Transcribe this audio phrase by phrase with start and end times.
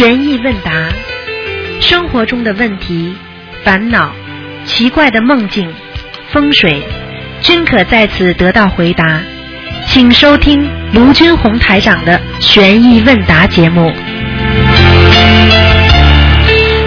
[0.00, 0.72] 悬疑问答，
[1.78, 3.14] 生活中的问题、
[3.62, 4.10] 烦恼、
[4.64, 5.70] 奇怪的梦境、
[6.32, 6.82] 风水，
[7.42, 9.20] 均可在此得到回答。
[9.88, 13.92] 请收听卢军红台长的悬疑问答节目。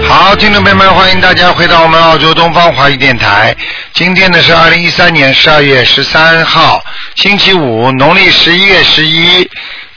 [0.10, 3.56] 好，听众朋友们，欢迎大家回到我们澳洲东方华语电台。
[3.94, 6.84] 今天呢是二零一三年十二月十三号，
[7.14, 9.48] 星期五，农历十一月十一。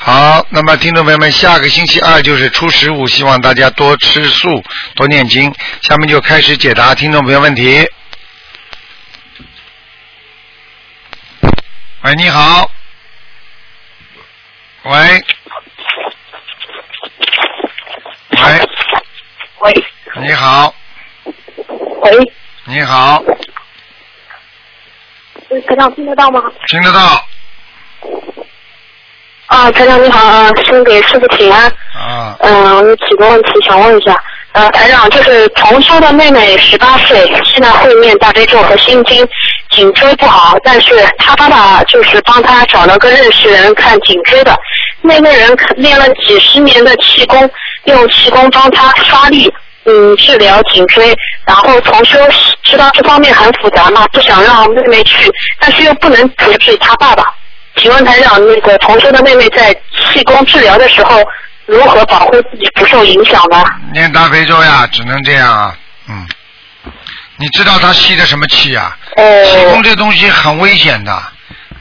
[0.06, 4.48] 好，那么听众朋友们，下个星期二就是初十五，希望大家多吃素，
[4.94, 5.52] 多念经。
[5.82, 7.84] 下面就开始解答听众朋友问题。
[12.02, 12.70] 喂，你好。
[14.84, 15.24] 喂。
[18.30, 18.60] 喂，
[19.58, 19.84] 喂
[20.20, 20.72] 你好，
[21.24, 22.32] 喂，
[22.66, 23.24] 你好，
[25.66, 26.40] 台长听得到吗？
[26.68, 27.26] 听得到
[29.46, 31.66] 啊，台长你好，啊，先给师傅请安。
[31.94, 32.36] 啊？
[32.40, 34.16] 嗯、我有几个问题想问一下。
[34.52, 39.26] 呃，台长，就是同修的妹妹十八岁，现在会念大悲咒和心经，
[39.70, 44.56] 颈椎不好，但是她爸爸就是帮她找了个认识人看颈椎的，
[45.02, 47.48] 那个人练了几十年的气功，
[47.84, 49.52] 用气功帮她发力，
[49.84, 51.14] 嗯，治疗颈椎。
[51.46, 52.18] 然后同修
[52.62, 55.30] 知道这方面很复杂嘛，不想让妹妹去，
[55.60, 57.24] 但是又不能得罪他爸爸。
[57.76, 59.72] 请问台长，那个同修的妹妹在
[60.12, 61.22] 气功治疗的时候，
[61.66, 63.62] 如何保护自己不受影响呢？
[63.92, 65.76] 念大悲咒呀，只能这样啊。
[66.08, 66.26] 嗯，
[67.36, 68.96] 你知道他吸的什么气呀？
[69.16, 71.22] 气功哦，这东西很危险的，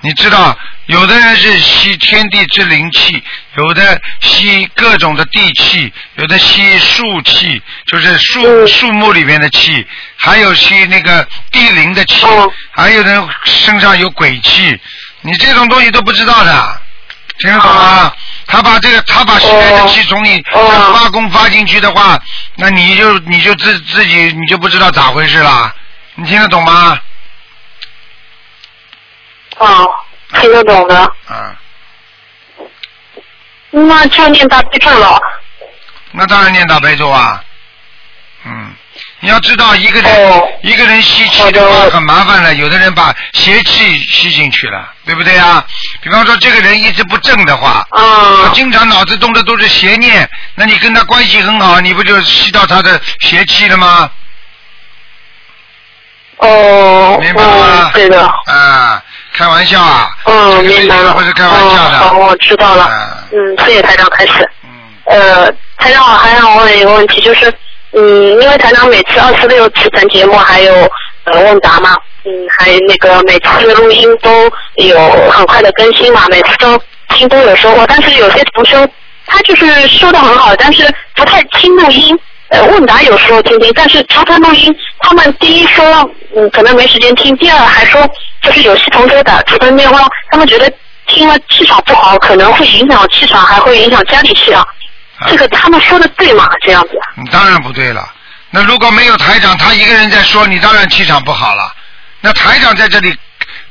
[0.02, 3.24] 你知道，有的人是吸天地之灵气，
[3.58, 9.86] 有的吸各种的地气，有的吸树气，就是树嗯树木里面的气，
[10.18, 14.80] 还有吸那个地灵的气哦，还有人身上有鬼气，
[15.26, 16.82] 你这种东西都不知道的，
[17.40, 18.14] 听得懂吗？
[18.48, 22.20] 他把这个，他把吸来的气从你哦发功发进去的话，
[22.58, 25.74] 那你就你就自自己你就不知道咋回事了，
[26.14, 27.00] 你听得懂吗？
[29.58, 29.90] 哦，
[30.40, 30.96] 听得懂的，
[31.28, 31.56] 啊，
[33.72, 35.20] 那就念大悲咒了。
[36.12, 37.44] 那当然念大悲咒啊。
[38.46, 38.76] 嗯，
[39.22, 45.64] 你要知道一个人、哦一个人吸气的话很麻烦的，有的人把邪气吸进去了，对不对啊？
[46.02, 54.10] 比方说这个人一直不正的话，啊，经常脑子动的都是邪念，那你跟他关系很好，你不就吸到他的邪气了吗？
[56.38, 59.02] 哦，明白了对的，啊，
[59.34, 60.12] 开玩笑啊！
[60.26, 61.04] 嗯，了。
[61.04, 62.00] 情不是开玩笑的。
[62.00, 62.84] 嗯，好，我知道了。
[62.86, 64.52] 啊嗯，谢谢台长开始。
[64.64, 64.70] 嗯
[65.06, 67.54] 呃，台长，我还想问一个问题，就是，
[67.98, 70.74] 嗯，因为台长每次二十六次晨节目还有
[71.24, 71.96] 呃问答嘛，
[72.26, 74.30] 嗯，还那个每次录音都
[74.76, 75.00] 有
[75.32, 76.78] 很快的更新嘛，每次都
[77.10, 78.78] 听都有收获，但是有些同修
[79.26, 80.84] 他就是说的很好，但是
[81.16, 82.18] 不太听录音。
[82.50, 85.84] 呃，问答有时候听听，但是查看录音，他们第一说，
[86.36, 88.08] 嗯，可能没时间听；第二还说，
[88.44, 90.72] 就是有些同学打出的电话，他们觉得
[91.08, 94.68] 听了气场不好，可能会影响气场，还会影响家里气场。
[95.20, 96.50] 啊这个他们说的对吗？
[96.62, 96.92] 这样子？
[97.16, 98.08] 你当然不对了。
[98.50, 101.74] 那如果没有台长，他一个人在说，你当然气场不好了。
[102.22, 103.16] 那台长在这里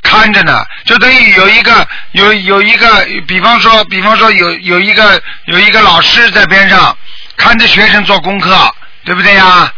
[0.01, 6.95] 看着呢，就等于有一个有有一个，比方说，比方说有有一个有一个老师在边上
[7.37, 8.73] 看着学生做功课，
[9.03, 9.71] 对不对呀？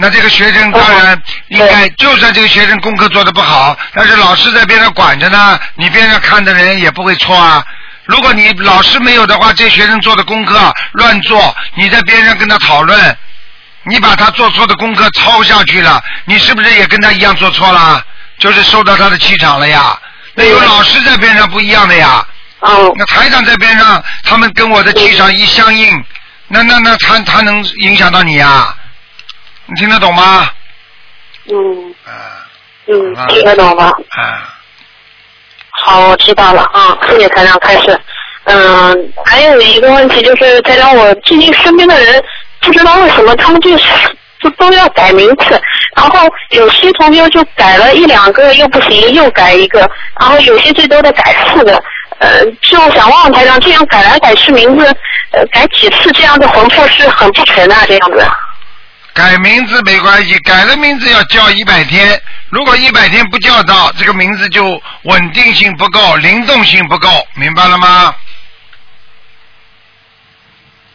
[0.00, 7.64] 那这个学生当然应该，就算这个学生功课做的不好，但是老师在边上管着呢，你边上看的人也不会错啊。
[8.08, 13.16] 如果你老师没有的话，这学生做的功课乱做，你在边上跟他讨论，
[13.84, 18.02] 你把他做错的功课抄下去了，你是不是也跟他一样做错了？
[18.38, 19.98] 就是受到他的气场了呀。
[20.34, 22.26] 那有老师在边上不一样的呀。
[22.60, 26.04] 哦那台长在边上，他们跟我的气场一相应，
[26.48, 28.74] 那那那他他能影响到你呀？
[29.66, 30.50] 你听得懂吗？
[31.50, 32.10] 嗯啊
[32.86, 33.84] 嗯，听得懂吗。
[33.86, 34.57] 啊，
[35.84, 37.98] 好，我知道了啊，谢谢台长开始。
[38.44, 42.22] 嗯，还有一个问题就是，台长，我最近身边的人
[42.60, 43.84] 不知道为什么他们就是
[44.40, 45.60] 就都要改名字，
[45.96, 49.80] 然后有些同学就改了一两个又不行，又改一个，
[50.20, 51.82] 然后有些最多的改四个。
[52.20, 54.84] 呃，就想问问台长，这样改来改去名字，
[55.52, 58.26] 改几次这样的魂魄是很不全的、这样子。
[59.18, 68.14] 改名字没关系，改了名字要叫一百天，如果一百天不叫到，这个名字就稳定性不够，灵动性不够，明白了吗？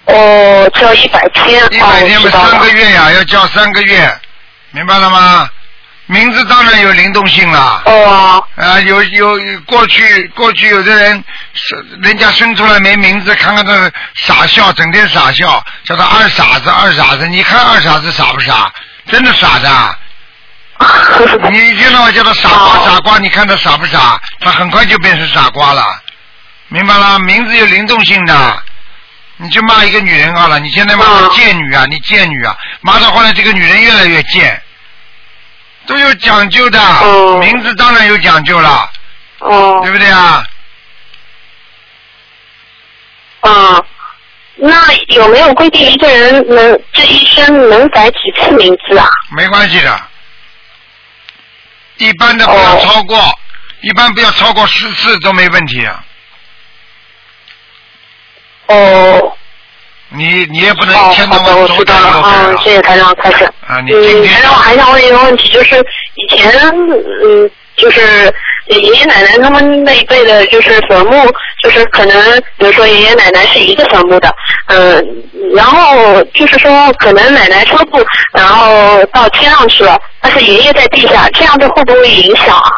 [0.05, 4.19] 哦，叫一百天，一百天嘛，哦，知道了三个月呀，要叫三个月，
[4.71, 5.49] 明白了吗？
[6.13, 7.81] 名字当然有灵动性了。
[7.85, 11.23] 哦啊，有有有过去过去有的人
[11.53, 17.27] 是人家生出来没名字，看看他傻笑，整天傻笑，叫他二傻子二傻子。
[17.27, 18.71] 你看二傻子傻不傻？
[19.07, 19.97] 真的傻的。
[21.51, 24.21] 你一听到我叫他傻瓜傻瓜，你看他傻不傻？
[24.39, 25.83] 他很快就变成傻瓜了，
[26.67, 27.17] 明白了？
[27.19, 28.63] 名字有灵动性的。
[29.37, 34.61] 你就骂一个女人好了，你现在骂她嗯贱女啊，你贱女啊，骂到后来这个女人越来越贱，
[35.85, 38.89] 都有讲究的，哦名字当然有讲究了，
[39.39, 40.45] 哦对不对啊？
[43.41, 43.85] 嗯，
[44.55, 49.05] 那有没有规定一个人能这一生能改几次名字啊？
[49.35, 50.01] 没关系的，
[51.97, 53.39] 一般的不要哦超过，
[53.81, 56.05] 一般不要超过十次都没问题啊。
[58.67, 59.37] 哦
[60.15, 62.17] 你你也不能哦一，天到晚左改知道了。
[62.17, 63.43] 右改嗯，谢谢台长开始。
[63.67, 65.75] 啊，你今嗯，天台长，我还想问一个问题，就是
[66.15, 66.51] 以前
[67.23, 68.01] 嗯，就是
[68.67, 71.11] 爷爷奶奶他们那一辈的，就是坟墓，
[71.63, 74.33] 就是可能比如说爷爷奶奶是一个坟墓的，
[74.67, 75.03] 嗯，
[75.55, 77.99] 然后就是说可能奶奶车库，
[78.33, 82.69] 然后到天上去了，但是爷爷在地下，这样子会不会影响啊？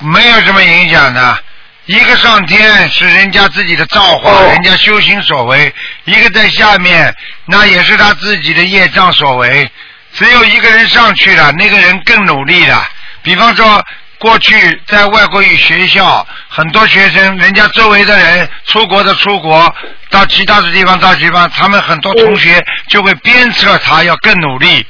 [0.00, 1.38] 没有什么影响的。
[1.86, 5.72] 一个上天是人家自己的造化，哦人家修行所为；
[6.04, 7.14] 一个在下面，
[7.46, 9.70] 那也是他自己的业障所为。
[10.12, 12.88] 只有一个人上去了，那个人更努力了。
[13.22, 13.84] 比方说，
[14.18, 19.72] 过去在外国语学校，很多学生，人家周围的人出国的出国，
[20.10, 24.84] 到其他的地方到地方，他们很多同学就会鞭策他要更努力。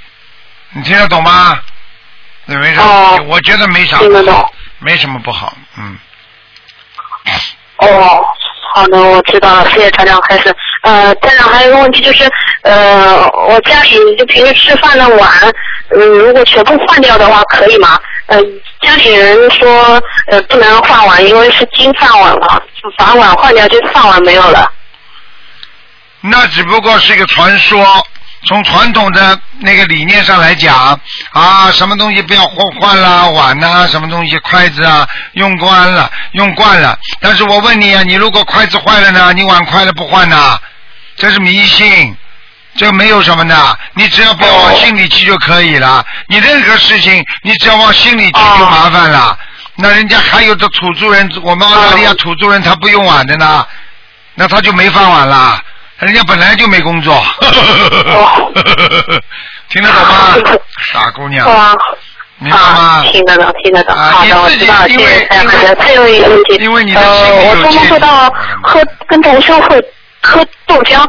[0.70, 1.58] 你听得懂吗？
[2.46, 5.98] 没什么，哦我觉得没啥不好，没什么不好，嗯。
[7.78, 8.24] 哦，
[8.74, 10.54] 好的，我知道了，谢谢台长开始。
[10.82, 12.30] 呃，台长还有一个问题就是，
[12.62, 15.30] 呃，我家里就平时吃饭的碗，
[15.90, 17.98] 嗯，如果全部换掉的话，可以吗？
[18.26, 18.40] 呃，
[18.80, 22.60] 家里人说，呃，不能换碗，因为是金饭碗嘛，
[22.96, 24.70] 把碗换掉，就饭碗没有了。
[26.20, 27.84] 那只不过是一个传说。
[28.46, 30.98] 从传统的那个理念上来讲，
[31.30, 36.96] 啊，什么东西不要换换啦，碗呐、什么东西筷子啊，用惯了，用惯了。
[37.20, 40.58] 但是我问你啊，你如果筷子坏了呢，你碗坏了不换呐？
[41.16, 42.16] 这是迷信，
[42.76, 46.04] 这没有什么的，你只要不要往心里去就可以了。
[46.28, 49.36] 你任何事情，你只要往心里去就麻烦了。
[49.74, 53.66] 那人家还有的土著人，我们澳大利亚土著人他不用碗的呢，
[54.34, 55.60] 那他就没饭碗了。
[55.98, 57.14] 人家本来就没工作，
[59.70, 60.34] 听得懂吗？
[60.78, 61.74] 傻姑娘，哇，
[62.38, 62.66] 明白吗
[63.00, 63.02] 啊，？
[63.10, 63.94] 听得懂，听得懂。
[63.94, 65.74] 啊好的，我知道谢谢台长因为开始。
[65.76, 68.28] 最后一个问题，因为你的呃，我做梦芥做到
[68.62, 69.82] 喝跟同事会
[70.22, 71.02] 喝豆浆，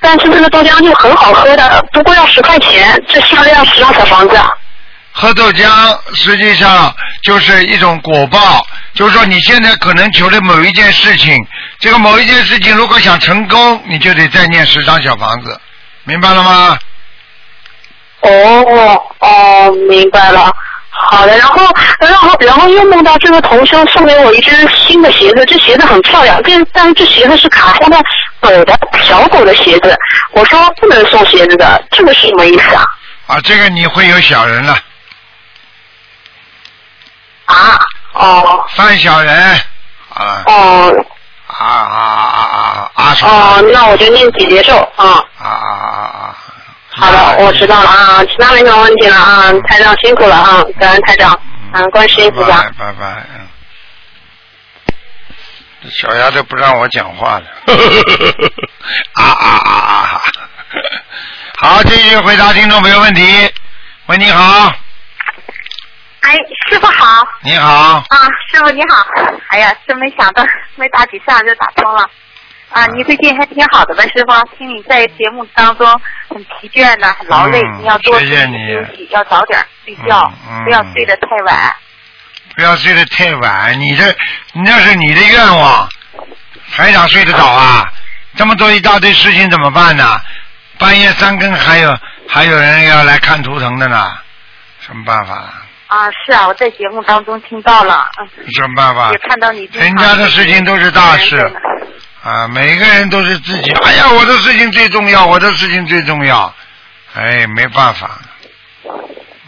[0.00, 4.50] 但是这个豆浆就很好喝的，不过要十块钱，这是不是要十套小房子啊？
[5.12, 8.64] 喝豆浆实际上就是一种果报，
[8.94, 11.36] 就是说你现在可能求的某一件事情，
[11.78, 15.60] 这个某一件事情如果想成功，你就得再念十张小房子，
[16.04, 16.78] 明白了吗？
[18.22, 20.50] 哦哦，明白了。
[20.94, 21.66] 好的，然后
[22.00, 27.98] 然后然后又梦到这个同修送给我一只新的鞋子，这鞋子很漂亮，但但是这鞋子是卡通的
[28.40, 29.96] 狗的小狗的鞋子，
[30.32, 32.84] 我说不能送鞋子的，这个是什么意思啊？
[33.26, 34.78] 啊，这个你会有小人了，
[37.52, 37.78] 啊，
[38.14, 39.34] 哦范小人，
[40.14, 41.06] 啊哦
[41.46, 45.24] 啊啊啊啊啊什么哦，那我就念姐姐咒啊。
[45.38, 46.36] 啊啊啊啊！
[46.94, 51.30] 好的，我知道了啊，其他没什么问题了啊，台长辛苦了啊，感恩台长，
[51.72, 52.70] 感恩观世音菩萨拜。
[52.78, 53.48] 拜拜，嗯。
[55.82, 57.44] 这小丫头不让我讲话了，
[59.14, 60.22] 啊啊啊啊！
[61.58, 63.50] 好，继续回答听众朋友问题。
[64.06, 64.72] 喂，你好
[67.44, 68.16] 你好，啊，
[68.48, 69.04] 师傅你好。
[69.48, 70.46] 哎呀，真没想到
[70.76, 72.08] 没打几下就打通了。
[72.70, 74.56] 啊，你最近还挺好的吧，师傅？
[74.56, 75.86] 听你在节目当中
[76.28, 81.74] 很疲倦的，很劳累，嗯你要多休息谢谢你休息，要早点睡觉，嗯嗯不要睡得太晚。
[82.54, 84.04] 不要睡得太晚，你这
[84.52, 85.88] 那是你的愿望，
[86.70, 87.92] 还想睡得早啊？
[88.36, 90.16] 这么多一大堆事情怎么办呢？
[90.78, 94.12] 半夜三更还有还有人要来看图腾的呢，
[94.80, 95.52] 什么办法？
[95.92, 99.18] 啊，是啊，我在节目当中听到了，嗯，什么办法也？
[99.18, 99.82] 看到你经常。
[99.82, 101.36] 人家的事情都是大事
[102.24, 103.70] 啊，每个人都是自己。
[103.84, 106.50] 哎呀，我的事情最重要，我的事情最重要。
[107.12, 108.18] 哎，没办法。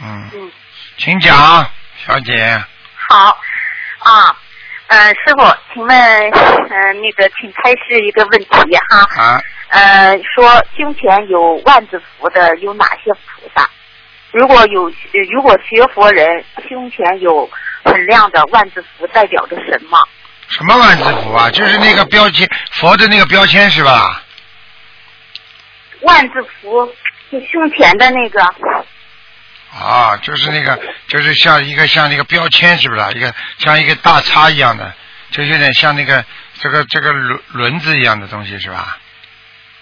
[0.02, 0.52] 嗯，嗯，
[0.98, 1.66] 请讲，
[2.06, 2.62] 小姐。
[3.08, 3.38] 好，
[4.00, 4.36] 啊，
[4.88, 9.22] 呃，师傅，请问，呃，那个，请开示一个问题哈。
[9.22, 13.66] 啊，呃，说胸前有万字符的有哪些菩萨？
[14.34, 17.48] 如果有呃如果学佛人胸前有
[17.84, 19.96] 很亮的万字符，代表着什么？
[20.48, 21.48] 什么万字符啊？
[21.50, 24.20] 就是那个标签，佛的那个标签是吧？
[26.00, 26.84] 万字符
[27.30, 28.42] 就胸前的那个，
[29.72, 33.00] 啊，就是那个，就是像一个像那个标签是不是？
[33.16, 34.92] 一个像一个大叉一样的，
[35.30, 36.24] 就有点像那个
[36.58, 38.98] 这个这个轮轮子一样的东西是吧？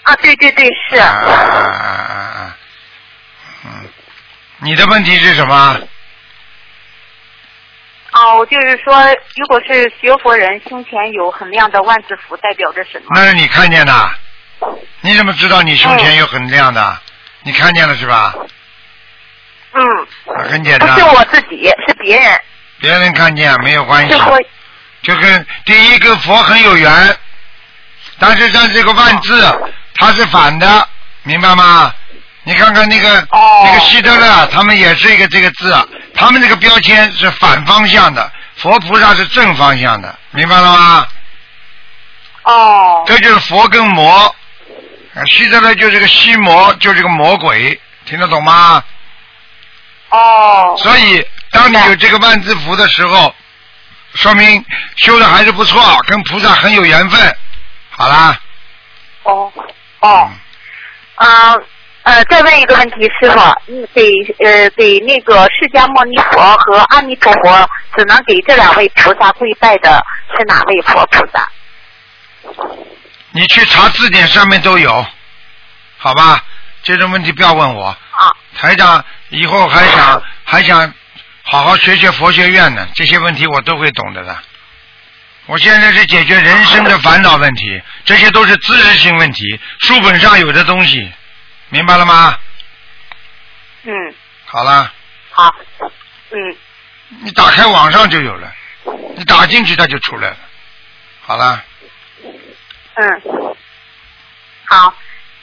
[0.02, 0.96] 啊，对对对，是。
[0.96, 2.56] 啊啊啊啊啊！
[3.64, 3.88] 嗯，
[4.64, 5.80] 你的问题是什么？
[8.12, 8.94] 哦，就是说，
[9.36, 13.06] 如果是学佛人胸前有很亮的万字符，代表着什么？
[13.14, 14.10] 那是你看见的，
[15.00, 17.00] 你怎么知道你胸前有很亮的？
[17.42, 18.34] 你看见了是吧？
[19.72, 22.40] 嗯，啊很简单不是，我自己，是别人。
[22.78, 24.38] 别人看见没有关系是，佛
[25.02, 27.16] 就跟第一跟佛很有缘，
[28.18, 30.88] 但是像这个万字它是反的，
[31.24, 31.92] 明白吗？
[32.44, 33.62] 你看看那个、哦。
[33.64, 35.74] 那个希特勒，他们也是一个这个字，
[36.14, 41.06] 他们这个标签是反方向的，佛菩萨是正方向的，明白了吗？
[42.42, 43.04] 哦。
[43.06, 44.34] 这就是佛跟魔，
[45.14, 48.82] 啊希特勒就是个西魔，就是个魔鬼，听得懂吗？
[50.10, 50.74] 哦。
[50.78, 53.34] 所以，当你有这个万字符的时候，
[54.14, 54.64] 说明
[54.96, 57.36] 修的还是不错，跟菩萨很有缘分。
[57.90, 58.36] 好啦，
[59.22, 59.52] 哦。
[60.00, 60.28] 哦，
[61.14, 61.62] 啊呃，
[62.28, 64.10] 再问一个问题，师傅，嗯给
[64.44, 70.04] 呃给那个释迦牟尼佛和阿弥陀佛，只能给这两位菩萨跪拜的
[70.36, 71.48] 是哪位佛菩萨？
[73.30, 75.06] 你去查字典上面都有，
[75.96, 76.44] 好吧？
[76.82, 77.86] 这种问题不要问我。
[77.86, 77.96] 啊
[78.54, 80.92] 台长以后还想还想
[81.42, 84.36] 好好学学佛学院呢，这些问题我都会懂得的。
[85.46, 91.10] 我现在是解决人生的烦恼问题，这些都是知识性问题，书本上有的东西，
[91.72, 92.36] 明白了吗？
[93.84, 94.14] 嗯，
[94.44, 94.92] 好了，
[95.30, 95.54] 好，
[96.30, 96.56] 嗯。
[97.24, 98.52] 你打开网上就有了，
[99.16, 100.36] 你打进去它就出来了。
[101.22, 101.64] 好了，
[102.94, 103.22] 嗯，
[104.66, 104.94] 好，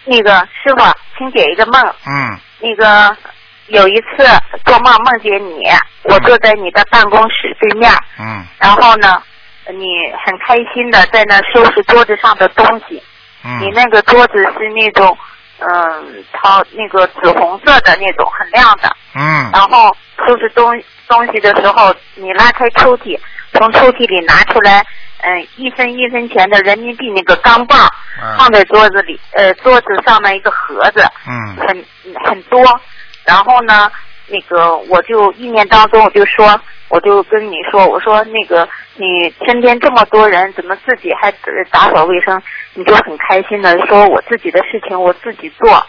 [0.05, 1.95] 那个师傅，请解一个梦。
[2.05, 2.39] 嗯。
[2.59, 3.17] 那个
[3.67, 4.17] 有一次
[4.65, 5.63] 做梦梦见你，
[6.03, 8.45] 我坐在你的办公室对面，嗯。
[8.59, 9.24] 然后呢，
[9.65, 9.83] 你
[10.24, 13.01] 很开心的在那收拾桌子上的东西。
[13.43, 13.62] 嗯。
[13.62, 15.17] 你那个桌子是那种，
[15.59, 18.89] 嗯，它那个紫红色的那种，很亮的。
[19.15, 20.65] 嗯然后收拾东
[21.07, 23.19] 东西的时候，你拉开抽屉，
[23.53, 24.85] 从抽屉里拿出来，
[25.21, 27.75] 嗯，一分一分钱的人民币那个钢镚，
[28.21, 31.85] 嗯放在桌子里，呃，桌子上面一个盒子，嗯很
[32.23, 32.61] 很多。
[33.25, 33.91] 然后呢，
[34.29, 36.59] 那个我就意念当中我就说，
[36.89, 41.31] 我就跟你说，我说那个你身边这么多人，怎么自己还
[41.71, 42.41] 打扫卫生？
[42.74, 45.86] 你就很开心的说，我自己的事情我自己做。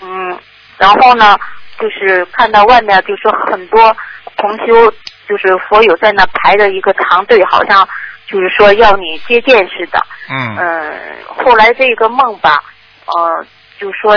[0.00, 0.38] 嗯，
[0.78, 1.36] 然后呢，
[1.78, 3.96] 就是看到外面就说很多
[4.36, 4.90] 同修，
[5.28, 7.88] 就是佛友在那排着一个长队，好像
[8.26, 9.98] 就是说要你接见似的。
[10.28, 12.62] 嗯嗯，后来这个梦吧，
[13.06, 13.46] 呃，
[13.78, 14.12] 就说，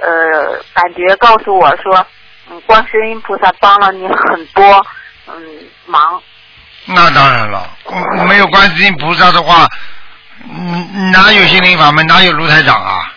[0.00, 1.94] 呃，感觉告诉我说，
[2.50, 4.86] 嗯，观世音菩萨帮了你很多，
[5.26, 5.34] 嗯，
[5.86, 6.22] 忙。
[6.86, 9.68] 那当然了，嗯没有观世音菩萨的话，
[10.48, 13.12] 嗯，哪有心灵法门，哪有卢台长啊？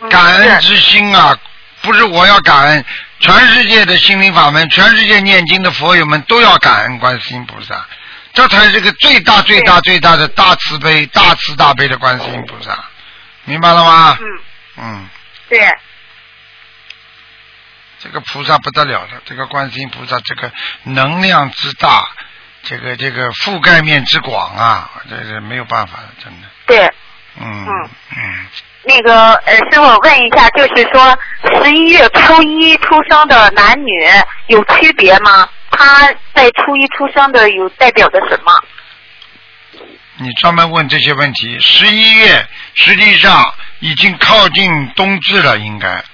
[0.00, 1.34] 嗯感恩之心啊，
[1.80, 2.84] 不是我要感恩，
[3.20, 7.86] 全世界的心灵法门，全世界念经的佛友们都要感恩观世音菩萨，
[8.34, 12.84] 这才是个最大最大最大的大慈悲、大慈大悲的观世音菩萨，
[13.44, 14.18] 明白了吗？
[14.20, 14.26] 嗯，
[14.76, 15.08] 嗯，
[15.48, 15.58] 对，
[18.04, 22.06] 这个菩萨不得了了，这个观世音菩萨这个能量之大，
[22.62, 26.48] 这个这个覆盖面之广啊，这是没有办法的，真的。
[26.66, 26.86] 对。
[27.36, 28.46] 嗯嗯嗯，
[28.84, 31.18] 那个呃，师傅问一下，就是说
[31.64, 33.90] 十一月初一出生的男女
[34.48, 35.48] 有区别吗？
[35.70, 38.52] 他在初一出生的有代表着什么？
[40.18, 41.58] 你专门问这些问题。
[41.58, 46.04] 十一月实际上已经靠近冬至了，应该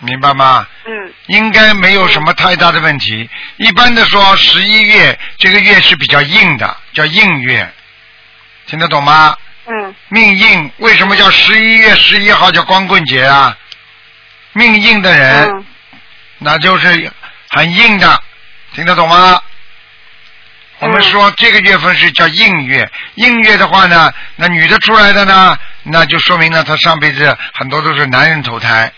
[0.00, 0.66] 明白吗？
[0.86, 0.92] 嗯
[1.26, 3.28] 应该没有什么太大的问题。
[3.56, 7.72] 一般的说，十一月这个月是比较硬的，叫硬月，
[8.66, 9.36] 听得懂吗？
[9.66, 13.56] 嗯命硬，为什么叫十一月十一号叫光棍节啊？
[14.54, 15.64] 命硬的人，嗯
[16.38, 17.12] 那就是
[17.50, 18.20] 很硬的，
[18.74, 19.40] 听得懂吗？
[20.80, 28.90] 我们说这个月份是叫硬月，硬月的话呢，那女的出来的呢，那就说明呢，她上辈子很多都是男人投胎，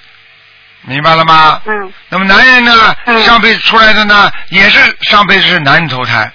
[0.83, 1.61] 明白了吗？
[1.65, 1.93] 嗯。
[2.09, 3.23] 那么男人呢，嗯。
[3.23, 6.31] 上辈子出来的呢，也是上辈子是男人投胎，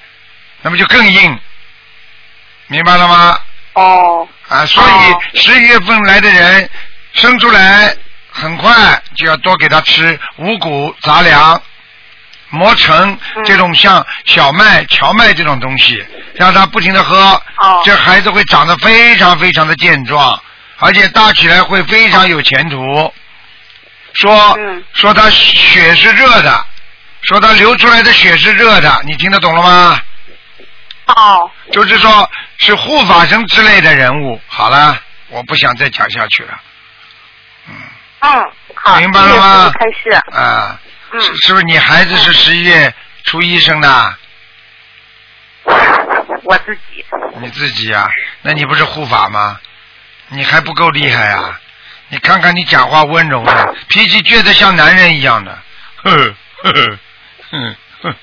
[0.61, 1.37] 那么就更硬，
[2.67, 3.39] 明白了吗？
[3.73, 4.27] 哦。
[4.47, 5.19] 啊，所哦。
[5.33, 6.69] 以十一月份来的人
[7.13, 7.93] 生出来
[8.29, 11.61] 很快就要多给他吃五谷杂粮，
[12.49, 13.43] 磨成嗯。
[13.43, 16.01] 这种像小麦、荞麦这种东西，
[16.35, 17.81] 让他不停的喝，哦。
[17.83, 20.41] 这孩子会长得非常非常的健壮，
[20.79, 23.13] 而且大起来会非常有前途。
[24.19, 26.65] 说、嗯说他血是热的，
[27.21, 30.01] 说他流出来的血是热的，你听得懂了吗？
[31.07, 34.41] 哦，就是说是护法神之类的人物。
[34.47, 36.59] 好了，我不想再讲下去了。
[37.67, 37.73] 嗯，
[38.75, 40.09] 好，明白了吗开始。
[40.35, 40.79] 啊，
[41.11, 42.93] 嗯是是不是你孩子是十一月
[43.23, 44.15] 初一生的？
[46.43, 47.05] 我自己，
[47.41, 48.09] 你自己啊、
[48.41, 49.59] 那你不是护法吗？
[50.29, 51.59] 你还不够厉害啊！
[52.09, 55.51] 你看看你讲话温柔的，脾气倔得像男人一样的，
[56.03, 56.99] 呵呵呵，
[57.51, 58.15] 哼哼。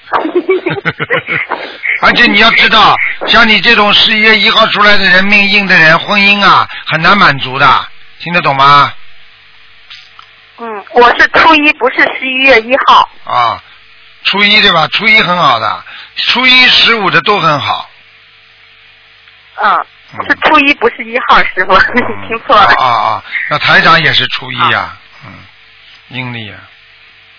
[2.00, 2.95] 而且你要知道，
[3.26, 7.88] 像你这种十一月一号出来的人命硬的人，婚姻啊很难满足的，
[8.21, 8.93] 听得懂吗？
[10.59, 13.11] 嗯，我是初一，不是十一月一号。
[13.25, 13.61] 啊，
[14.25, 14.87] 初一对吧？
[14.93, 15.85] 初一很好的，
[16.17, 17.91] 初一十五的都很好。
[19.57, 19.87] 嗯，嗯
[20.23, 22.66] 是初一，不是一号，师傅， 你听错了。
[22.78, 23.25] 啊啊啊！
[23.50, 25.33] 那台长也是初一呀、嗯，
[26.09, 26.59] 阴历啊，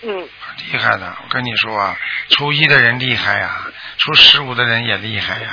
[0.03, 1.15] 嗯，很厉害的。
[1.23, 1.95] 我跟你说啊，
[2.29, 3.61] 初一的人厉害呀、
[3.97, 5.49] 初十五的人也厉害呀、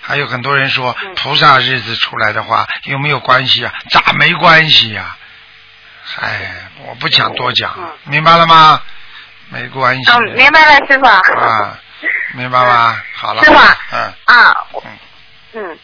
[0.00, 3.72] 还有很多人说嗯菩萨日子出来的话有没有关系啊？
[3.90, 5.16] 咋没关系呀、
[6.20, 8.82] 哎，我不想多讲，嗯明白了吗？
[9.52, 10.10] 没关系。
[10.12, 11.06] 嗯，明白了，师傅。
[11.06, 11.78] 啊，
[12.34, 13.02] 明白吗？
[13.14, 13.42] 好了。
[13.44, 13.58] 师傅
[13.92, 14.14] 嗯。
[14.26, 14.98] 啊，嗯
[15.54, 15.78] 嗯，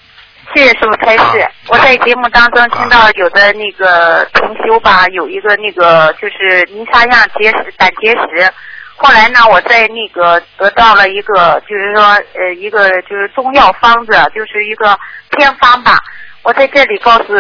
[0.55, 1.51] 谢谢师傅开示啊。
[1.69, 8.51] 我在节目当中听到有的那个同修吧，有一个那个就是泥沙样结石、胆结石。
[8.97, 12.03] 后来呢，我在那个得到了一个，就是说
[12.35, 14.99] 呃一个就是中药方子，就是一个
[15.31, 15.99] 偏方吧。
[16.43, 17.35] 我在这里告诉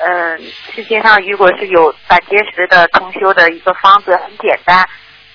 [0.00, 0.38] 嗯、
[0.72, 4.86] 世界上如果是有胆结石的同修的一个方子，很简单，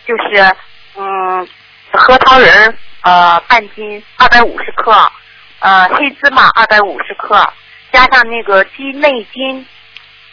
[0.05, 0.55] 就是
[0.95, 1.45] 嗯
[1.91, 4.93] 核桃仁儿呃半斤，二百五十克，
[5.63, 7.35] 呃黑芝麻二百五十克，
[7.93, 9.65] 加上那个鸡内金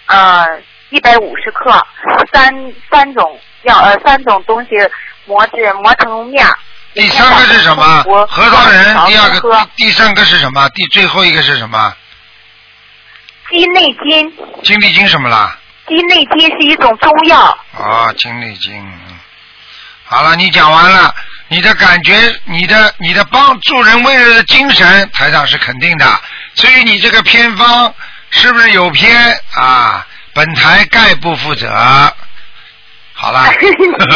[0.06, 0.44] 呃
[0.88, 1.70] 一百五十克，
[2.32, 2.52] 三
[2.90, 4.71] 三种药呃三种东西
[5.26, 6.58] 磨制磨成面儿。
[6.95, 8.02] 第三个是什么？
[8.08, 8.84] 我核桃仁。
[9.06, 10.69] 第二个，第第三个是什么？
[10.71, 11.95] 第最后一个是什么？
[13.49, 15.56] 鸡内金，鸡内金什么啦？
[15.86, 17.56] 鸡内金是一种中药。
[17.78, 18.76] 啊，鸡内金。
[18.80, 19.19] 嗯
[20.12, 21.14] 好了，你讲完了，
[21.50, 26.21] 你的感觉，你的你的帮助人为人的精神，台长是肯定的。
[26.54, 27.93] 至于你这个偏方
[28.30, 29.13] 是不是有偏
[29.54, 30.06] 啊？
[30.32, 31.69] 本台概不负责。
[33.13, 33.45] 好了，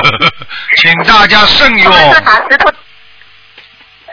[0.78, 1.92] 请大家慎用
[2.24, 2.70] 打石头，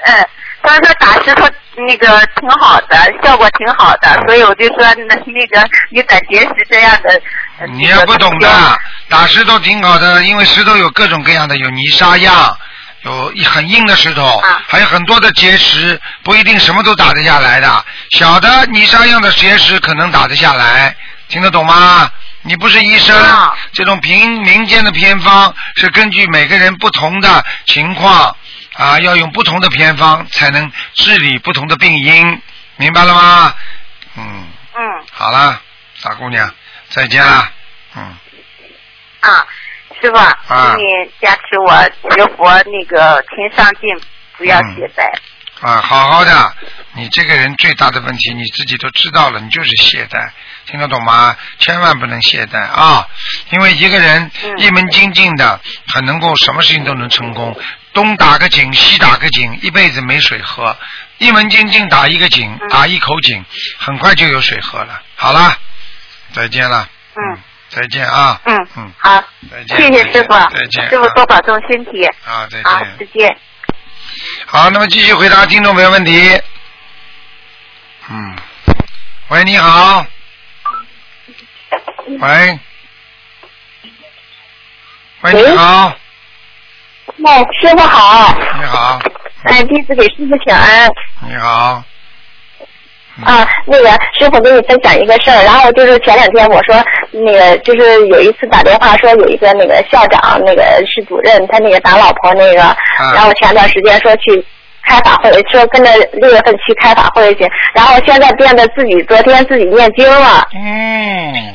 [0.05, 0.27] 嗯，
[0.63, 1.47] 他们说打石头
[1.87, 7.21] 那个挺好的，效果挺好的，所以我就说那那个你胆结石这样的。
[7.59, 8.49] 呃你也不懂的，
[9.07, 12.57] 打石头挺好的，因为石头有各种各样的，有泥沙样，
[13.03, 17.85] 有一很硬的石头，啊还有很多的结石，不一定什么都打得下来的。
[18.11, 20.95] 小的泥沙样的结石可能打得下来，
[21.27, 22.11] 听得懂吗？
[22.43, 28.35] 你不是医生，啊这种平民间的偏方是根据每个人不同的情况
[28.73, 32.41] 啊，要用不同的偏方才能治理不同的病因，
[32.77, 33.53] 明白了吗？
[34.17, 35.61] 嗯，嗯好了，
[35.95, 36.51] 傻姑娘，
[36.89, 37.51] 再见了。
[37.95, 38.17] 嗯。
[39.21, 39.45] 啊，
[40.01, 41.73] 师傅，啊请你加持我
[42.15, 43.89] 学佛那个勤上进，
[44.37, 45.07] 不要懈怠。
[45.61, 46.55] 啊，好好的，
[46.95, 50.31] 你这个人最大的问题你自己都知道了，你就是懈怠，
[50.65, 51.37] 听得懂吗？
[51.59, 53.07] 千万不能懈怠啊！
[53.51, 55.59] 因为一个人嗯一门精进的，
[55.93, 57.55] 很能够什么事情都能成功，
[57.93, 60.75] 东打个井西打个井，一辈子没水喝；
[61.19, 63.45] 一门精进打一个井，嗯打一口井，
[63.77, 64.99] 很快就有水喝了。
[65.15, 65.55] 好了，
[66.33, 66.89] 再见了。
[67.15, 67.37] 嗯，
[67.71, 68.39] 再见啊。
[68.45, 69.77] 嗯嗯，好，再见。
[69.77, 72.05] 谢谢师傅再见。，师傅多保重身体。
[72.25, 73.05] 啊，再啊，见再。
[73.05, 73.37] 见。
[74.45, 76.41] 好，那么继续回答听众朋友问题。
[78.09, 78.35] 嗯，
[79.29, 80.05] 喂，你好。
[82.19, 82.59] 喂。
[85.21, 85.95] 喂，你好，
[87.17, 87.31] 喂
[87.61, 88.99] 师傅好，你好，
[89.43, 90.89] 哎，弟子给师傅请安。
[91.21, 91.83] 你好。
[93.25, 96.75] 嗯啊，那个师傅给你分享一个事儿，然后就是前两天我说
[97.11, 102.75] 那个就是有一次打电话说有一个那个校长那个是主任，他那个打老婆那个，
[103.13, 104.43] 然后前段时间说去
[104.83, 111.53] 开法会，说跟着六月份去开法会去，然后现在变得自己昨天自己念经了，嗯，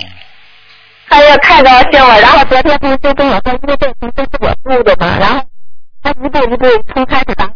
[1.09, 5.40] 哎呀太高兴了，然后昨天不是就跟我说，因为这题都是我录的嘛，然后
[6.02, 7.50] 他一步一步从开始打。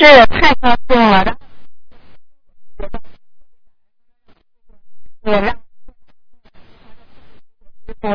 [0.00, 1.24] 是太高兴了，
[2.78, 3.00] 然后
[5.24, 5.54] 也让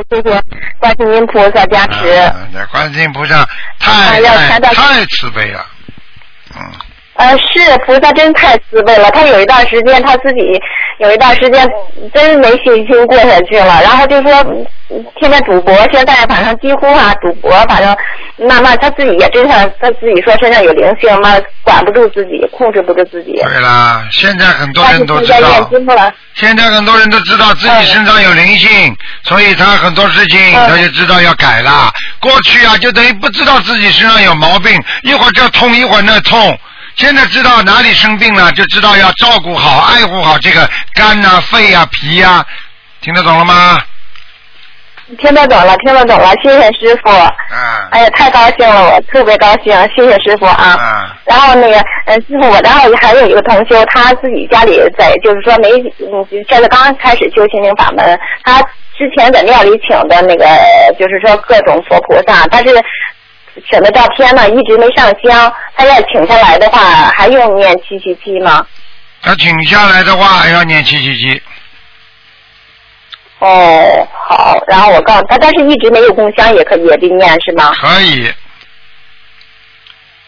[0.10, 0.42] 谢谢
[0.80, 2.10] 观世音菩萨加持。
[2.10, 3.46] 啊那观世音菩萨
[3.78, 4.20] 太
[4.74, 5.64] 太慈悲了，
[6.56, 6.72] 嗯，
[7.16, 9.10] 呃，是菩萨真太慈悲了。
[9.12, 10.62] 他有一段时间他自己
[11.00, 11.66] 有一段时间
[12.14, 14.32] 真没信心过下去了，然后就说
[14.90, 17.96] 嗯天天赌博，现在反正几乎啊赌博，反正
[18.48, 23.32] 慢慢他自己也真想他自己说身上有灵性，嘛管不住自己，控制不住自己。
[23.42, 25.72] 对啦，现在很多人都知道，
[26.34, 31.90] 现在很多人都知道自己身上有灵性，所以他很多事情嗯他就知道要改了。
[32.20, 34.72] 过去啊，就等于不知道自己身上有毛病，
[35.04, 36.58] 一会儿这痛，一会儿那痛。
[36.96, 42.46] 现在知道哪里生病了，就知道要照顾好、爱护好这个肝呐、肺呀、脾呀、
[43.02, 43.82] 听得懂了吗？
[45.20, 47.12] 听得懂了，听得懂了，谢谢师傅。
[47.12, 47.32] 啊
[47.92, 50.74] 哎呀，太高兴了，我特别高兴，谢谢师傅啊。
[50.74, 58.62] 啊然后那个，呃，师傅，我然后还有一个同修，他自己家里在，就是说没，嗯，现在刚开始修心灵法门，他
[58.98, 60.46] 之前在庙里请的那个，
[60.98, 62.74] 就是说各种佛菩萨，但是
[63.70, 66.80] 请的照片呢一直没上香，他要请下来的话，
[67.16, 68.66] 还用念七七七吗？
[69.22, 71.42] 他请下来的话还要念七七七，
[73.40, 77.72] 哦，好，然后我告诉他，但是一直没有供香，也可以也得念是吗？
[77.82, 78.32] 可以。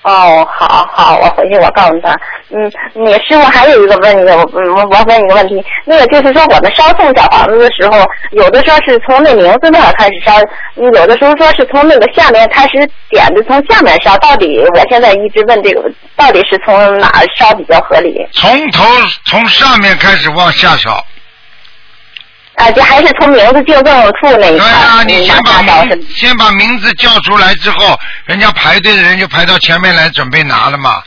[0.07, 2.17] 哦，好好，我回去我告诉他。
[2.49, 10.39] 嗯，你师傅还有一个问题，我我我问一个问题，那个就是说我们烧送小房子的时候，有的说是从那名字那儿开始烧，
[10.75, 14.15] 有的时候说是从那个下面开始点的，从下面烧。
[14.19, 15.83] 到底我现在一直问这个，
[16.15, 18.15] 到底是从哪儿烧比较合理？
[18.31, 18.83] 从头
[19.25, 21.05] 从上面开始往下烧。
[22.57, 31.03] 啊，这还是从名字敬赠处那一块对啊，你先把先把名字叫出来之后，人家排队的人就排到前面来准备拿了嘛。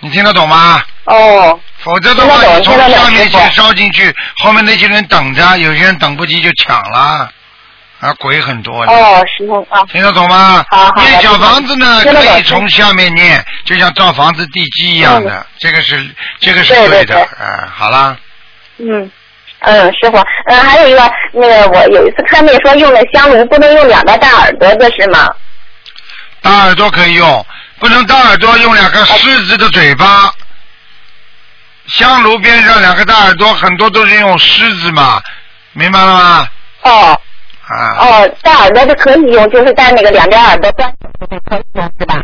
[0.00, 0.82] 你听得懂吗？
[1.04, 7.30] 哦，否则的话，听得懂你从听得懂师傅下面先烧进去，后面那些人等着，有些人等不及就抢了，
[8.00, 8.92] 啊，鬼很多的。
[8.92, 10.62] 哦，师傅啊，听得懂吗？
[10.68, 16.06] 好好念小房子呢，听得懂可以从下面念，就像造房子地基一样的，这个是
[16.40, 17.14] 这个是对对的。
[17.14, 18.16] 对啊，好啦，
[18.78, 19.10] 嗯。
[19.60, 25.28] 嗯，师傅，嗯，还有一个，那个我有一次看那说用的香炉不能用两个大耳朵的是吗？
[26.42, 27.46] 大耳朵可以用，
[27.78, 30.32] 不能大耳朵用两个狮子的嘴巴。
[31.86, 35.20] 香炉边上两个大耳朵，很多都是用狮子嘛，
[35.72, 36.48] 明白了吗？
[36.82, 37.20] 哦
[37.66, 40.90] 啊，哦，大耳朵的可以用，就是在那个两边耳朵端
[41.48, 42.16] 可以用是吧？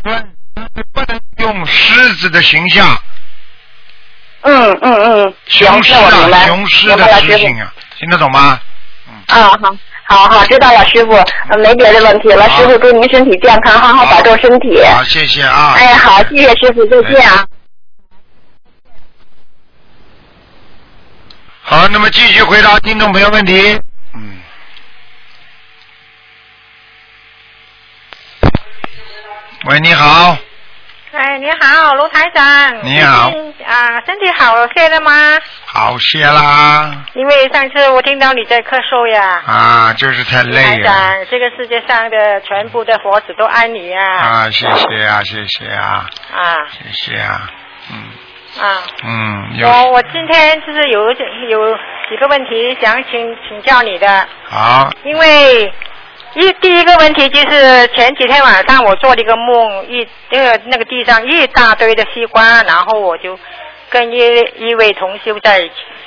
[0.93, 2.99] 不能用狮子的形象，嗯
[4.49, 7.33] 嗯嗯，嗯，雄狮啊，那我明白，雄狮的明白了，师傅。
[7.33, 8.61] 狮性啊，听得懂吗？
[9.09, 9.51] 嗯啊，
[10.09, 14.81] 好，好好，知道了，师傅，呃没别的问题了，师傅祝您身体健康，好好保重身体。
[14.85, 15.75] 好，谢谢啊。
[15.77, 17.45] 哎，好，谢谢师傅，再见啊。
[21.63, 23.81] 好，那么继续回答听众朋友问题。
[24.15, 24.39] 嗯。
[29.69, 30.39] 喂，你好，
[31.11, 32.85] 哎，你好，卢台长。
[32.85, 33.33] 你好
[33.67, 35.39] 啊，身体好些了吗？
[35.67, 37.05] 好些啦。
[37.15, 39.43] 因为上次我听到你在咳嗽呀。
[39.47, 41.25] 啊，就是太累了。
[41.31, 44.01] 这个世界上的全部的佛子都爱你呀。
[44.19, 47.51] 啊，谢谢啊，谢谢啊，啊谢谢啊，
[47.91, 48.83] 嗯啊！
[49.05, 51.11] 嗯，有我我今天就是有
[51.51, 51.75] 有
[52.09, 55.73] 几个问题想请请教你的，好，因为
[56.39, 63.39] 一第一个问题就是前几天晚上我做了一个梦，一那个那个地上一大堆的西瓜，然后我就
[63.89, 64.19] 跟一
[64.59, 65.59] 一位同修在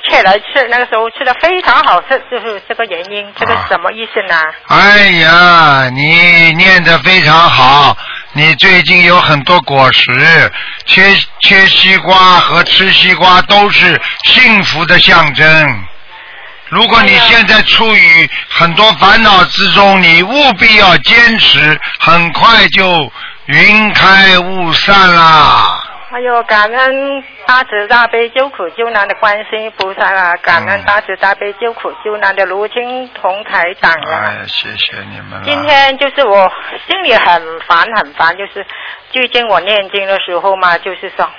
[0.07, 4.39] 切来吃，那个时候吃的非常好吃，就是这个原因，这个啊什么意思呢？
[4.67, 7.97] 哎呀，你念的非常好，
[8.33, 10.11] 你最近有很多果实，
[10.85, 11.01] 切
[11.39, 15.83] 切西瓜和吃西瓜都是幸福的象征。
[16.69, 23.11] 如果你现在处于很多烦恼之中，你务必要坚持，很快就
[23.45, 25.83] 云开雾散啦。
[26.11, 34.25] 哎呦感恩大慈大悲救苦救难的观世音菩萨啊，感恩嗯大慈大悲救苦救难的卢青同台长啊。
[34.25, 35.39] 哎，谢谢你们。
[35.43, 36.51] 今天就是我
[36.87, 38.65] 心里很烦很烦，就是
[39.11, 41.29] 最近我念经的时候嘛，就是说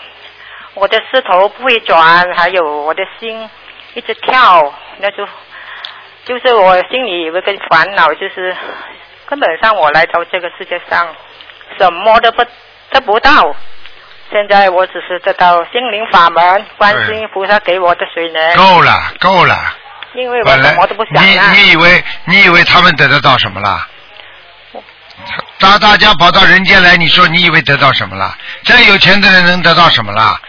[0.75, 3.51] 我的舌头不会转，还有我的心
[3.95, 5.27] 一直跳，那就
[6.25, 8.57] 就是我心里有一个烦恼，就是
[9.27, 11.09] 根本上我来到这个世界上
[11.79, 12.45] 什么都不
[12.91, 13.55] 得不到。
[14.31, 19.57] 现在我只是得到心灵法门，观世音菩萨给我的水能，够了，够了。
[20.15, 21.51] 因为我什么都不想你啊。
[21.53, 23.87] 你以为你以为他们得得到什么了？
[25.59, 28.33] 大大家跑到人间来，你说你以为得到什么了？
[28.65, 30.41] 再有钱的人能得到什么了？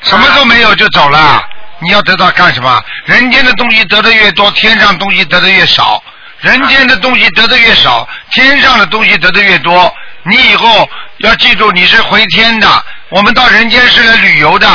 [0.00, 1.40] 什么都没有就走了。
[1.82, 2.80] 你要得到干什么？
[3.06, 6.02] 人间的东西得的越多，天上东西得的越少。
[6.40, 9.94] 人间的东西得的越少，天上的东西得的越多。
[10.24, 12.66] 你以后要记住，你是回天的。
[13.10, 14.66] 我们到人间是来旅游的，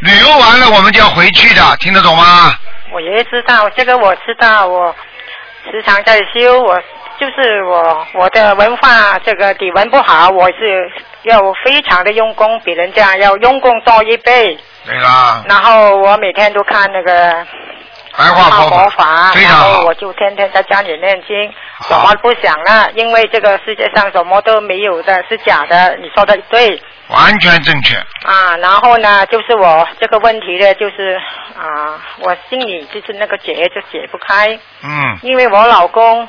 [0.00, 2.54] 旅游完了我们就要回去的，听得懂吗？
[2.92, 4.94] 我也知道这个，我知道，我
[5.70, 6.76] 时常在修，我
[7.20, 10.90] 就是我我的文化这个底文不好，我是
[11.22, 14.58] 要非常的用功，比人家要用功多一倍。
[14.84, 17.46] 对啦，然后我每天都看那个
[18.16, 19.92] 白话佛佛法，然后我。
[20.02, 25.96] 就天天在家里念经，好什么不想了，因为这个世界上什么都没有的，是假的。
[25.98, 27.94] 你说的对完全正确。
[28.24, 28.56] 啊。
[28.56, 31.16] 然后呢，就是我这个问题呢，就是
[31.56, 36.26] 啊，我心里就是那个结就解不开，嗯，因为我老公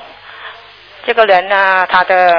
[1.06, 2.34] 这个人呢，他的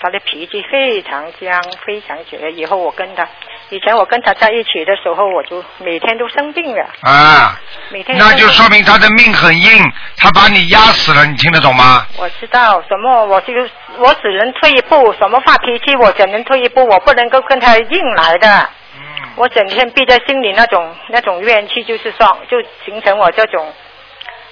[0.00, 2.50] 他的脾气非常僵，非常倔。
[2.50, 3.26] 以后我跟他，
[3.70, 7.58] 以前我跟他在一起的时候，我就每天都生病了，啊，
[7.90, 9.82] 每天那就说明他的命很硬，
[10.16, 12.06] 他把你压死了，你听得懂吗？
[12.18, 13.54] 我知道什么，我就
[13.98, 18.48] 我只能退一步，什么发脾气我只能退一步，我不能够跟他硬来的。
[18.48, 19.00] 嗯
[19.36, 23.72] 我整天憋在心里那种那种怨气，就是说，就形成我这种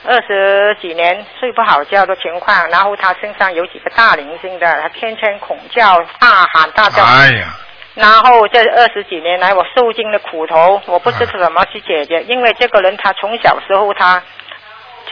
[0.09, 2.69] 二十几年睡不好觉的情况。
[2.71, 7.03] 然后他身上有几个大灵性的，他天天恐叫、大喊大叫。
[7.05, 7.55] 哎呀，
[7.95, 14.23] 然后这二十几年来，我受尽了苦头，我不知道怎么去解决，因为这个人他从小时候他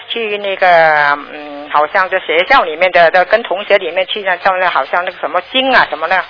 [0.09, 0.67] 去那个
[1.33, 6.25] 嗯，好像在学校里面的的跟同学里面去那上那好像那个什么经啊什么的，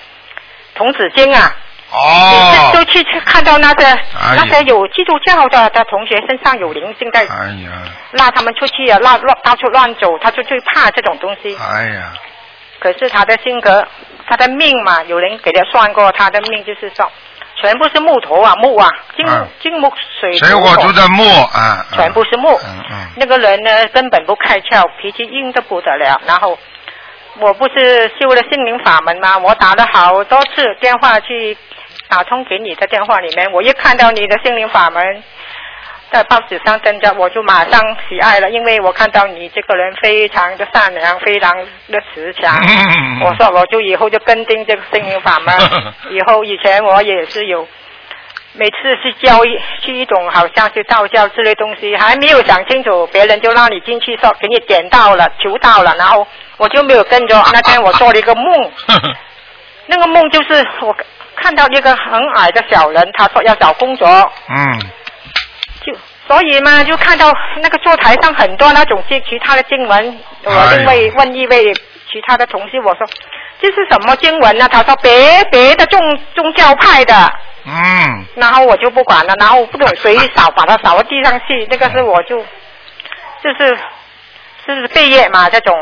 [0.74, 1.54] 童子经啊，
[1.92, 2.72] 哦。
[2.72, 3.98] 就，去去看到那个、呀。
[4.36, 7.70] 那些有基督教的的同学身上有灵性在哎呀，
[8.12, 11.56] 拉他们出去啊，乱乱到处乱走，他就最怕这种东西。
[11.56, 12.12] 哎呀，
[12.80, 13.86] 可是他的性格，
[14.28, 17.10] 他的命嘛，有人给他算过，他的命就是说，
[17.60, 22.58] 全部是木头啊，木啊，金、嗯金木水水火土土的木啊，嗯全部是木。
[22.64, 26.20] 嗯嗯，那个人呢，根本不开窍，脾气硬的不得了。
[26.26, 26.58] 然后
[27.40, 29.36] 我不是修了心灵法门吗？
[29.38, 31.56] 我打了好多次电话去
[32.08, 35.22] 打通给你的电话里面，我一看到你的心灵法门
[36.10, 41.54] 在报纸上登着，我就马上喜爱了，因为我看到你这个人非常的善良，非常
[41.88, 42.54] 的慈祥。
[42.56, 45.54] 嗯我说我就以后就跟定这个心灵法门，
[46.10, 47.66] 以后以前我也是有。
[48.58, 57.42] 每次去教一去一种好像是道教之类东西，还没有想清楚，别人就让你进去说给你点到了、求到了，然后我就没有跟着。
[57.52, 58.72] 那天我做了一个梦，
[59.86, 60.96] 那个梦就是我
[61.36, 64.80] 看到一个很矮的小人，他说要找工作，嗯，
[65.84, 65.92] 就
[66.26, 71.72] 所以嘛，就看到那个坐台上很多那种经其他的经文，我另外问一位
[72.10, 73.06] 其他的同事，我说
[73.60, 74.68] 这是什么经文呢？
[74.70, 75.98] 他说别别的宗
[76.34, 77.32] 宗教派的，
[77.64, 82.38] 嗯，然后我就不管了，然后不懂谁扫把它扫到地上去，那个是我就
[83.42, 83.78] 就是
[84.66, 85.74] 就是背业嘛这种，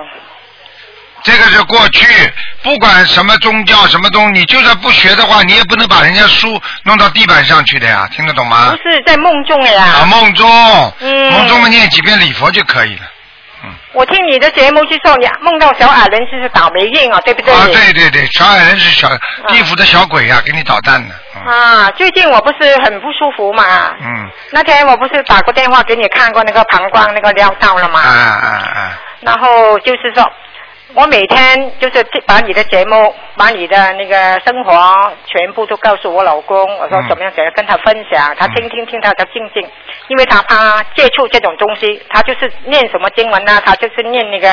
[1.25, 2.33] 这个是过去，
[2.63, 8.77] 不管什么宗教什么东西，你就算不学的话，你也不能把人家书弄到地板上去的呀，听得懂吗不？
[8.89, 10.07] 是在梦中啊，呀。
[10.07, 10.49] 梦中，
[11.01, 13.03] 嗯梦中嘛念几遍礼佛就可以了。
[13.95, 17.55] 我听你的节目是说你梦到小矮人就是倒霉运啊，对不对？
[17.55, 19.09] 啊，对对对，小矮人是小
[19.49, 21.15] 地府的小鬼呀、给你捣蛋的。
[21.37, 28.01] 嗯啊，最近我不是很不舒服嘛，嗯，那天我不是打过电话给你看过那个膀胱那个尿道了吗？
[28.01, 29.01] 啊啊啊！
[29.21, 30.29] 然后就是说，
[30.95, 39.69] 我每天就是把你的节目，把你的那个生活全部都告诉我老公，我说嗯怎么样怎样跟他分享，他听听听他的静静，
[40.09, 43.61] 因为他怕接触这种东西，他就是念什么经文呢？
[43.65, 44.49] 他就是念那个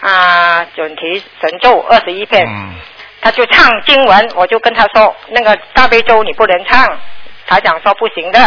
[0.00, 2.74] 啊准提神咒二十一遍，嗯
[3.20, 6.98] 他就唱经文，我就跟他说那个大悲咒你不能唱，
[7.46, 8.40] 台长说不行的。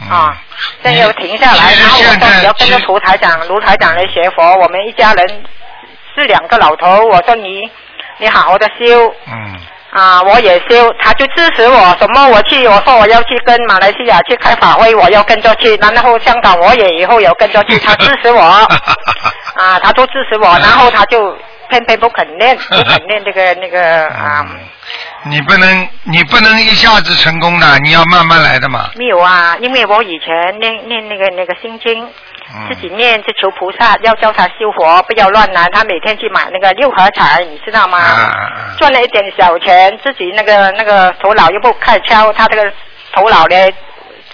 [0.00, 0.36] 嗯啊，
[0.82, 5.44] 现在又停下来，然后我说你要跟着其卢台长，卢台长来学佛，我们一家人
[6.14, 7.70] 是两个老头，我说你
[8.18, 9.14] 你好好的修。
[9.26, 9.58] 嗯。
[9.90, 18.42] 啊，我也修，他就支持我，什么我去，我说我要去跟马来西亚去开法会，我要跟着去，然后香港我也以后有跟着去，他支持我。
[19.54, 24.44] 啊，他都支持我，然后他就偏偏不肯念，不肯念这个那个啊。
[24.50, 24.58] 嗯
[25.26, 28.90] 你不能，你不能一下子成功的，你要慢慢来的嘛。
[28.96, 32.10] 没有啊，因为我以前念念那个那个心经，嗯
[32.68, 35.68] 自己念去求菩萨，要教他修佛，不要乱来。
[35.72, 37.98] 他每天去买那个六合彩，你知道吗？
[38.78, 42.72] 赚了一点小钱，自己那个那个头脑又不开窍，他这个
[43.12, 43.56] 头脑呢，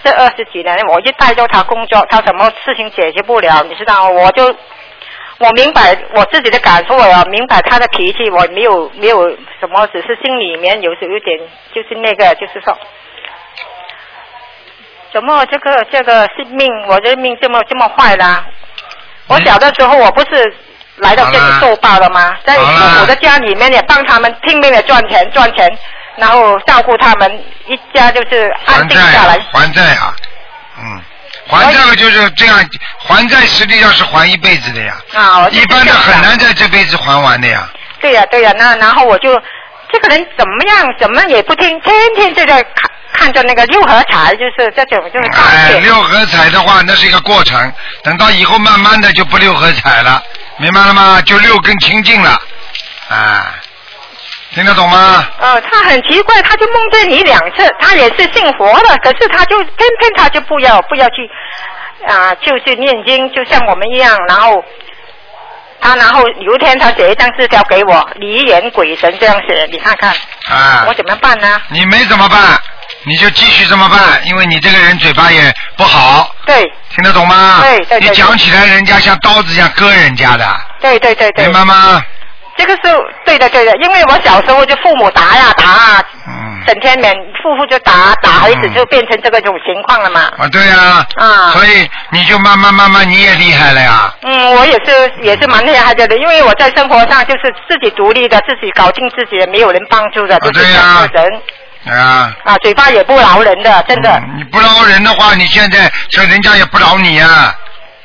[0.03, 4.45] 这二十几年我一带着他工作，他什么事情解决不了，你知道，我就
[5.39, 11.39] 我明白我自己的感受，我明白他的脾气，我没有没有什么，只是心里面有时有点
[11.73, 12.77] 就是那个，就是说，
[15.13, 18.45] 怎么这个这个是命，我的命这么这么坏啦？
[19.27, 20.53] 我小的时候我不是
[20.97, 22.35] 来到这里受报了吗？
[22.45, 25.69] 在父母的家里面也帮他们拼命的赚钱赚钱，
[26.17, 29.39] 然后照顾他们一家就是安定下来。
[29.51, 30.13] 还债啊，
[30.79, 31.01] 嗯，
[31.47, 32.57] 还债了就是这样，
[32.99, 37.69] 还债实际上是还一辈子的呀，啊，我一般的很难在这辈子还完的呀。
[37.99, 39.39] 对呀、对呀、那然后我就
[39.91, 47.71] 这个人怎么样，怎么也不听，天天就在看看着那个六合彩，就是这种就是大哎，六合彩的话，那是一个过程，
[48.03, 50.21] 等到以后慢慢的就不六合彩了，
[50.57, 51.21] 明白了吗？
[51.21, 52.37] 就六根清净了，
[53.09, 53.53] 啊，
[54.53, 55.25] 听得懂吗？
[55.39, 61.29] 呃，他很奇怪，他就梦见你两次，他也是信佛的，可是他就偏偏他就不要不要去
[62.07, 64.63] 啊、就是念经，就像我们一样，然后
[65.79, 70.09] 他然后有一天他写一张字条给我，离眼鬼神这样写，你看看
[70.49, 71.61] 啊我，怎么办呢？
[71.67, 72.59] 你没怎么办？
[73.03, 76.71] 你就继续这么办，因为你这个人嘴巴也不好，对。
[76.93, 77.59] 听得懂吗？
[77.61, 80.45] 对对对你讲起来，人家像刀子一样割人家的，
[80.81, 81.45] 对对对对。
[81.45, 82.03] 明，白吗？
[82.57, 82.81] 这个是
[83.25, 87.11] 对的对的，因为我小时候就父母打呀打啊，嗯，整天免
[87.41, 90.29] 夫妇就打打孩子，就变成这个种情况了嘛。
[90.37, 91.51] 啊，对呀、啊。
[91.51, 101.41] 所以你就慢慢慢慢你也厉害了呀，嗯，我也是也是蛮厉害的，因为我在生活上就是自己独立的，自己搞定自己，没有人帮助的，就是这样的人
[101.85, 102.33] 啊。
[102.43, 107.53] 啊，嘴巴也不饶人的，真的，嗯你不饶人的话，你现在这人家也不饶你啊、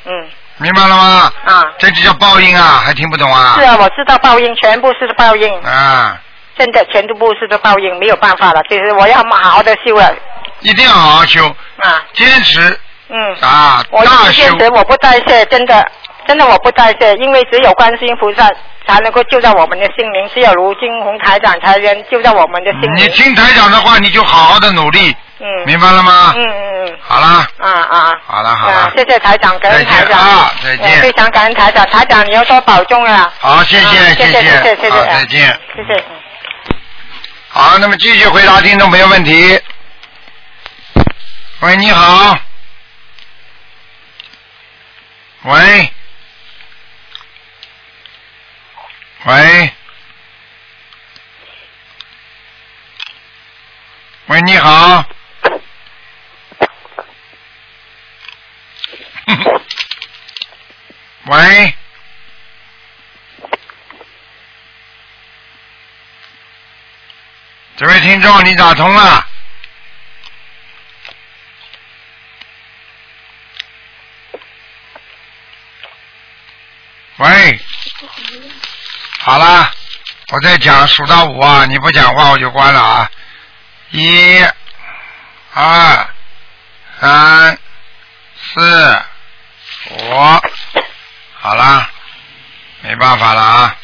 [0.05, 0.11] 嗯
[0.59, 1.31] 明白了吗？
[1.45, 3.55] 啊，这就叫报应啊，还听不懂啊？
[3.59, 6.19] 是啊，我知道报应，全部是报应，啊，
[6.57, 10.11] 真的全部是的报应，没有办法了，就是我要好好的修了
[10.61, 13.35] 一定要好好修，啊，坚持嗯。
[13.41, 14.57] 啊，我坚。
[14.57, 15.85] 持，我不代谢，真的，
[16.27, 18.49] 真的我不代谢，因为只有观世音菩萨
[18.87, 22.95] 才能够救到我们的心灵，只有如金红台长才能救到我们的心灵。
[22.95, 26.33] 你听台长的话，你就好好的努力，嗯，明白了吗？
[26.35, 27.27] 嗯嗯嗯，好了，
[27.59, 28.13] 啊啊。
[28.25, 33.31] 好了，好啊了，，谢谢台长，感恩台长再见啊再见嗯非常感恩台长，台长你要多保重啊！
[33.39, 35.59] 好，谢谢，啊谢谢谢谢谢谢好，谢再见。
[35.75, 35.93] 谢谢。
[35.99, 36.15] 嗯
[37.49, 39.59] 好，那么继续回答听众朋友问题。
[41.61, 42.37] 喂，你好。
[45.43, 45.96] 喂。
[49.27, 49.73] 喂。
[54.27, 55.05] 喂，你好。
[61.25, 61.75] 喂。
[67.75, 69.27] 这位听众，你打通了。
[77.17, 77.59] 喂，
[79.27, 79.69] 好啦，
[80.31, 83.11] 我在讲，数到五啊，你不讲话我就关了啊。
[83.91, 84.41] 一、
[85.53, 86.09] 二、
[87.01, 87.57] 三、
[88.37, 89.01] 四、
[89.89, 90.15] 五，
[91.39, 91.89] 好啦，
[92.79, 93.75] 没办法了啊。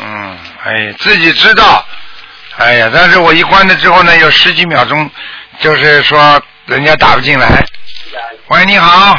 [0.00, 1.86] 嗯，哎，自己知道，
[2.56, 5.08] 哎呀，但是我一关了之后呢，有十几秒钟，
[5.60, 7.64] 就是说人家打不进来。
[8.48, 9.16] 喂，你好。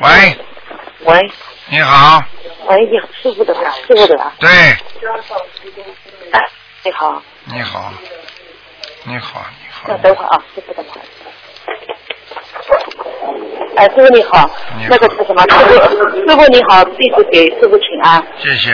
[0.00, 0.38] 喂，
[1.00, 1.32] 喂，
[1.68, 2.22] 你好，
[2.68, 3.60] 哎呀，师傅的吧？
[3.86, 4.32] 师傅的吧？
[4.38, 6.40] 对，哎，
[6.84, 7.92] 你好，你好，
[9.04, 11.02] 你好，你好那，等会儿啊，师傅等会儿。
[13.76, 14.48] 哎，师傅你好
[14.78, 15.42] 你好，那个是什么？
[15.42, 18.24] 师傅，师傅你好，弟子给师傅请安。
[18.38, 18.72] 谢谢。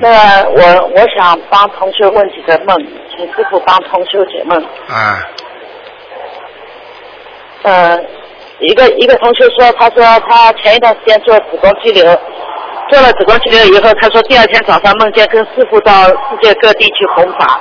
[0.00, 2.76] 那我我想帮同学问几个梦，
[3.10, 4.64] 请师傅帮同学解梦。
[4.88, 5.26] 啊，
[7.62, 7.98] 呃，
[8.62, 12.04] 一个一个同学说，他说他前一段时间做子宫肌瘤，
[12.90, 17.60] 做了子宫肌瘤以后，他说第二天早上梦见跟师傅到世界各地去弘法，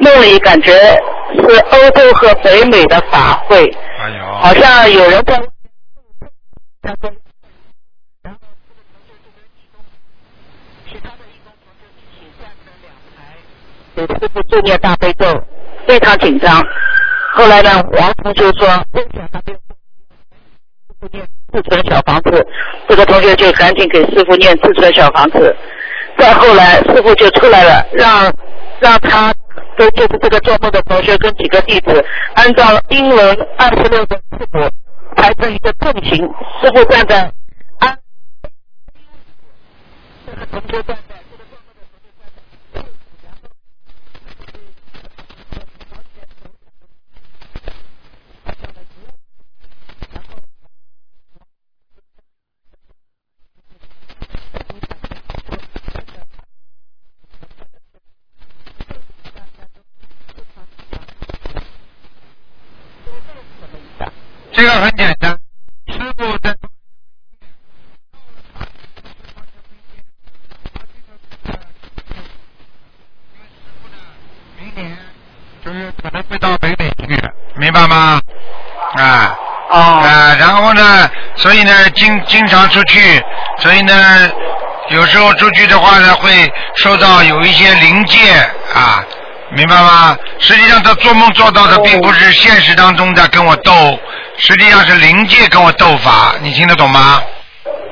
[0.00, 5.38] 梦里感觉是欧洲和北美的法会，哎呦，好像有人在。
[6.82, 7.12] 他说
[13.94, 15.26] 给师傅助念大悲咒，
[15.86, 16.60] 非常紧张。
[17.34, 19.40] 后来呢，王同学说，为什么他
[21.10, 22.46] 念自存小房子？
[22.88, 25.56] 这个同学就赶紧给师傅念自存小房子。
[26.18, 28.32] 再后来，师傅就出来了，让
[28.80, 29.34] 让他
[29.76, 34.68] 跟就是这个做梦的同学跟几个弟子，按照英文二十六个字母
[35.16, 36.16] 排成一个阵型，
[36.60, 37.32] 师傅站在
[37.78, 37.98] 安，
[40.26, 41.14] 这个同学站在。
[64.54, 65.36] 这个很简单，
[65.88, 66.54] 师傅在。
[74.60, 74.96] 明年
[75.64, 77.18] 就是可能会到北美去，
[77.56, 78.20] 明白吗？
[78.96, 79.38] 啊。
[79.70, 79.78] 哦。
[80.04, 83.22] 啊，然后呢，所以呢，经经常出去，
[83.58, 84.30] 所以呢，
[84.88, 88.18] 有时候出去的话呢，会受到有一些灵界
[88.74, 89.04] 啊，
[89.52, 90.16] 明白吗？
[90.38, 93.98] 实际上他做梦做到的并不是现实当中的跟我斗，
[94.38, 97.22] 实际上是灵界跟我斗法，你听得懂吗？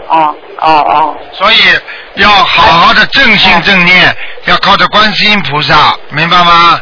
[0.09, 1.17] 哦哦哦。
[1.33, 1.57] 所以
[2.15, 6.81] 要好好的正信正念，要靠着观世音菩萨，明白吗？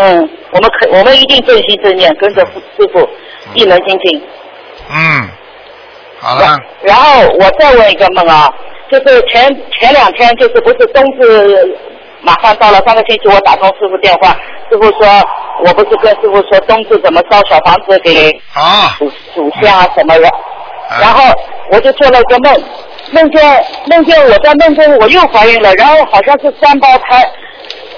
[0.00, 3.08] 嗯，我们可我们一定正心正念，跟着师师傅
[3.54, 4.22] 一门精进。
[4.90, 5.28] 嗯，
[6.20, 8.52] 好了，然后我再问一个梦啊，
[8.90, 9.48] 就是前
[9.80, 11.78] 前两天就是不是冬至
[12.20, 14.28] 马上到了，上个星期我打通师傅电话，
[14.70, 15.08] 师傅说
[15.64, 20.28] 我不是跟师傅说冬至怎么烧小房子给啊祖祖先啊什么的，
[21.00, 21.34] 然后
[21.70, 22.62] 我就做了一个梦，
[23.12, 27.26] 梦见梦见我在梦中我又怀孕了，然后好像是三胞胎。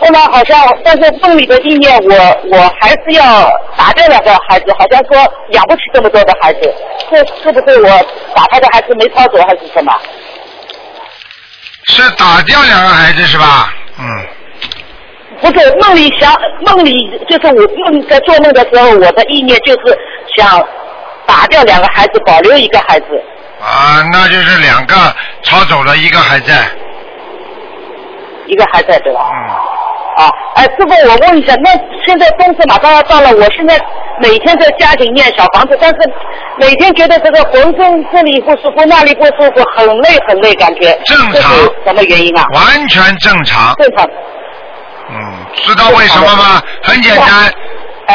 [0.00, 2.14] 后来好像，但是梦里的意念，我
[2.50, 6.74] 我还是要打掉两个孩子，好像说养不起这么多的孩子，
[7.10, 7.88] 这是不是我
[8.34, 9.92] 打他的孩子没操作还是什么？
[11.86, 13.72] 是打掉两个孩子是吧？
[13.98, 14.04] 嗯，
[15.40, 16.34] 不是梦里想
[16.66, 16.92] 梦里
[17.28, 19.98] 就是我梦在做梦的时候，我的意念就是
[20.36, 20.60] 想
[21.26, 23.06] 打掉两个孩子，保留一个孩子。
[23.60, 24.94] 啊，那就是两个
[25.42, 26.54] 抄走了，一个还在。
[28.46, 29.30] 一个还在对吧？
[29.32, 29.83] 嗯。
[30.16, 31.70] 啊，哎，师傅，我问一下，那
[32.06, 33.78] 现在冬至马上要到了，我现在
[34.20, 35.96] 每天在家里念小房子，但是
[36.58, 40.96] 每天觉得这个浑身这里不舒服，那里不舒服，很累很累，感觉。
[41.04, 41.32] 正常。
[41.32, 42.46] 这是什么原因啊？
[42.52, 43.74] 完全正常。
[43.74, 44.08] 正常。
[45.10, 46.62] 嗯，知道为什么吗？
[46.82, 47.52] 很简单，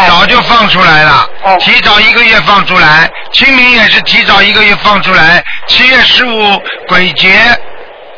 [0.08, 1.30] 早就放出来了，
[1.60, 7.30] 提早一个月放出来，清明也是提早一个月放出来，七月十五鬼节。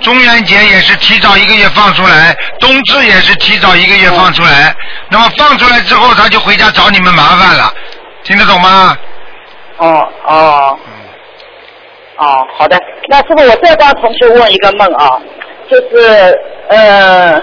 [0.02, 4.76] 中元节也是提早一个月放出来，冬至也是提早一个月放出来。
[5.10, 7.72] 那么放出来之后，他就回家找你们麻烦了，
[8.24, 8.98] 听得懂吗？
[9.78, 10.80] 哦哦。
[12.18, 12.78] 哦，好的。
[13.08, 15.20] 那师傅，我再帮同学问一个梦啊，
[15.70, 16.40] 就是
[16.70, 17.42] 呃，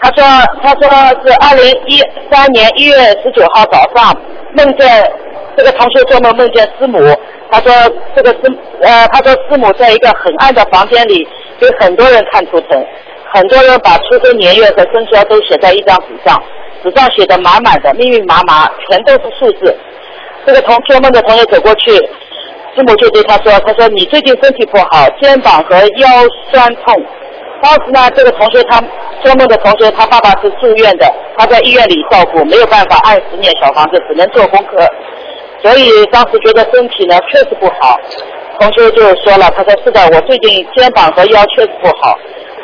[0.00, 0.24] 他说
[0.62, 0.88] 他说
[1.24, 4.14] 是二零一三年一月十九号早上
[4.54, 5.10] 梦见
[5.56, 6.98] 这个同学做梦梦见师母。
[7.50, 7.72] 他说
[8.14, 8.40] 这个师
[8.82, 11.26] 呃，他说师母在一个很暗的房间里
[11.60, 12.84] 给很多人看图腾，
[13.32, 16.42] 很多人把出生年月和生肖都写在一张纸上，
[16.82, 19.74] 纸上写的满满的，密密麻麻，全都是数字。
[20.44, 21.90] 这个同做梦的同学走过去，
[22.74, 26.08] 师母就对他说：“他说你最近身体不好，肩膀和腰
[26.50, 26.94] 酸痛。”
[27.62, 28.82] 当时呢，这个同学他
[29.26, 34.86] 做梦的同学，他爸爸是住院的，他在医院里照顾，没有办法按时念小房子，只能做功课。
[35.60, 37.98] 所以当时觉得身体呢确实不好，
[38.60, 42.16] 同学就说了，他说是的，我最近肩膀和腰确实不好。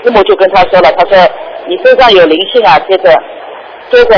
[0.04, 1.18] 师母就跟他说了，他说
[1.66, 2.78] 你身上有灵性啊。
[2.88, 3.10] 接着，
[3.90, 4.14] 接着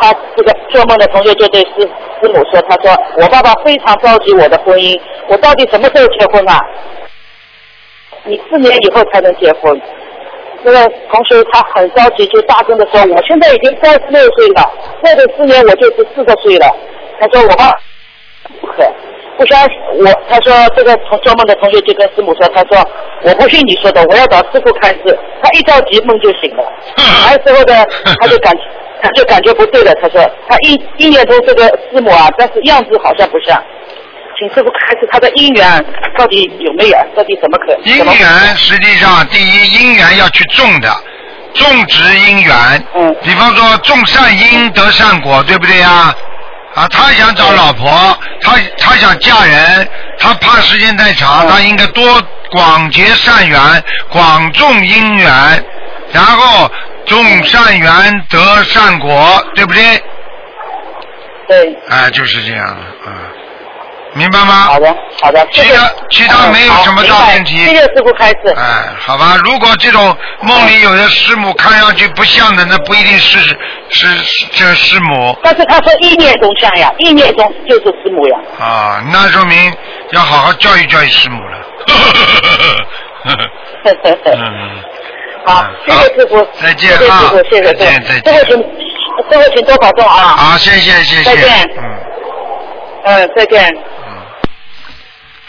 [0.00, 1.88] 他这个做梦的同学就对师
[2.20, 6.58] 师母说，他说我爸爸非常着急我的婚姻，我到底什么时候结婚啊？
[8.24, 9.80] 你四年以后才能结婚。
[10.64, 10.78] 这个
[11.12, 16.66] 同学他很着急，就大声的说，我现在已经三十六岁了，再等四年我就是四十岁了。
[17.20, 17.70] 他说我爸。
[18.60, 18.84] 不可，
[19.38, 20.04] 不相信我。
[20.28, 22.76] 他说这个同做梦的同学就跟师母说，他说
[23.22, 25.18] 我不信你说的，我要找师傅看字。
[25.42, 26.62] 他一着急梦就醒了，
[27.26, 27.84] 来之后呢
[28.20, 28.54] 他就感
[29.00, 29.94] 他就感觉不对了。
[29.94, 33.58] 他说他一一念中这个师母啊，但是样子好像不像。
[34.38, 35.84] 请师傅开示他的姻缘
[36.16, 36.98] 到底有没有？
[37.16, 37.74] 到底怎么可？
[37.84, 40.88] 姻缘实际上第一姻缘要去种的，
[41.54, 42.86] 种植姻缘。
[42.94, 43.16] 嗯。
[43.22, 46.14] 比方说种善因得善果，对不对呀？
[46.74, 52.20] 啊，他想找老婆，他他想嫁人，他怕时间太长，他应该多
[52.50, 53.60] 广结善缘，
[54.10, 55.64] 广种姻缘，
[56.12, 56.68] 然后
[57.06, 60.02] 种善缘得善果，对不对？
[61.46, 61.78] 对。
[61.90, 63.12] 哎，就是这样的，嗯。
[64.14, 64.54] 明白吗？
[64.68, 65.46] 好的，好的。
[65.52, 67.56] 其他其他没有什么大问题。
[67.56, 68.36] 谢谢师傅开始。
[68.56, 73.38] 哎，好吧，如果这种梦里有的师母看上去不像的，那不一定是
[73.90, 74.06] 是
[74.52, 75.36] 这师母。
[75.42, 78.38] 但是他说意念中像呀，意念中就是师母呀。
[78.60, 79.74] 啊，那说明
[80.10, 81.58] 要好好教育教育师母了。
[83.26, 83.36] 嗯
[85.46, 86.46] 好，谢谢师傅。
[86.62, 87.00] 再见啊！
[87.00, 88.34] 谢谢师傅，谢谢再见再见。
[88.34, 90.34] 师傅请，师傅请多保重啊！
[90.38, 91.24] 好，谢谢谢谢。
[91.24, 91.70] 再见。
[91.76, 91.82] 嗯。
[93.04, 93.70] 嗯，再见。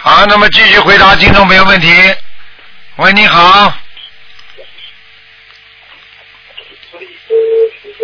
[0.07, 1.87] 好，那么继续回答听众朋友问题。
[2.97, 3.73] 喂，你好。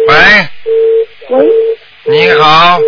[0.08, 0.50] 喂。
[1.30, 1.48] 喂。
[2.06, 2.80] 你好。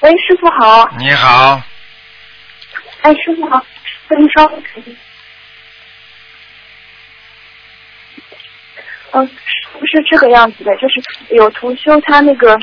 [0.00, 0.88] 喂，师傅好。
[0.98, 1.62] 你好，
[3.02, 4.60] 哎，师傅好，师傅您稍等。
[9.12, 9.30] 嗯，
[9.74, 12.58] 不是这个样子的，就是有同修他那个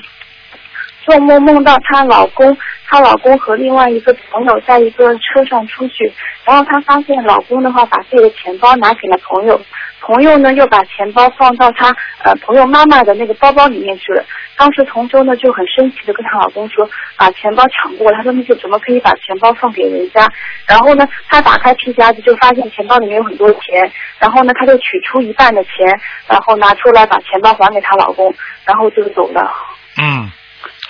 [1.05, 2.57] 做梦梦到她老公，
[2.91, 6.11] 她老公和另外一个朋友在一个车上出去，
[6.43, 9.57] 然后她发现老公的话把自己的钱包拿给了朋友，
[10.01, 11.87] 朋友呢又把钱包放到她
[12.25, 14.21] 呃朋友妈妈的那个包包里面去了。
[14.57, 20.27] 当时同修呢就很生气的跟她老公说，把钱包抢过来，他说你怎么可以把钱包放给人家？
[20.67, 23.89] 然后呢，她打开皮夹子就发现钱包里面有很多钱，
[24.19, 25.87] 然后呢，她就取出一半的钱，
[26.27, 28.33] 然后拿出来把钱包还给她老公，
[28.65, 29.49] 然后就走了。
[29.97, 30.29] 嗯，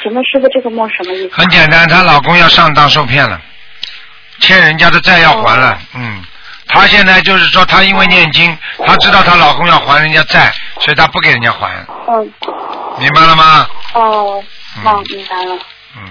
[0.01, 1.35] 请问师傅这个梦什么意思？
[1.35, 3.39] 很简单，她老公要上当受骗了，
[4.39, 6.21] 欠人家的债要还了，嗯。
[6.67, 11.67] 她现在就是说，她因为念经，她知道她老公要还人家债，所以她不给人家还，
[12.07, 12.33] 嗯，
[12.97, 13.67] 明白了吗？
[13.93, 14.41] 哦，
[14.77, 15.59] 嗯哦，明白了。
[15.97, 16.07] 嗯，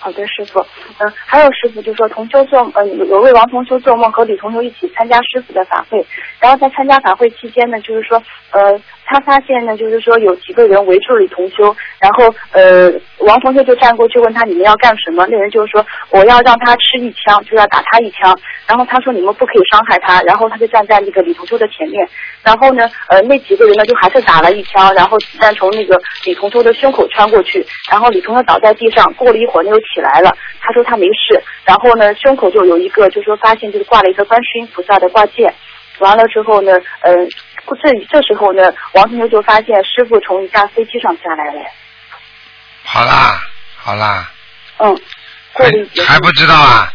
[0.00, 0.58] 好的，师傅。
[0.98, 6.04] 嗯，还有师傅就说同修做呃有有位王同修做梦和李同修一起参加师傅的法会，
[6.40, 8.60] 然后在参加法会期间呢，就是说呃
[9.06, 15.24] 他发现呢就是说有几个人围住了李同修，然后呃王同修就站过去问他你们要干什么？
[15.30, 18.36] 那人就是说我要让他吃一枪，就要打他一枪。
[18.66, 22.06] 然后他说你们不可以伤害他，然后他就站在那个李同修的前面，
[22.42, 35.54] 然后呢呃那几个人呢就还是打了一枪，然后子弹从那个李同修的胸口穿过去，然后李同修倒在地上，过了一会儿呢又起来了，他说他没事，然后呢胸口就有一个就是说发现就是挂了一个观世音菩萨的挂件，
[36.00, 37.28] 完了之后呢，嗯、
[37.74, 38.62] 这这时候呢，
[38.92, 41.60] 王同学就发现师傅从一架飞机上下来了，
[42.84, 43.42] 好啦，
[43.76, 44.30] 好啦，
[44.78, 45.00] 嗯，
[46.06, 46.92] 还不知道啊？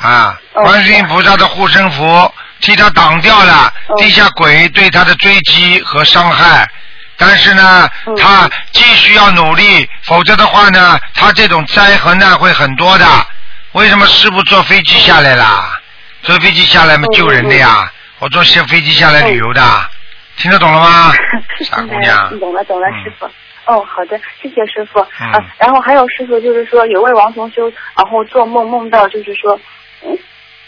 [0.00, 6.68] 啊，哦观世音菩萨的护身符替他挡掉了哦地下鬼对他的追击和伤害。
[7.16, 13.04] 但是呢，嗯他继续要努力，否则的话呢，他这种灾和难会很多的。
[13.72, 15.76] 为什么师傅坐飞机下来啦？
[16.22, 19.62] 坐飞机下来嘛嗯救人的呀，我坐飞飞机下来旅游的，
[20.36, 21.12] 听得懂了吗？
[21.64, 23.26] 傻姑娘，懂了懂了，嗯师傅。
[23.66, 24.98] 哦，好的，谢谢师傅。
[25.20, 29.58] 嗯啊，然后还有师傅就是说，有位王同修，然后做梦梦到就是说，
[30.02, 30.18] 嗯，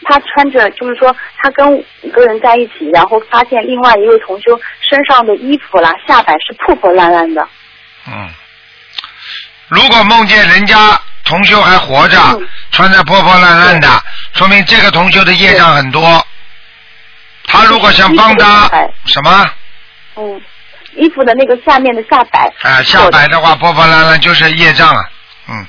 [0.04, 7.48] 他穿着就是说他跟五个人在一起，然后发现另外一位同修身上的衣服啦、下摆是破破烂烂的。
[8.06, 8.28] 嗯，
[9.68, 10.76] 如果梦见人家
[11.24, 13.88] 同修还活着，嗯穿着破破烂烂的，
[14.34, 16.24] 说明这个同修的业障很多。
[17.50, 18.70] 他如果想帮他
[19.06, 19.50] 什么
[20.16, 20.40] 嗯，
[20.96, 22.52] 衣服的那个下面的下摆。
[22.62, 25.00] 啊下摆的话破破烂烂就是业障了，
[25.48, 25.66] 嗯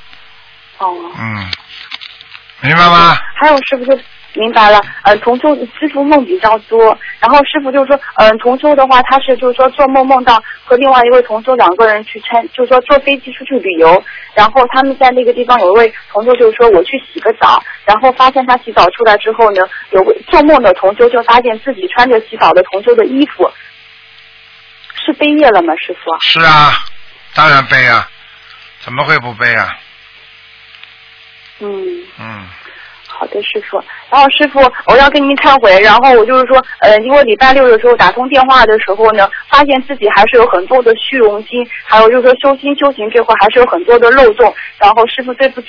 [0.78, 0.94] 哦。
[1.18, 1.50] 嗯，
[2.60, 3.18] 明白吗？
[3.40, 3.98] 还有师傅就
[4.34, 14.02] 明白了，嗯、同修师傅梦比较多，然后师傅就说，嗯、同修的话，他是就是说做梦梦到和另外一位同修两个人去参，就是说坐飞机出去旅游，
[14.34, 19.60] 然后他们在那个地方有一位同修就是说我去洗个澡，然后发现他洗澡出来之后呢，
[19.90, 23.50] 有位做梦的同修就发现自己穿着洗澡的同修的衣服，
[25.04, 26.10] 是背业了吗，师傅？
[26.20, 26.72] 是啊，
[27.34, 28.08] 当然背啊，
[28.80, 29.68] 怎么会不背啊？
[31.60, 32.02] 嗯。
[32.18, 32.48] 嗯，
[33.18, 33.82] 好的，师傅。
[34.10, 35.78] 然后师傅，我要跟您忏悔。
[35.80, 44.52] 然后我就是说，呃，因为礼拜六的时候打通电话的时候呢，发现自己还是有很多的虚荣心，还有就是说修心修行这块还是有很多的漏洞。
[44.78, 45.68] 然后师傅对不起。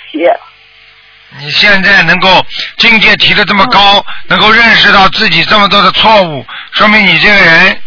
[1.39, 2.29] 你现在能够
[2.77, 7.77] 境界提的这么高，能够认识到自己这么多的错误，说明你这个人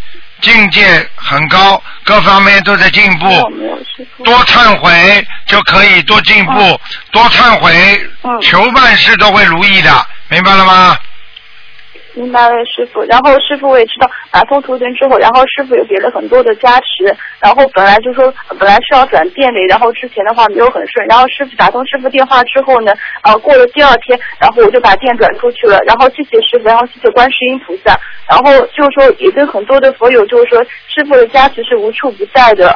[0.41, 0.83] 境界
[1.15, 3.25] 很高，各方面都在进步。
[4.23, 4.91] 多忏悔
[5.47, 6.53] 就可以多进步，
[7.11, 7.71] 多忏悔，
[8.23, 9.89] 嗯求万事都会如意的，
[10.29, 10.97] 明白了吗？
[12.13, 13.03] 明白了，师傅。
[13.03, 17.15] 然后师傅我也知道，打通图腾之后，然后师傅又给了很多的加持。
[17.39, 21.05] 然后本来就说本来是要转店里，然后之前的话没有很顺。
[21.07, 22.91] 然后师傅打通师傅电话之后呢，
[23.21, 25.77] 呃，过了第二天，然后我就把店转出去了。
[25.85, 27.95] 然后谢谢师傅，然后谢谢观世音菩萨。
[28.27, 32.75] 然后就是说也跟很多的佛友就是说，师傅的加持是无处不在的。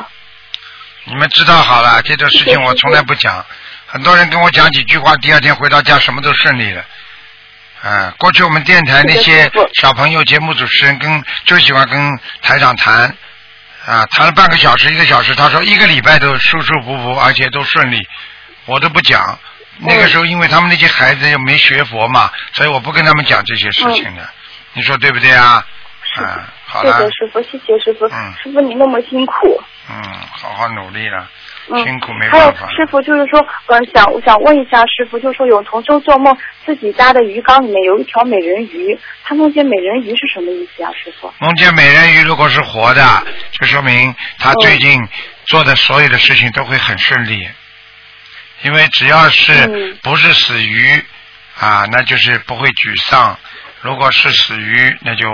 [1.05, 3.43] 你们知道好了，这种事情 我从来不讲。
[3.87, 6.83] 很多人跟我讲几句话，第二天回到家什么都顺利了。
[7.81, 13.15] 啊，过去我们电台那些小朋友节目主持人跟就喜欢跟台长谈，
[13.85, 17.99] 啊，谈了半个小时一个小时，他说一个礼拜都舒舒服服，而且都顺利，
[18.65, 19.37] 我都不讲。
[19.79, 24.29] 那个时候因为他们那些孩子又没学佛嘛，所以我不跟他们讲这些事情的。
[24.73, 25.65] 你说对不对啊？
[26.17, 28.05] 啊，好了谢谢，师傅，谢谢师傅。
[28.05, 29.61] 嗯师傅你那么辛苦。
[29.93, 31.29] 嗯，好好努力了，
[31.69, 32.69] 嗯，辛苦没还有办法。
[32.69, 36.35] 师傅就是说，呃，想我想问一下师傅，就是说有同修做梦，
[36.65, 41.33] 自己家的鱼缸里面有一条美人鱼，他梦见美人鱼是什么意思啊、师傅？
[41.39, 43.23] 梦见美人鱼如果是活的，
[43.59, 44.97] 就说明他最近
[45.45, 47.49] 做的所有的事情都会很顺利，
[48.63, 51.03] 因为只要是嗯不是死鱼
[51.59, 53.35] 啊，那就是不会沮丧；
[53.81, 55.27] 如果是死鱼，那就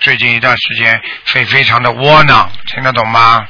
[0.00, 1.00] 最近一段时间
[1.32, 3.46] 会非常的窝囊，听得懂吗？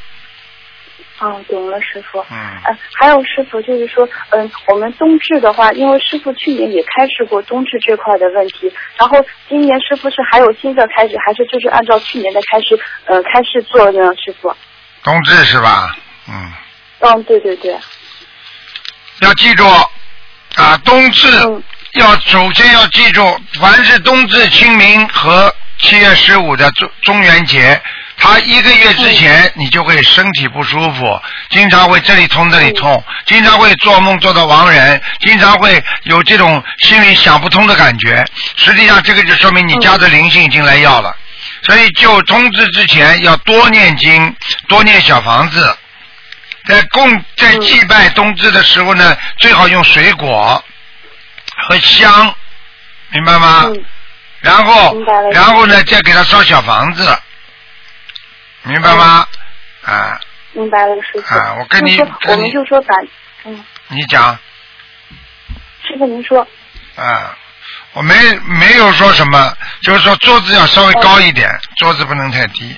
[1.23, 2.19] 哦，懂了，师傅。
[2.31, 14.01] 嗯，呃，还有师傅，就是说，嗯，我们冬至的话，因为师傅去年也开示过冬至这块的问题，然后今年师傅是还有新的开始，还是就是按照去年的开始，呃，开始做呢？
[14.17, 14.53] 师傅？
[15.05, 15.97] 冬至是吧？
[16.29, 16.53] 嗯，
[17.01, 17.77] 嗯，对对对。
[19.21, 19.65] 要记住
[20.57, 21.63] 啊，冬至嗯
[21.93, 23.23] 要首先要记住，
[23.61, 27.81] 凡是冬至、清明和七月十五的中中元节，
[28.23, 31.21] 它一个月之前你就会身体不舒服，
[31.51, 38.25] 经常会这里痛那里痛，经常会做梦做到亡人，经常会有这种心里想不通的感觉。
[38.57, 41.15] 实际上，这个就说明你家的灵性已经来要了。
[41.65, 44.35] 所以，就冬至之前要多念经，
[44.69, 45.77] 多念小房子。
[46.69, 50.65] 在供在祭拜冬至的时候呢，最好用水果
[51.67, 52.33] 和香，
[53.11, 53.65] 明白吗？
[53.67, 53.85] 嗯
[54.41, 54.97] 然后
[55.33, 57.17] 然后呢，再给他烧小房子，
[58.65, 59.27] 明白吗？
[59.85, 60.21] 啊，
[60.53, 61.35] 明白了，师傅。
[61.35, 63.09] 啊我跟你我们就说咱，
[63.45, 64.39] 嗯，你讲
[65.83, 66.47] 师傅您说，
[66.97, 67.37] 啊，
[67.93, 68.15] 我没
[68.47, 72.77] 没有说什么，就是说桌子要稍微高一点，桌子不能太低。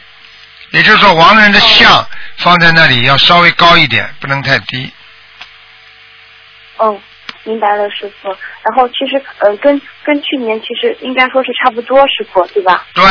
[0.70, 2.05] 也就是说，亡人的像
[2.39, 4.93] 放在那里要稍微高一点，不能太低。
[6.78, 7.01] 嗯，
[7.45, 8.28] 明白了，师傅。
[8.28, 12.85] 然后其实，呃，跟跟去年其实应该说是差不多，师傅，对吧？
[12.93, 13.05] 对，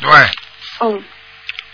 [0.00, 0.10] 对，
[0.80, 1.04] 嗯，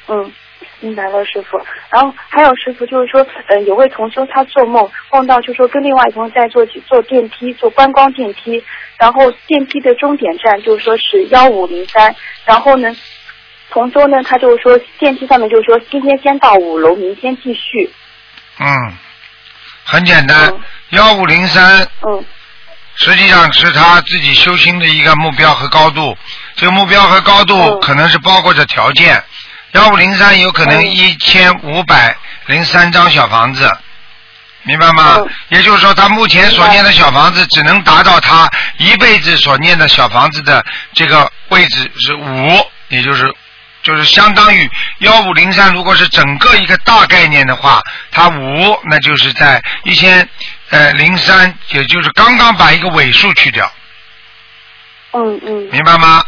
[0.09, 0.32] 嗯，
[0.80, 1.59] 明白了，师傅。
[1.90, 8.62] 然后还有师傅就是说，呃，有位同修他做梦梦到，就说跟另外一同学在坐坐电梯，坐观光电梯，
[8.98, 12.94] 然后电梯的终点站就是说是幺五零三，然后呢，
[13.70, 17.90] 同修呢他就是说电梯上面就是说今天先到五楼，明天继续。
[18.61, 18.66] 嗯，
[19.84, 22.24] 很简单嗯，幺五零三嗯
[22.96, 26.16] 实际上是他自己修心的一个目标和高度。
[26.55, 29.20] 这个目标和高度嗯可能是包括着条件。
[29.75, 32.16] 幺五零三有可能嗯一千五百
[32.47, 33.70] 零三张小房子，
[34.62, 35.16] 明白吗？
[35.18, 38.49] 嗯也就是说，他目前所念的小房子只能达到他
[38.79, 43.33] 一辈子所念的小房子的这个位置是五，也就是
[43.83, 50.29] 就是相当于幺五零三，如果是整个一个大概念的话，它五那就是在一千
[50.70, 53.70] 呃零三，也就是刚刚把一个尾数去掉，
[55.12, 56.25] 嗯嗯，明白吗？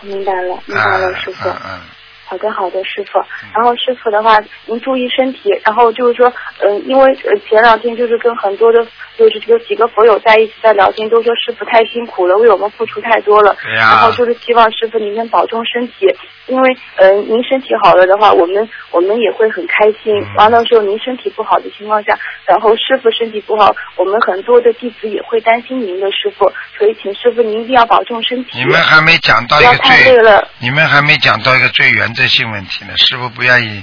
[0.00, 1.48] 明白了，明白啊了，师傅。
[1.48, 1.80] 嗯嗯，
[2.26, 3.18] 好的，好的，师傅。
[3.54, 5.50] 然后师傅的话，您注意身体。
[5.64, 8.84] 然后就是说，嗯、因为呃前两天就是跟很多的，
[9.16, 13.56] 就是有几个佛友在一起在聊天，都说师傅太辛苦了，为我们付出太多了。
[13.62, 16.06] 对呀然后就是希望师傅您能保重身体，
[16.46, 20.14] 因为呃您身体好了的话，我们我们也会很开心。
[20.22, 28.58] 嗯完了时候您身体不好的情况下，然后师傅身体不好，我们很多的弟子也会担心您的师傅，所以请师傅您一定要保重身体。
[28.58, 30.16] 你们还没讲到一个最，
[30.58, 32.92] 你们还没讲到一个最原则性问题呢。
[32.96, 33.82] 师傅不愿意，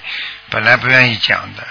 [0.50, 1.64] 本来不愿意讲的，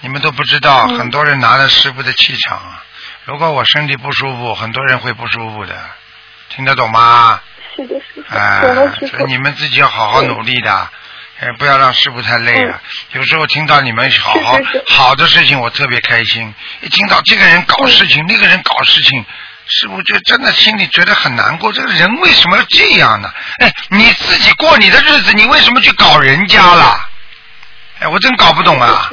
[0.00, 2.84] 你们都不知道，嗯很多人拿着师傅的气场啊。
[3.24, 5.74] 如果我身体不舒服，很多人会不舒服的，
[6.48, 7.40] 听得懂吗？
[7.78, 8.36] 是的，师傅。
[8.36, 9.30] 啊懂了，师，傅所以。
[9.30, 10.90] 你们自己要好好努力的，
[11.40, 12.80] 哎，不要让师傅太累了。
[13.12, 14.58] 有时候听到你们好好
[14.88, 19.24] 好的事情，我特别开心；一听到这个人搞事情，那个人搞事情，
[19.68, 21.72] 师傅就真的心里觉得很难过。
[21.72, 23.30] 这个人为什么要这样呢？
[23.60, 27.08] 哎，你自己过你的日子，你为什么去搞人家了？
[28.00, 29.10] 哎，我真搞不懂啊！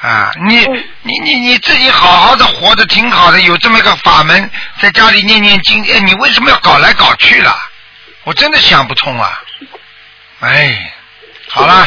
[0.00, 4.48] 啊，你嗯你你你自己好好的活得挺好的，有这么一个法门，
[4.80, 7.67] 在家里念念经，哎，你为什么要搞来搞去了？
[8.28, 9.40] 我真的想不通啊！
[10.40, 10.92] 哎，
[11.48, 11.86] 好了，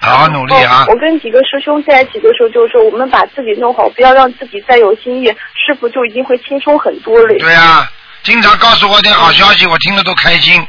[0.00, 0.92] 好好努力啊哦！
[0.92, 7.34] 我跟几个师兄在一起的时候，就是说我们把自己弄好，不要让自己再有心意，师傅就一定会轻松很多了。
[7.40, 7.90] 对啊，
[8.22, 10.64] 经常告诉我点好消息，我听了都开心。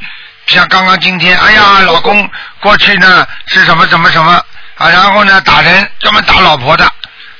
[0.47, 2.27] 像刚刚今天，哎呀，老公
[2.59, 4.31] 过去呢是什么什么什么
[4.77, 6.91] 啊，然后呢打人，专门打老婆的，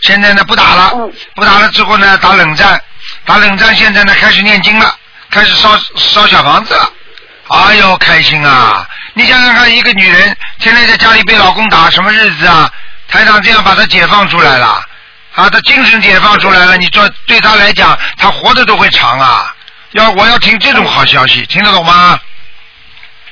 [0.01, 2.79] 现在呢不打了，嗯不打了之后呢打冷战，
[3.25, 4.95] 打冷战现在呢开始念经了，
[5.31, 6.93] 开始烧烧小房子了，
[7.49, 8.87] 哎呦开心啊！
[9.13, 12.71] 你想想看，一个女人天天在家里被老公打，什么日子啊？
[13.07, 14.79] 台长这样把她解放出来了，
[15.33, 19.53] 啊，她精神解放出来了，你说对她来讲，她活的都会长啊。
[19.93, 22.19] 要我要听这种好消息，听得懂吗？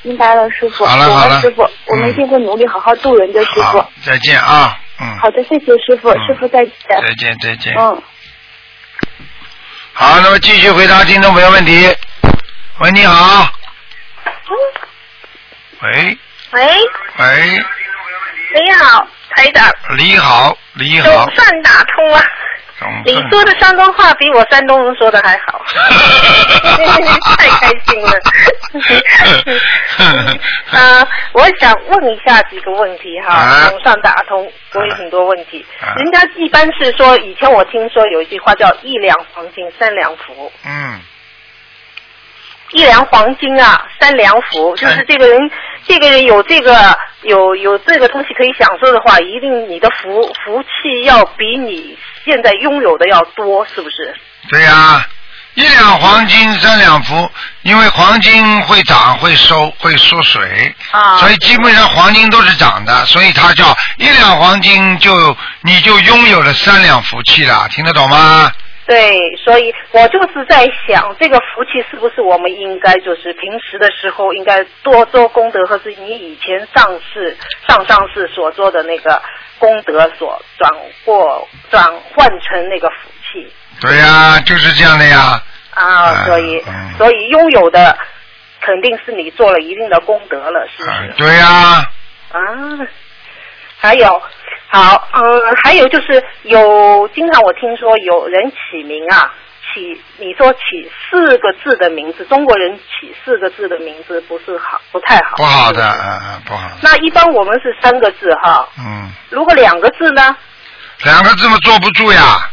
[0.01, 0.83] 明白了，师傅。
[0.83, 6.73] 好了好了师傅，我们嗯一定会努力好好度人的，师傅好。，再见啊，嗯，好的，谢谢师傅，嗯师傅再见。
[6.89, 7.75] 再见再见。
[7.77, 8.01] 嗯。
[9.93, 11.95] 好，那么继续回答听众朋友问题。
[12.79, 13.47] 喂，你好。
[15.83, 16.17] 喂。
[16.51, 16.61] 喂，
[17.19, 17.63] 喂，
[18.55, 19.05] 你好，
[19.35, 21.25] 台长，你好，你好。
[21.25, 22.21] 总，算打通了。
[23.05, 25.61] 你说的山东话比我山东人说的还好，
[27.35, 28.11] 太开心了。
[30.71, 33.69] 呃，我想问一下几个问题哈，啊。
[33.71, 35.65] 网上打通，我有很多问题。
[35.81, 35.95] 啊。
[35.97, 41.01] 人家一般是说，以前我听说有一句话叫“一两黄金三两福嗯，”，
[42.71, 45.51] 一两黄金啊，三两福，就是这个人，
[45.87, 54.13] 这个人有这个有有这个东西可以享受的话，一定你的福福气要比你现在拥有的要多，是不是？
[54.49, 55.05] 对呀、
[55.55, 57.29] 一两黄金三两福，
[57.61, 68.51] 因为黄金会涨会收会缩水，啊所以基本上黄金都是涨的，所以它叫一两黄金就你就拥有了三两福气了，听得懂吗？
[68.87, 79.21] 对，所以我就是在想，这个福气是不是我们应该就是平时的时候应该多做功德，或是你以前上世、上上世所做的那个
[79.59, 80.71] 功德所转
[81.03, 81.83] 过转
[82.15, 85.43] 换成那个福气对呀、就是这样的呀。
[85.71, 87.95] 啊，所以、嗯所以拥有的
[88.61, 91.13] 肯定是你做了一定的功德了，是不是？
[91.17, 91.45] 对呀、
[92.31, 92.41] 啊，
[93.77, 94.21] 还有，
[94.69, 95.21] 好，嗯，
[95.63, 99.31] 还有就是有，经常我听说有人起名啊，
[99.73, 100.59] 起你说起
[101.09, 106.69] 四个字的名字，中国人起四个字的名字不是好，不太好，不好的，嗯嗯，不好。
[106.81, 110.35] 那一般我们是三个字哈，嗯，如果两个字呢？
[111.03, 112.49] 两个字嘛坐不住呀。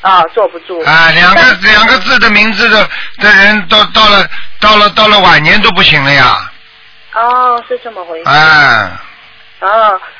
[0.00, 0.80] 啊，坐不住。
[0.82, 2.88] 啊，两个两个字的名字的
[3.18, 4.28] 的人到到了
[4.60, 6.38] 到了到了晚年都不行了呀。
[7.14, 8.24] 哦，是这么回事。
[8.28, 9.02] 哎，啊，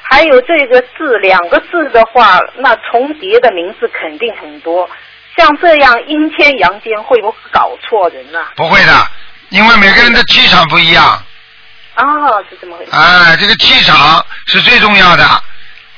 [0.03, 4.89] 还有这个字，两个字的话，那重叠的名字肯定很多。
[5.37, 8.53] 像这样阴天阳间会不会搞错人啊？
[8.57, 9.07] 不会的，
[9.51, 11.05] 因为每个人的气场不一样。
[11.95, 12.05] 啊，
[12.51, 12.91] 是这么回事。
[12.93, 15.25] 哎，这个气场是最重要的。
[15.25, 15.41] 啊。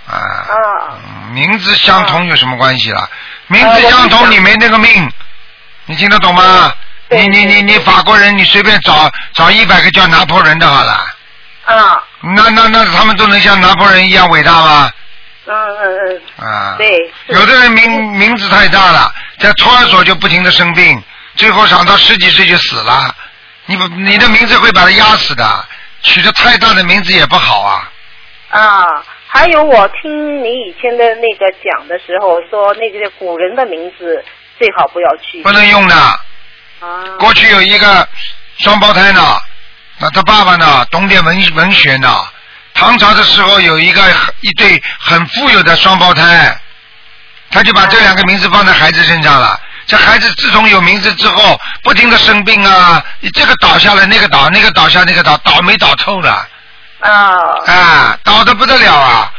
[0.06, 0.98] 啊。
[1.04, 3.08] 嗯名字相同有什么关系啦？
[3.46, 5.08] 名呃字相同，你没那个命，
[5.86, 6.74] 你听得懂吗？
[7.08, 11.06] 你你你你法国人，你随便找找一百个叫拿破仑的好了。
[11.76, 12.02] 啊。
[12.36, 14.92] 那那那他们都能像拿破仑一样伟大吗？
[15.46, 15.98] 嗯嗯
[16.38, 16.46] 嗯。
[16.46, 16.76] 啊。
[16.78, 17.12] 对。
[17.28, 21.02] 有的人名名字太大了，在托儿所就不停的生病，
[21.36, 23.14] 最后长到十几岁就死了。
[23.66, 25.64] 你不你的名字会把他压死的，
[26.02, 27.90] 取的太大的名字也不好啊。
[28.50, 34.24] 啊，还有我听你以前的那个讲的时候说，那个古人的名字
[34.58, 35.42] 最好不要去。
[35.42, 35.94] 不能用的。
[35.94, 37.16] 啊。
[37.18, 38.06] 过去有一个
[38.58, 39.20] 双胞胎呢，
[40.00, 42.08] 那他爸爸呢懂点文文学呢。
[42.72, 44.02] 唐朝的时候有一个
[44.40, 46.58] 一对很富有的双胞胎，
[47.50, 49.60] 他就把这两个名字放在孩子身上了。
[49.86, 53.02] 这孩子自从有名字之后，不停的生病啊，
[53.34, 56.48] 这个倒下来，那个倒，那个倒下，那个倒，倒霉倒透了。
[57.00, 57.10] 啊。
[57.66, 59.30] 啊，倒的不得了啊！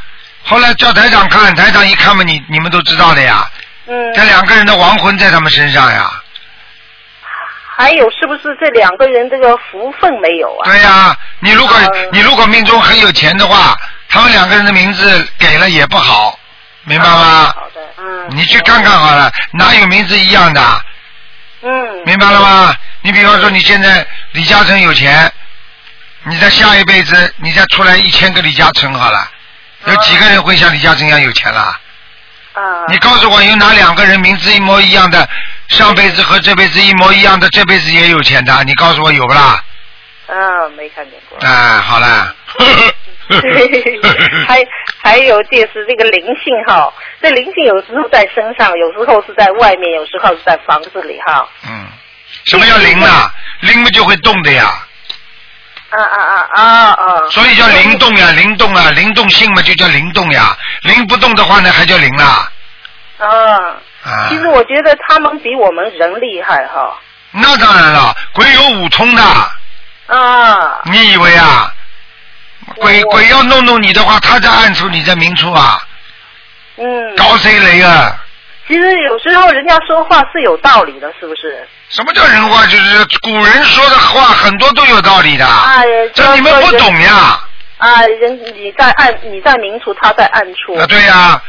[0.44, 3.50] 后来叫台长看，台长一看嘛，你你们都知道的呀。
[3.88, 4.14] 嗯。
[4.14, 6.21] 这两个人的亡魂在他们身上呀。
[7.74, 10.70] 还有是不是这两个人这个福分没有啊？
[10.70, 11.78] 对呀、你如果、
[12.12, 13.76] 你如果命中很有钱的话，
[14.10, 16.38] 他们两个人的名字给了也不好，
[16.84, 17.46] 明白吗？
[17.56, 18.28] 好的，嗯。
[18.32, 20.62] 你去看看好了，哪有名字一样的？
[21.62, 22.04] 嗯。
[22.06, 22.76] 明白了吗？
[23.04, 25.32] 你比方说你现在李嘉诚有钱，
[26.24, 29.28] 你在下一辈子你再出来一千个李嘉诚好了，
[29.86, 31.80] 有几个人会像李嘉诚一样有钱了？
[32.54, 32.86] 啊。
[32.90, 35.28] 你告诉我有哪两个人名字一模一样的，
[35.70, 38.64] 上辈子和这辈子一模一样的，这辈子也有钱的？
[38.64, 39.64] 你告诉我有不啦？
[40.28, 41.38] 啊，没看见过。
[41.40, 42.36] 啊，好了。
[44.46, 44.60] 还
[45.02, 51.48] 还有就是这个灵性哈，这灵性有时候在身上，有时候是在外面，有时候是在房子里哈。
[51.66, 51.88] 嗯，
[52.46, 53.34] 什么叫灵啊？
[53.62, 54.86] 灵嘛就会动的呀，
[55.92, 56.64] 啊啊啊啊
[56.94, 57.30] 啊！
[57.30, 62.52] 所以叫灵动呀，灵动啊，灵动性嘛就叫灵动呀，灵不动的话呢还叫灵啦。
[63.18, 63.28] 啊。
[64.04, 66.98] 啊其实我觉得他们比我们人厉害哈。
[67.32, 69.24] 那当然了，鬼有五通的，
[70.08, 70.82] 啊。
[70.86, 71.72] 你以为啊？
[72.78, 75.78] 鬼鬼要弄弄你的话，他在暗处，你在明处啊，
[76.78, 77.16] 嗯。
[77.18, 78.18] 搞谁雷啊？
[78.68, 81.68] 其实有时候人家说话是有道理的，是不是？
[81.92, 82.66] 什么叫人话？
[82.68, 85.82] 就是古人说的话很多都有道理的，啊，
[86.14, 87.40] 这你们不懂呀。
[87.78, 90.76] 啊，人你在暗，你在明处，他在暗处。
[90.76, 91.42] 啊，对呀、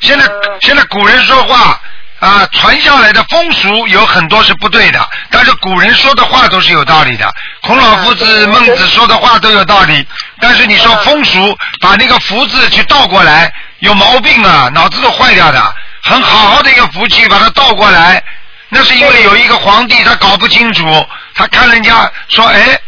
[0.00, 0.26] 现在、
[0.60, 1.80] 现在古人说话
[2.20, 7.32] 啊，传下来的风俗有很多是不对的，但是古人说的话都是有道理的。
[7.62, 10.06] 孔老夫子、孟子说的话都有道理，
[10.38, 15.74] 但是你说风俗，把那个福字去倒过来，有毛病啊，脑子都坏掉的。
[16.02, 18.22] 很好好的一个福气，把它倒过来，
[18.68, 22.78] 那是因为有一个皇帝他搞不清楚，他看人家说，哎，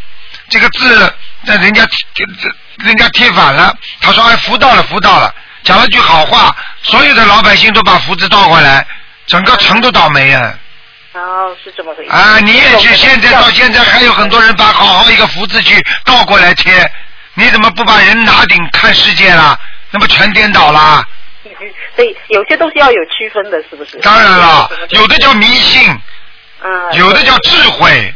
[0.49, 1.13] 这个字，
[1.43, 8.85] 那人家贴这人家贴反了，他说哎福到了福到了，讲了句好话，所有的老百姓都把福字倒过来，
[9.27, 10.53] 整个城都倒霉啊！
[11.13, 12.11] 哦，是这么回事。
[12.11, 16.91] 啊，你也去，现在到现在还有很多人把好好一个福字去倒过来贴，
[17.33, 19.57] 你怎么不把人拿顶看世界啦？
[19.89, 21.03] 那不全颠倒啦？
[21.95, 23.97] 所以有些东西要有区分的，是不是？
[23.99, 25.97] 当然了，有的叫迷信，
[26.63, 28.13] 嗯，有的叫智慧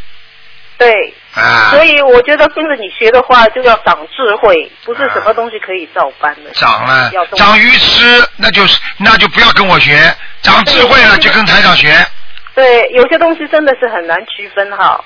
[0.77, 1.13] 对。
[1.33, 1.69] 啊。
[1.71, 6.51] 所以我觉得跟着你学的话，就要长智慧，不是什么东西可以照搬的。
[6.53, 9.93] 长了长愚痴，那就是那就不要跟我学；
[10.41, 12.05] 长智慧了，就跟台长学。
[12.53, 15.01] 对，有些东西真的是很难区分哈。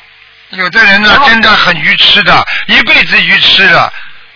[0.49, 3.93] 有的人呢，真的很愚痴的，一辈子愚痴的。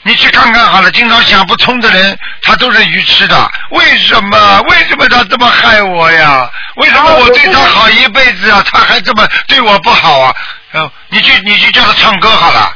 [0.10, 3.52] 你去看看好了，经常想不通的人，他都是愚痴的。
[3.70, 4.60] 为什么？
[4.68, 6.50] 为什么他这么害我呀？
[6.78, 10.36] 为什么我对他好一辈子啊，他还这么对我不好啊？
[10.74, 12.76] 嗯，你去你去叫他唱歌好了，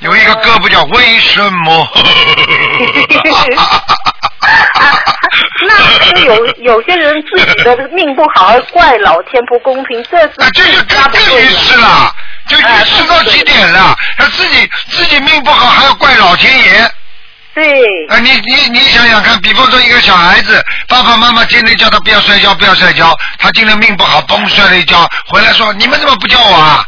[0.00, 1.88] 有一个歌不叫为什么？
[5.66, 5.74] 那
[6.04, 12.14] 是有有些人自己的命不好，而怪老天不公平，这是啊，这就更更愚痴了，
[12.48, 13.96] 就愚痴到极点了。
[14.16, 16.90] 他自己自己命不好，还要怪老天爷。
[17.54, 17.82] 对。
[18.08, 26.86] 啊，你你你想想看，比方说一个小孩子，爸爸妈妈今天叫他不要摔跤，不要摔跤，他今天命不好，嘣摔了一跤，回来说你们怎么不叫我啊？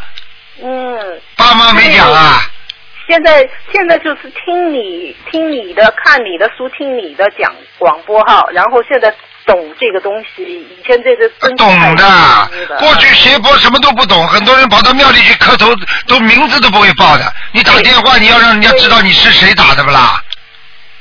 [0.62, 1.20] 嗯。
[1.36, 2.46] 爸妈没讲啊。
[3.10, 9.12] 现在现在就是听你听你的，看你的书，听你的讲广播哈，然后现在
[9.44, 15.74] 懂这个东西，以前这个懂的的，过去学佛什么都不懂，很多人跑到庙里去磕头，
[16.06, 17.34] 都名字都不会报的。
[17.50, 20.22] 你打电话，你要让人家知道你是谁打的不啦？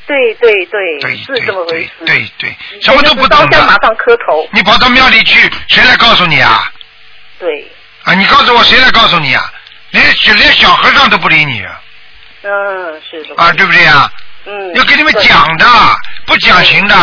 [0.07, 1.91] 对对对，是这么回事。
[2.07, 3.85] 对对，什么都不懂烧香马的。
[3.85, 4.49] 上磕头。
[4.51, 6.73] 你跑到庙里去，谁来告诉你啊？
[7.37, 7.71] 对，
[8.05, 9.45] 啊，你告诉我谁来告诉你啊？
[9.91, 10.03] 连
[10.37, 11.79] 连小和尚都不理你啊，
[12.43, 13.35] 嗯，是的。
[13.35, 14.11] 啊对不对啊？
[14.45, 14.73] 嗯。
[14.75, 15.65] 要给你们讲的，
[16.25, 16.95] 不讲行的，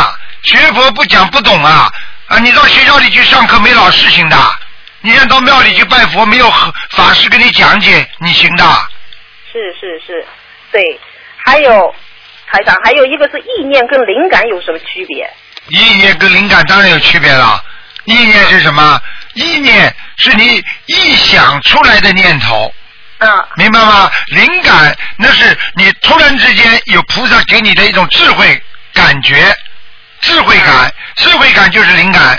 [0.43, 1.91] 学佛不讲不懂啊
[2.29, 2.39] 啊！
[2.39, 4.37] 你到学校里去上课没老师行的，
[5.01, 8.65] 你让到庙里去拜佛没有和法师给你讲解，你行的。
[9.53, 10.27] 是是是，
[10.73, 10.83] 对，
[11.45, 11.95] 还有
[12.51, 15.31] 台长，还有一个是意念跟灵感有什么区别？
[15.69, 17.63] 意念跟灵感当然有区别了。
[18.05, 19.01] 意念是什么？
[19.35, 22.73] 意念是你臆想出来的念头。
[23.19, 23.49] 啊。
[23.57, 24.11] 明白吗？
[24.27, 28.63] 灵感那是你突然之间有菩萨给你的一种智慧
[28.93, 29.57] 感觉，
[30.21, 32.39] 智慧感，智慧感就是灵感。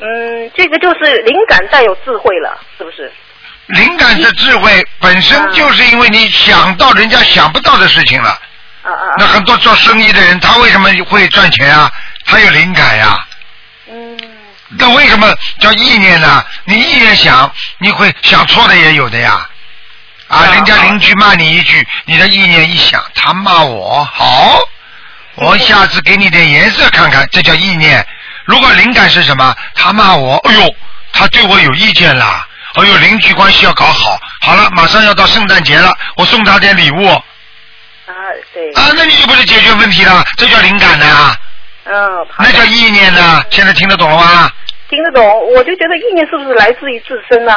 [0.00, 3.12] 嗯，这个就是灵感带有智慧了，是不是？
[3.66, 8.30] 灵感是智慧本身，就是因为你想到人家想不到的事情了。
[8.82, 11.90] 啊啊那很多做生意的人，他为什么会赚钱啊？
[12.24, 13.18] 他有灵感呀、
[13.88, 14.18] 嗯。
[14.78, 15.28] 那为什么
[15.58, 16.42] 叫意念呢？
[16.64, 19.46] 你意念想，你会想错的也有的呀。
[20.30, 24.60] 啊，人家邻居骂你一句，你的意念一想，他骂我好，
[25.34, 28.06] 我下次给你点颜色看看，这叫意念。
[28.44, 29.52] 如果灵感是什么？
[29.74, 30.74] 他骂我，哎呦，
[31.12, 34.16] 他对我有意见啦，哎呦，邻居关系要搞好。
[34.42, 37.08] 好了，马上要到圣诞节了，我送他点礼物。
[37.08, 38.14] 啊，
[38.54, 38.72] 对。
[38.74, 41.36] 啊，那你就不是解决问题了，这叫灵感呢、
[41.86, 42.26] 嗯。
[42.38, 43.42] 那叫意念呢？
[43.50, 44.48] 现在听得懂了吗？
[44.88, 47.52] 听得懂，我就觉得意念是不是来自于自身呢？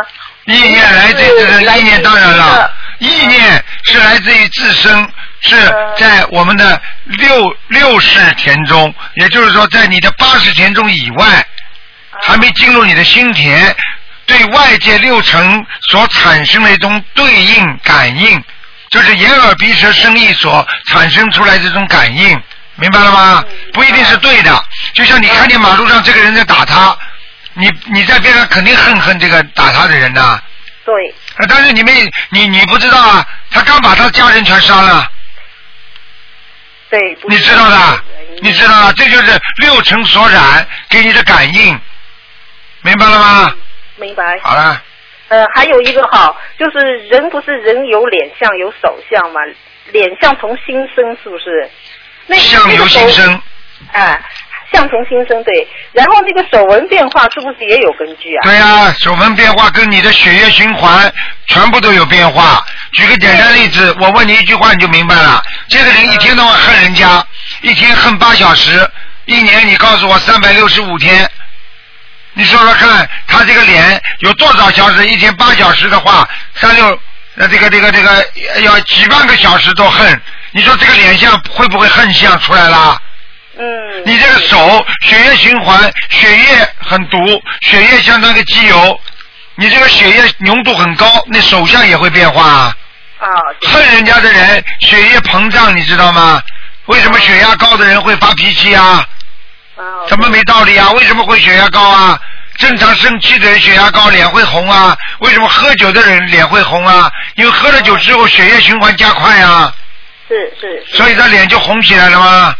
[0.46, 5.56] 意念来自于自身，意念当然了，意念是来自于自身，是
[5.98, 11.46] 在我们的六六世田中，也就是说，在你的八十田中以外，
[12.22, 13.74] 还没进入你的心田，
[14.26, 18.44] 对外界六层所产生的一种对应感应，
[18.90, 22.38] 就是眼耳鼻舌身意所产生出来这种感应，
[22.76, 23.44] 明白了吗？
[23.72, 24.62] 不一定是对的，
[24.94, 26.98] 就像你看见马路上这个人在打他。
[27.54, 30.42] 你你在边上肯定恨恨这个打他的人呐、
[30.86, 30.94] 对。
[31.38, 31.92] 啊，但是你没
[32.30, 35.08] 你你不知道啊，他刚把他家人全杀了。
[36.90, 37.18] 对。
[37.24, 38.04] 你知道的，
[38.42, 41.80] 你知道的，这就是六尘所染给你的感应，
[42.82, 43.56] 明白了吗？
[43.96, 44.40] 明白。
[44.42, 44.82] 好了，
[45.30, 49.40] 呃，还有一个哈，就是人不是人有脸相有手相嘛？
[49.92, 51.70] 脸相从心生，是不是？
[52.26, 53.42] 那相由心生。
[53.92, 54.20] 啊，
[54.74, 55.68] 相从心生对。
[55.94, 58.42] 然后这个手纹变化是不是也有根据啊？
[58.44, 61.14] 对呀、手纹变化跟你的血液循环
[61.48, 62.66] 全部都有变化。
[62.94, 65.42] 举个简单例子，我问你一句话你就明白了。
[65.70, 67.26] 这个人一天到晚恨人家，
[67.62, 68.90] 一天恨八小时，
[69.26, 71.30] 一年你告诉我三百六十五天，
[72.34, 75.08] 你说说看，他这个脸有多少小时？
[75.08, 77.00] 一天八小时的话，三六
[77.38, 78.26] 呃这个这个这个
[78.62, 80.22] 要几万个小时都恨。
[80.52, 83.00] 你说这个脸相会不会恨相出来啦？
[83.58, 84.04] 嗯。
[84.06, 85.80] 你这个手血液循环，
[86.10, 87.18] 血液很毒，
[87.62, 89.00] 血液相当于个机油，
[89.56, 92.78] 你这个血液浓度很高，那手相也会变化啊。
[93.20, 93.28] 啊。
[93.62, 96.42] 恨人家的人，血液膨胀，你知道吗？
[96.88, 99.08] 为什么血压高的人会发脾气啊？
[99.78, 100.92] 啊，怎么没道理啊？
[100.92, 102.20] 为什么会血压高啊？
[102.58, 104.96] 正常生气的人血压高，脸会红啊。
[105.20, 107.10] 为什么喝酒的人脸会红啊？
[107.36, 109.74] 因为喝了酒之后血液循环加快啊，
[110.28, 112.56] 是是是所以他脸就红起来了吗？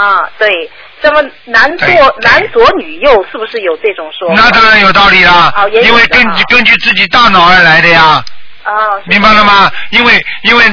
[0.00, 0.70] 啊，对。
[1.00, 1.88] 这么男左
[2.22, 4.34] 男左女右，是不是有这种说法？
[4.42, 8.20] 那当然有道理啦哦，因为根据根据自己大脑而来的呀。
[8.64, 8.72] 啊，
[9.06, 9.70] 明白了吗？
[9.90, 10.64] 因为因为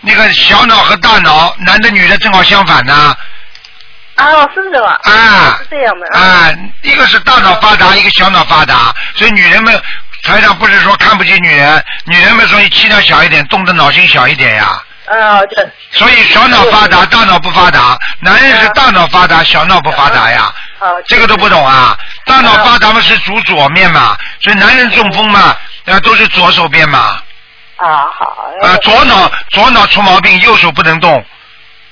[0.00, 3.16] 那个小脑和大脑，男的女的正好相反呢。
[4.16, 5.00] 啊，是的吧？
[5.04, 6.50] 啊是这样的啊，
[6.82, 9.80] 一个是大脑发达，一个小脑发达，所以女人们
[10.24, 14.82] 台上不是说看不起女人，女人们所以气量小一点，动的脑筋小一点呀。
[15.10, 20.52] 啊，对所以小脑发达，大脑不发达；男人是大脑发达，小脑不发达呀。
[20.78, 21.96] 啊，这个都不懂啊！
[22.24, 25.56] 大脑发达嘛是主左面嘛，所以男人中风嘛，
[25.86, 27.18] 呃都是左手边嘛。
[27.76, 28.36] 啊好。
[28.62, 31.24] 啊，左脑左脑出毛病，右手不能动，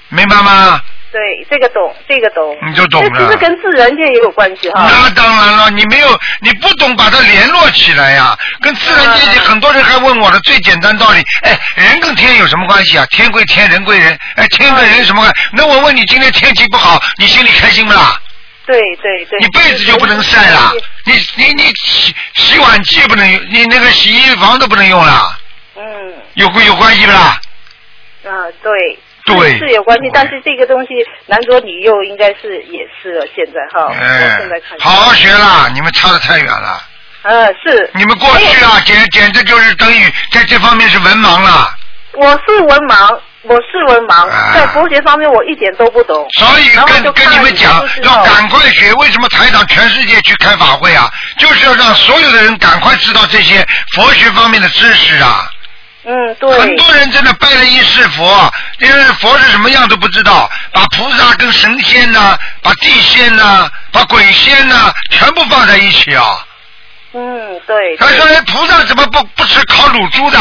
[0.08, 0.80] 明白吗？
[1.16, 2.54] 对，这个懂，这个懂。
[2.68, 4.86] 你就懂了这其实跟自然界也有关系哈。
[4.86, 6.08] 那当然了，你没有，
[6.40, 13.06] 你不懂把它联络起来呀、跟自然界里很多人还问我的最简单道理，哎，人跟天有什么关系啊？
[13.06, 15.42] 天归天，人归人，哎，天跟人什么关系？
[15.54, 18.20] 那我问你，今天天气不好，你心里开心不啦？
[18.66, 19.38] 对对对。
[19.40, 20.74] 你被子就不能晒了，
[21.06, 25.38] 你你你洗洗碗机也不能用，你那个洗衣房都不能用了，
[25.76, 25.82] 嗯
[26.34, 27.40] 有有关系不啦？
[28.26, 28.30] 啊
[28.62, 28.98] 对。
[29.26, 30.88] 对是是有关系，但是这个东西
[31.26, 36.80] 男左女右应该是也是了，现在哈，哎现在看，好好学啦，你们差得太远了。
[37.22, 37.90] 呃是。
[37.94, 41.74] 你们过去啊，简简直就是等于在这方面是文盲了。
[42.12, 46.22] 我是文盲，我是文盲，在佛学方面我一点都不懂。
[46.22, 48.92] 啊所以然后就跟跟看你们讲要赶快学。
[48.94, 51.10] 为什么台长全世界去开法会啊？
[51.36, 55.50] 就是要让所有的人赶快知道这些佛学方面的知识啊。
[56.08, 56.50] 嗯，对。
[56.60, 66.46] 很多人真的拜了一世佛，因为佛是什么样都不知道，把菩萨跟神仙呐、把地仙呐、把鬼仙呐、全部放在一起啊。
[67.12, 67.96] 嗯，对。
[67.96, 70.38] 他说：“哎，菩萨怎么不不吃烤乳猪的？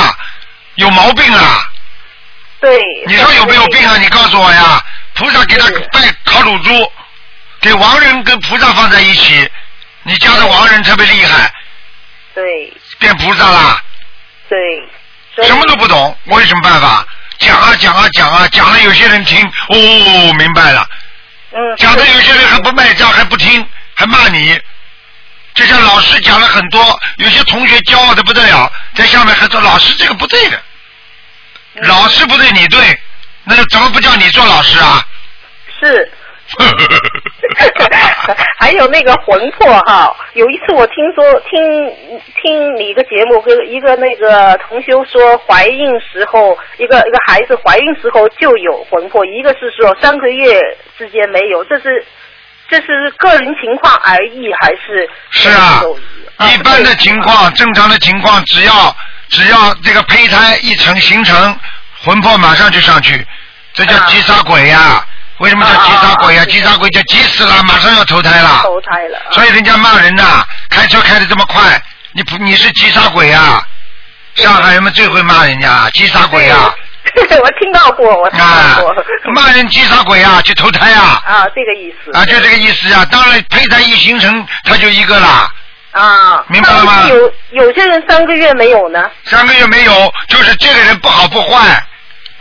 [0.76, 1.68] 有毛病啊！”
[2.61, 2.80] 对。
[3.07, 3.97] 你说有没有病啊？
[3.97, 4.84] 你告诉我呀！
[5.16, 6.91] 菩萨给他拜烤乳猪，
[7.61, 9.49] 给亡人跟菩萨放在一起，
[10.03, 11.51] 你家的亡人特别厉害，
[12.36, 13.82] 对变菩萨啦，
[14.49, 14.57] 对。
[15.43, 17.05] 什么都不懂，我有什么办法？
[17.38, 20.88] 讲啊讲啊讲啊讲了，有些人听，哦，明白了。
[21.51, 21.59] 嗯。
[21.77, 24.57] 讲的有些人还不卖账，还不听，还骂你。
[25.53, 30.61] 就像老师讲了很多，有些同学骄傲的不得了，在下面还说老师这个不对的，
[31.83, 32.97] 老师不对你对，
[33.43, 35.05] 那怎么不叫你做老师啊？
[35.81, 36.11] 是。
[38.60, 41.60] 还有那个魂魄哈，有一次我听说听
[42.41, 50.60] 听你一个节目，跟一个那个同修说，怀孕时候一个一个孩子怀孕时候就有魂魄，一个是说三个月
[50.98, 52.06] 之间没有，这是
[52.70, 55.10] 这是个人情况而异还是？
[55.32, 55.82] 是啊，
[56.54, 58.96] 一般的情况，正常的情况，只要
[59.30, 61.56] 只要这个胚胎一成形成，
[62.04, 63.26] 魂魄马上就上去，
[63.74, 65.06] 这叫击杀鬼呀、
[65.39, 68.61] 为什么叫急杀鬼呀、急杀鬼叫急死了，马上要投胎了。
[68.63, 69.19] 投胎了。
[69.31, 71.81] 所以人家骂人呐、开车开的这么快，
[72.13, 73.61] 你不你是急杀鬼呀、
[74.36, 76.73] 上海人们最会骂人家急杀鬼呀、
[77.43, 78.95] 我听到过，我听到过。
[79.36, 82.17] 骂人急杀鬼呀、去投胎呀、啊，这个意思。
[82.17, 83.05] 啊，就这个意思啊。
[83.11, 85.51] 当然，胚胎一形成，他就一个啦。
[85.91, 87.33] 啊，明白了吗有
[87.63, 89.09] 有些人三个月没有呢。
[89.25, 91.86] 三个月没有，就是这个人不好不坏，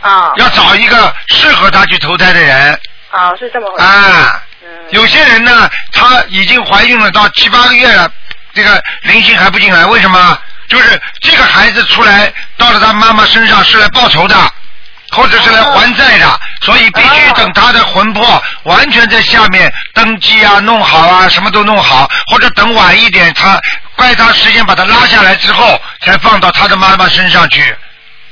[0.09, 2.79] 啊要找一个适合他去投胎的人
[3.11, 3.85] 啊，是这么回事。
[3.85, 4.41] 啊。
[4.89, 8.09] 有些人呢，他已经怀孕了到七八个月了，
[8.53, 10.37] 这个灵性还不进来，为什么？
[10.67, 14.35] 就是这个孩子出来到了他妈妈身上是来报仇的，
[15.11, 23.59] 或者是来还债的，所以必须等他的魂魄完全在下面登记啊、弄好啊，什么都弄好，或者等晚一点，他
[23.95, 27.75] 怪他时间把他拉下来之后，才放到他的妈妈身上去。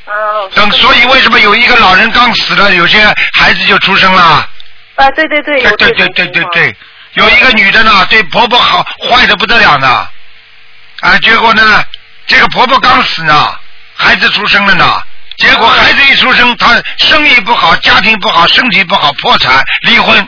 [0.05, 0.49] 哦。
[0.53, 2.99] 等，所以为什么有一个老人刚死了，有些
[3.33, 4.47] 孩子就出生了？
[4.95, 6.75] 啊，对对对，对对对对对对，
[7.13, 10.07] 有一个女的呢，对婆婆好坏的不得了呢，
[11.01, 11.83] 啊，结果呢，
[12.27, 13.59] 这个婆婆刚死呢，
[13.95, 15.01] 孩子出生了呢，
[15.37, 20.27] 结果孩子一出生，她生意不好，家庭不好，身体不好，破产离婚，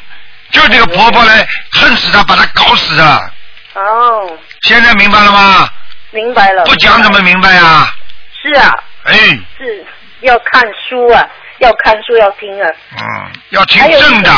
[0.51, 3.31] 就这个婆婆来恨死她，把她搞死的。
[3.73, 5.69] 哦，现在明白了吗？
[6.09, 6.63] 明白了。
[6.63, 7.93] 不讲怎么明白啊？
[8.41, 8.71] 是啊，
[9.03, 9.85] 哎，是
[10.21, 11.27] 要看书啊，
[11.59, 12.69] 要看书要听啊。
[12.97, 14.31] 嗯，要听正的，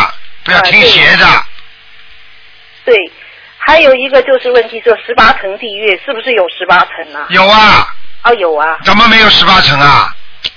[0.43, 1.25] 不要听啊对邪的。
[2.85, 2.95] 对，
[3.57, 7.27] 还有一个就是问题，说十八层地狱是不是有十八层啊？
[7.29, 7.87] 有啊，
[8.23, 8.77] 哦，有啊。
[8.83, 10.09] 怎么没有十八层啊？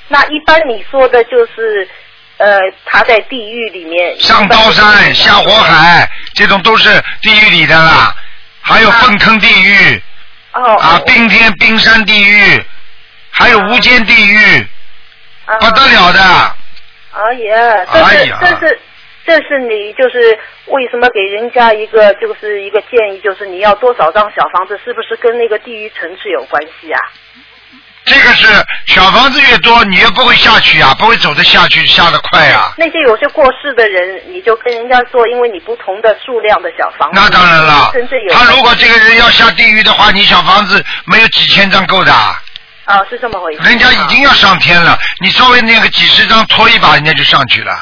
[0.08, 1.88] 那一般你说的就是
[2.36, 6.88] 呃他在地狱里面上刀山下火海，这种都是
[7.22, 8.14] 地狱里的啦。
[8.60, 10.02] 还有粪坑地狱
[10.52, 12.64] 哦啊，冰天冰山地狱，
[13.40, 14.66] 还有无间地狱，
[15.58, 16.20] 不得了的。
[17.12, 18.80] 哎呀，这是、哎呀这是
[19.26, 27.00] 这是你就是为什么给人家一个就是一个建议，就是你要多少张小房子，是不是跟那个地狱层次有关系啊？
[28.04, 28.46] 这个是
[28.86, 32.72] 小房子越多，你越不会下去啊，不会走得下去，下得快啊。
[32.76, 37.92] 那些有些过世的人，你就跟人家说，因为你不同的数量的小房子，那当然了
[38.30, 42.42] 他如果这个人要下地狱的话，你小房子没有几千张够的，啊
[43.08, 47.72] 是这么回事，人家已经要上天了，你稍微那个几十张拖一把，人家就上去了，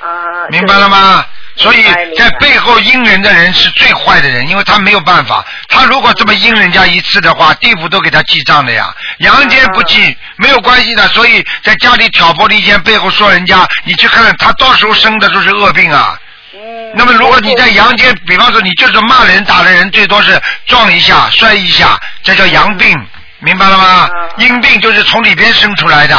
[0.00, 1.24] 啊，明白了吗？
[1.56, 1.84] 所以
[2.16, 16.18] 在背后阴人的人是最坏的人，因为他没有办法，他如果这么阴人家一次的话，地府都给他记账的呀，阳间不记没有关系的，所以在家里挑拨离间，背后说人家，你去看他到时候生的都是恶病啊。
[16.54, 16.92] 嗯。
[16.96, 22.92] 那么如果你在阳间，比方说你就是骂人打的人，最多是撞一下、摔一下，这叫阳病，
[23.44, 24.10] 明白了吗？
[24.38, 26.16] 阴病就是从里边生出来的，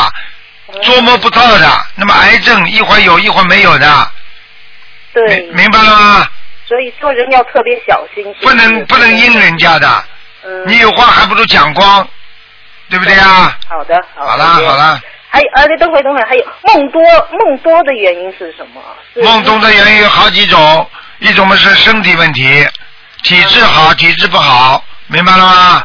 [0.84, 1.86] 捉摸不到的。
[1.96, 4.12] 那么癌症一会儿有一会儿没有的，
[5.14, 6.28] 对，明明白了吗？
[6.68, 10.04] 所以做人要特别小心，不能不能阴人家的，
[10.46, 12.08] 嗯你有话还不如讲光，
[12.90, 13.58] 对不对啊？
[13.68, 15.00] 好的，好好了好了，
[15.30, 17.02] 还有，呃，等会等会，还有梦多
[17.32, 18.82] 梦多的原因是什么？
[19.14, 22.68] 是梦多的原因有好几种，一种嘛是身体问题，
[23.24, 25.84] 体质好，体质不好，明白了吗？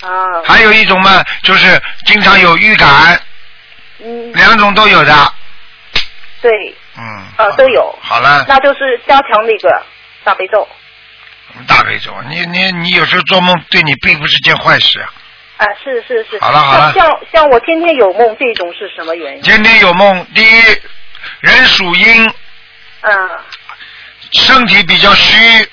[0.00, 3.20] 啊，还有一种嘛，就是经常有预感，
[3.98, 5.34] 嗯，两种都有的。
[6.40, 6.50] 对，
[6.96, 7.98] 嗯，呃，都有。
[8.00, 9.82] 好了，那就是加强那个
[10.24, 10.66] 大悲咒。
[11.66, 15.10] 大悲咒，你你你有时候做梦对你并不是件坏事啊。
[15.56, 16.38] 啊，是是是。
[16.40, 19.42] 好了好了像像我天天有梦这种是什么原因？
[19.42, 20.62] 天天有梦，第一，
[21.40, 22.32] 人属阴，
[23.00, 23.30] 嗯
[24.30, 25.66] 身体比较虚；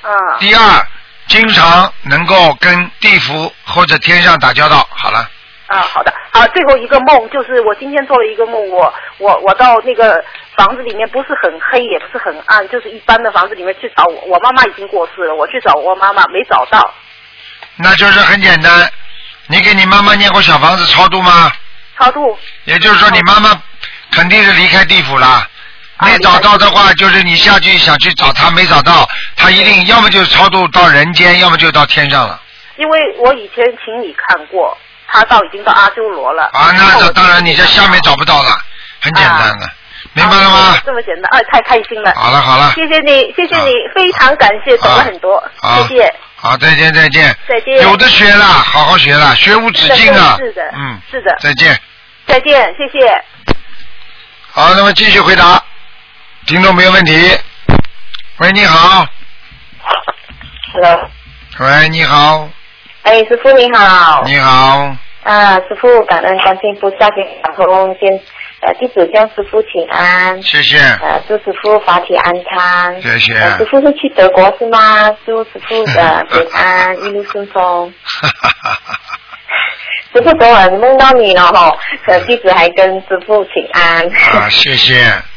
[0.00, 0.88] 啊第二，
[1.30, 4.86] 经常能够跟地府或者天上打交道。
[4.90, 5.30] 好了，
[5.68, 6.12] 啊，好的。
[6.32, 10.22] 好，最后一个梦就是我今天做了一个梦，我我我到那个
[10.56, 14.20] 房子里面不是很黑，也不是很暗，就是一般的房子里面去找我。
[14.26, 16.92] 我妈妈已经过世了，我去找我妈妈没找到。
[17.76, 18.90] 那就是很简单。
[19.46, 21.52] 你给你妈妈念过小房子超度吗？
[21.96, 23.50] 超度也就是说，你妈妈
[24.12, 25.46] 肯定是离开地府了。
[26.02, 32.40] 没找到的话，就是你下去想去找他，没找到，他一定要么就超度到人间，要么就到天上了。
[32.76, 34.76] 因为我以前请你看过，
[35.06, 36.44] 他到已经到阿修罗了。
[36.52, 38.56] 啊，那那当然你在下面找不到了，
[39.00, 39.68] 很简单的，
[40.14, 40.82] 明白了吗啊？
[40.86, 42.14] 这么简单，哎，太开心了。
[42.16, 47.36] 好了好了谢谢你，谢谢你，非常感谢，懂了很多，好谢谢，好，再见再见。
[47.46, 47.82] 再见。
[47.82, 50.36] 有的学了，好好学了，学无止境啊。
[50.38, 51.78] 是的，嗯，是的，再见。
[52.26, 53.24] 再见，谢谢。
[54.52, 55.62] 好，那么继续回答，
[56.50, 57.12] 听众没有问题。
[58.40, 59.06] 喂，你好。
[60.72, 61.08] Hello，
[61.60, 62.48] 喂，你好，
[63.02, 64.24] 哎，师傅你好。
[64.24, 68.20] 你好，啊，师傅，感恩观世音菩萨给打通梦见，
[68.62, 70.42] 呃，弟子向师傅请安。
[70.42, 70.76] 谢谢。
[70.78, 73.00] 呃，祝师傅法体安康。
[73.00, 75.08] 谢谢呃师傅是去德国是吗？
[75.24, 77.94] 祝师傅的平安， 一路顺风。
[80.12, 81.72] 师傅昨晚梦到你了哈，
[82.04, 84.06] 可，弟子还跟师傅请安。
[84.08, 84.94] 啊， 谢谢，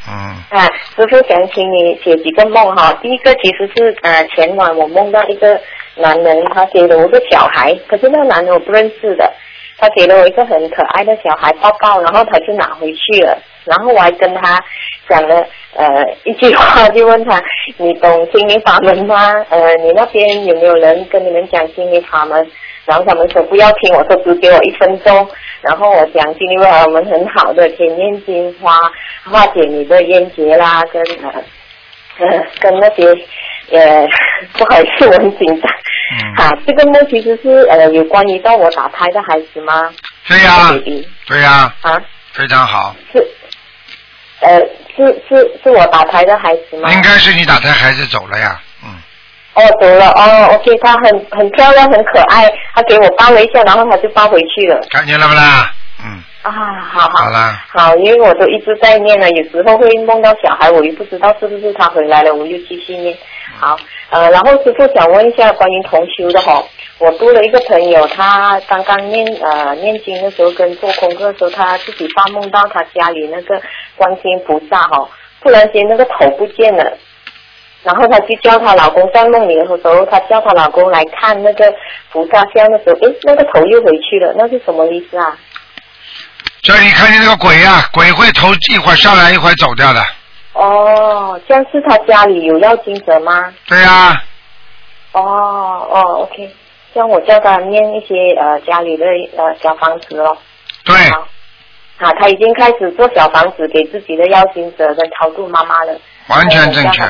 [0.10, 0.65] 嗯，啊，
[0.95, 2.91] 师傅想请你写几个梦哈。
[3.02, 5.60] 第一个其实是呃前晚我梦到一个
[5.95, 9.31] 男人，他给了我个小孩，可是那个男人我不认识的，
[9.77, 14.60] 他给了我一个很可爱的小孩抱抱，然后他就拿回去了，然后我还跟他
[15.07, 15.45] 讲了
[15.76, 17.40] 呃一句话，就问他
[17.77, 19.34] 你懂心灵法门吗？
[19.49, 22.49] 呃，你那边有没有人跟你们讲心灵法门？
[22.85, 25.30] 然后他们说不要听，我说只给我一分钟。
[25.61, 28.77] 然后我讲心灵法门很好的，天念金花
[29.23, 31.43] 化解你的冤结啦，跟呃
[32.19, 33.07] 呃跟那些
[33.72, 34.05] 呃
[34.57, 35.72] 不好意思，我很紧张。
[36.15, 39.89] 嗯啊，这个梦其实是呃有关于到我打胎的孩子吗？
[40.27, 40.72] 对呀、
[41.26, 42.01] 对呀、啊，
[42.34, 43.26] 非常好，是
[44.41, 44.60] 呃
[44.95, 46.91] 是是是我打胎的孩子吗？
[46.91, 48.62] 应该是你打胎孩子走了呀，嗯，
[49.55, 54.80] 哦，得了哦，OK，他很很漂亮，很可爱，他给我抱了一下，然后他就抱回去了。
[54.89, 55.71] 看见了不啦？
[56.03, 56.51] 嗯，啊，
[56.91, 63.15] 好好好啦，好，因为我都一直在念了，有时候会梦到小孩，我又不知道是不是他回来了，我又继续念。
[63.59, 63.77] 好，
[64.09, 66.63] 呃，然后师傅想问一下关于同修的哈，
[66.97, 73.61] 我多了一个朋友，他刚刚念呃念经的时候跟做功课的时候，他自己发梦到他家里那个
[73.95, 75.07] 观世音菩萨哈，
[75.43, 76.97] 突然间那个头不见了。
[77.84, 81.73] 然后她就叫她老公在梦里的时候，她叫她老公来看那个
[82.11, 85.38] 菩萨像的时候，诶，那个头又回去了，那是什么意思啊？
[86.61, 90.01] 这里看见那个鬼呀、鬼会头一会儿上来一会儿走掉的。
[90.53, 93.53] 哦，这样是他家里有要金者吗？
[93.68, 94.22] 对呀、
[95.11, 96.49] 哦哦，OK，
[96.93, 99.05] 这样我叫他念一些呃家里的
[99.35, 100.38] 呃小房子咯。
[100.85, 100.95] 对，
[101.97, 105.93] 啊，他已经开始做小房子给自己的要金者跟超度妈妈了。
[106.27, 107.01] 完全正确。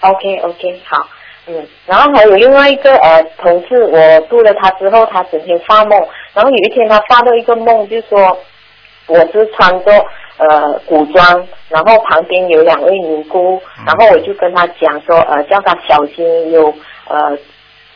[0.00, 1.08] OK OK，好，
[1.46, 5.98] 嗯，然后还有另外一个呃同事，我度了他之后，他整天发梦，
[6.34, 8.38] 然后有一天他发到一个梦，就说
[9.06, 9.92] 我是穿着
[10.36, 16.72] 呃古装，然后旁边有两位尼姑，然后我就跟他讲说呃叫他小心有
[17.08, 17.36] 呃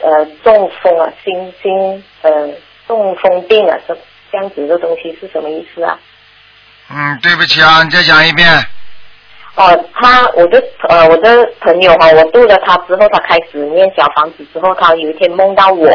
[0.00, 2.50] 呃中风啊，心心呃
[2.88, 3.96] 中风病啊，这
[4.32, 5.98] 这样子的东西是什么意思啊？
[6.90, 8.46] 嗯，对不起啊，你再讲一遍。
[9.54, 15.90] 哦，他我的呃我的朋友哈、我度了他之后，他开始念小房子之后，他有一天梦到我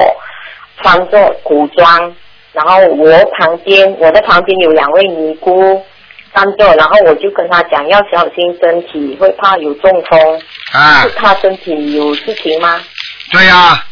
[0.81, 2.15] 穿着古装，
[2.53, 5.83] 然后我旁边我的旁边有两位尼姑
[6.35, 10.41] 站着，然后我就跟他讲要小心身体，会怕有中风。
[10.73, 12.79] 啊是他身体有事情吗？
[13.31, 13.83] 对呀、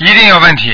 [0.00, 0.72] 一定有问题。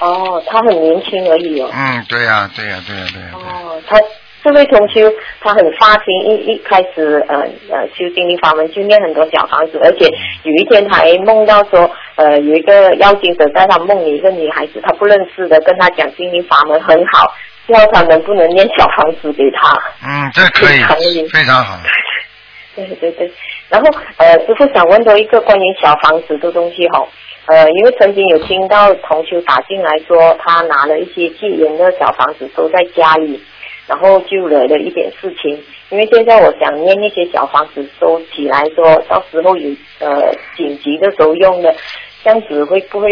[0.00, 1.70] 哦，他很年轻而已哦。
[1.72, 3.96] 嗯，对呀、对呀、对呀、对呀、哦，他
[4.44, 5.10] 这位同修，
[5.40, 7.38] 他很发心，一一开始呃
[7.70, 10.06] 呃修心灵法门就念很多小房子，而且
[10.42, 17.32] 有一天他还梦到说，呃有一个妖精者在他梦里，一个女孩子他不认识的，跟他讲心灵法门很好，
[17.66, 19.72] 叫他能不能念小房子给他。
[20.06, 21.78] 嗯，这可以非常厉，非常好。
[22.76, 23.32] 对对对，
[23.70, 23.88] 然后
[24.18, 27.06] 呃，师傅想问多一个关于小房子的东西哈、
[27.46, 33.40] 呃，因为曾经有听到同修打进来说，他拿了一些戒严的小房子都在家里，
[33.86, 35.62] 然后就惹了一点事情。
[35.90, 39.70] 因为现在我想念那些小房子收起来说，到时候有
[40.00, 41.72] 呃紧急的时候用的，
[42.24, 43.10] 这样子会不会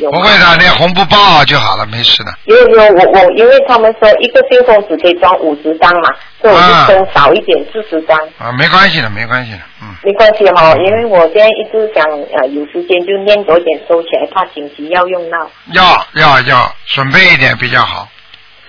[0.00, 0.10] 有？
[0.10, 2.32] 不会的，那红布包就好了，没事的。
[2.44, 6.08] 有有我我，因为他们说一个信封只可以装五十张嘛，
[6.40, 8.16] 所以我啊就收少一点，四十张。
[8.38, 9.58] 啊，没关系的，没关系的。
[9.82, 12.02] 嗯，没关系哈、因为我现在一直想
[12.38, 15.50] 呃有时间就念多一点收起来，怕紧急要用到。
[15.74, 15.84] 要
[16.14, 18.08] 要要，准备一点比较好。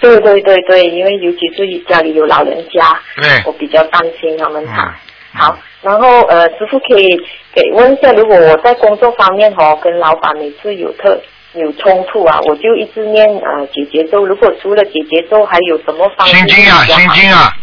[0.04, 5.00] 对对对对，因为尤其是家里有老人家，对我比较担心他们嗯哈。
[5.36, 7.08] 好，然后呃，师傅可以
[7.56, 11.20] 给问一下，如果我在工作方面哈、跟老板每次有特
[11.54, 14.26] 有冲突啊，我就一直念呃解结咒。
[14.26, 17.54] 如果除了解结咒，还有什么方式心经啊，心经啊，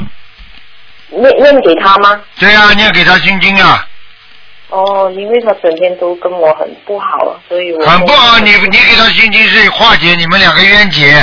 [1.11, 2.21] 念念给他吗？
[2.41, 3.87] 对啊、念给他心经啊，
[4.71, 8.39] 哦，因为他整天都跟我很不好，所以我很不好。
[8.41, 11.15] 你你给他心经是化解你们两个冤结，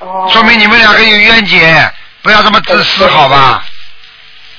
[0.00, 1.90] 哦说明你们两个有冤结，
[2.22, 3.62] 不要这么自私，好吧？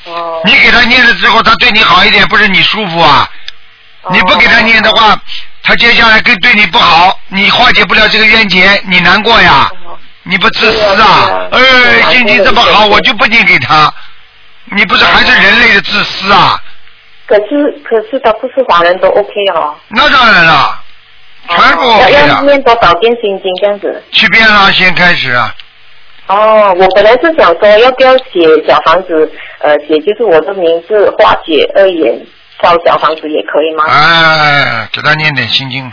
[0.05, 0.41] 哦。
[0.45, 3.30] 你给他念了之后，他对你好一点，不是你舒服啊？
[4.03, 5.15] 哦你不给他念的话，
[5.61, 9.69] 他接下来跟对你不好，你化解不了这个冤结，你难过呀？
[10.23, 11.30] 你不自私啊？
[11.51, 13.93] 哎，心情这么好，我就不念给他，
[14.65, 16.59] 你不是还是人类的自私啊？
[17.27, 19.76] 可是可是他不是华人都 OK 哦。
[19.88, 20.80] 那当然了，
[21.47, 22.41] 全部要 OK 要的。
[22.47, 24.03] 念多少遍心经这样子？
[24.11, 25.53] 去遍啊先开始啊，
[26.27, 32.26] 哦，我本来是想说要不要写小房子，呃，写就是我的名字化解二眼
[32.61, 33.84] 烧小房子也可以吗？
[33.88, 35.91] 哎，给他念点心经，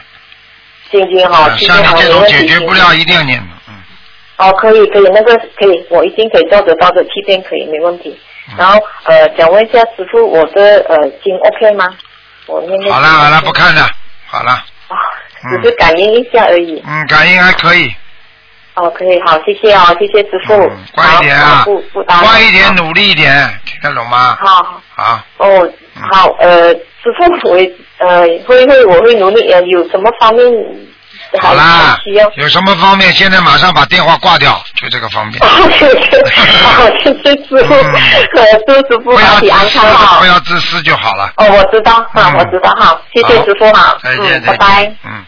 [0.91, 2.47] 心经哈，啊像你这种解。
[2.47, 3.47] 决不了，一定要念的。
[4.37, 8.11] 哦，可以可以，那个可以，我已经可以做得到的七遍可以，没问题。
[8.51, 11.87] 嗯然后呃，想问一下师傅，我的呃经 OK 吗？
[12.47, 13.87] 我念那好了好了，不看了，
[14.27, 14.59] 好了，
[15.51, 16.83] 只是感应一下而已。
[16.87, 17.91] 嗯，感应还可以，
[18.75, 20.57] 哦，可以，好，谢谢哦，谢谢师傅。
[20.93, 21.57] 乖一点啊。
[21.59, 22.23] 好不不打扰。
[22.23, 23.33] 乖一点，努力一点，
[23.65, 24.37] 听得懂吗？
[24.41, 25.73] 好，好，哦，
[26.11, 27.57] 好，呃，师傅，我
[27.99, 30.57] 呃会会我会努力，呃，有什么方面还
[31.41, 31.99] 好啦？
[32.37, 35.39] 有什么方面，现在马上把电话挂掉，就这个方面。
[35.43, 35.47] 哦，
[35.79, 36.25] 谢谢，
[36.65, 40.27] 好，谢谢师傅，呃，祝师傅不要身体安自私康哈不。
[40.27, 41.31] 要自私就好了。
[41.37, 44.95] 哦，我知道，哈，我知道，好，谢谢师傅，哈，再见，嗯，拜拜。。
[45.05, 45.27] 嗯。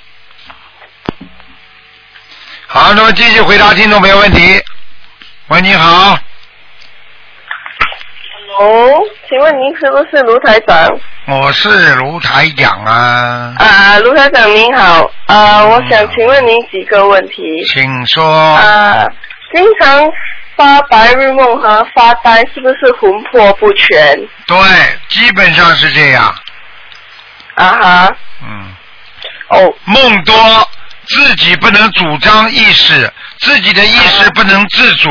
[2.66, 4.58] 好，那么继续回答听众朋友问题。
[5.48, 6.16] 喂，你好
[8.56, 10.88] ，Hello，，请问您是不是卢台长？
[11.26, 17.42] 我是卢台长啊，啊，卢台长您好，啊，我想请问您几个问题。
[17.72, 18.24] 请说。
[18.54, 19.06] 啊，
[19.54, 20.02] 经常
[20.56, 24.16] 发白日梦和发呆，是不是魂魄不全？
[24.46, 24.56] 对，
[25.08, 26.34] 基本上是这样。
[27.54, 28.16] 啊哈。
[28.42, 28.74] 嗯。
[29.48, 29.74] 哦。
[29.84, 30.34] 梦多，
[31.06, 35.10] 自己不能主张意识，自己的意识不能自主，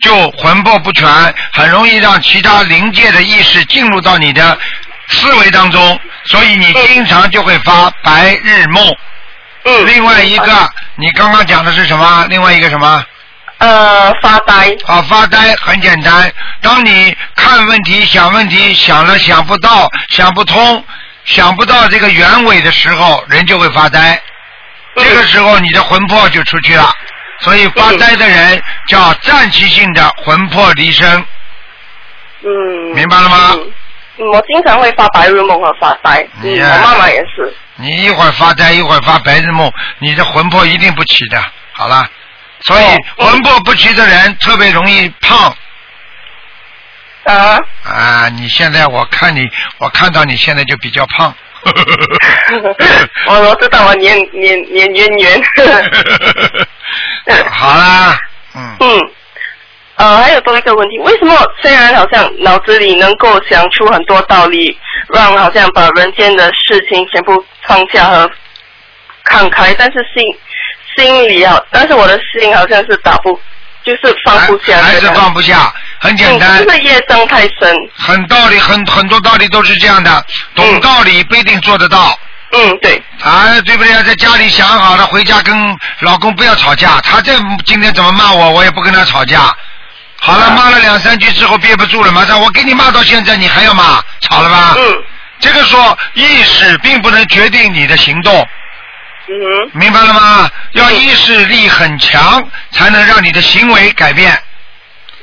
[0.00, 1.06] 就魂魄不全，
[1.52, 4.58] 很容易让其他灵界的意识进入到你的
[5.08, 8.84] 思维当中，所以你经常就会发白日梦。
[9.64, 9.86] 嗯。
[9.86, 12.26] 另外一个，你刚刚讲的是什么？
[12.28, 13.04] 另外一个什么？
[13.58, 14.76] 呃，发呆。
[14.86, 16.32] 啊，发呆很简单。
[16.60, 20.84] 当你看问题、想问题，想了想不到、想不通、
[21.24, 24.20] 想不到这个原委的时候，人就会发呆。
[24.96, 26.92] 这个时候，你的魂魄就出去了。
[27.40, 31.24] 所以发呆的人叫暂期性的魂魄离身，
[32.44, 32.94] 嗯。
[32.94, 33.50] 明白了吗？
[33.54, 33.72] 嗯
[34.18, 37.52] 我经常会发白日梦和发呆，我妈妈也是。
[37.76, 41.42] 你一会儿发呆，一会儿发白日梦，你的魂魄一定不齐的。
[41.72, 42.06] 好了，
[42.60, 42.84] 所以
[43.16, 45.54] 魂魄不齐的人特别容易胖。
[47.24, 47.58] 啊？
[47.84, 49.48] 啊，你现在我看你，
[49.78, 51.34] 我看到你现在就比较胖。
[53.26, 55.42] 我 我知道我年年年年年。
[57.50, 58.18] 好啦，
[58.54, 59.00] 嗯嗯。
[60.02, 64.76] 呃，还有多一个问题，为什么虽然好像脑子里能够想出很多道理，
[65.14, 68.28] 让好像把人间的事情全部放下和
[69.22, 70.24] 看开，但是心
[70.96, 73.38] 心里啊，但是我的心好像是打不，
[73.84, 74.78] 就是放不下。
[74.78, 76.58] 还是放不下，很简单。
[76.58, 77.72] 嗯就是业障太深。
[77.96, 80.26] 很道理，很很多道理都是这样的，
[80.56, 82.18] 懂道理不一定做得到。
[82.54, 83.00] 嗯，对。
[83.22, 83.92] 啊，对不对？
[84.02, 85.54] 在家里想好了，回家跟
[86.00, 87.00] 老公不要吵架。
[87.02, 87.32] 他这
[87.64, 89.54] 今天怎么骂我，我也不跟他吵架。
[90.24, 94.76] 好了，骂了两三句之后憋不住了，马上我给你骂到现在，你还要骂，吵了吧？
[94.78, 94.96] 嗯。
[95.40, 98.32] 这个说意识并不能决定你的行动。
[99.26, 99.70] 嗯。
[99.72, 100.48] 明白了吗？
[100.74, 102.40] 要意识力很强，
[102.70, 104.38] 才能让你的行为改变。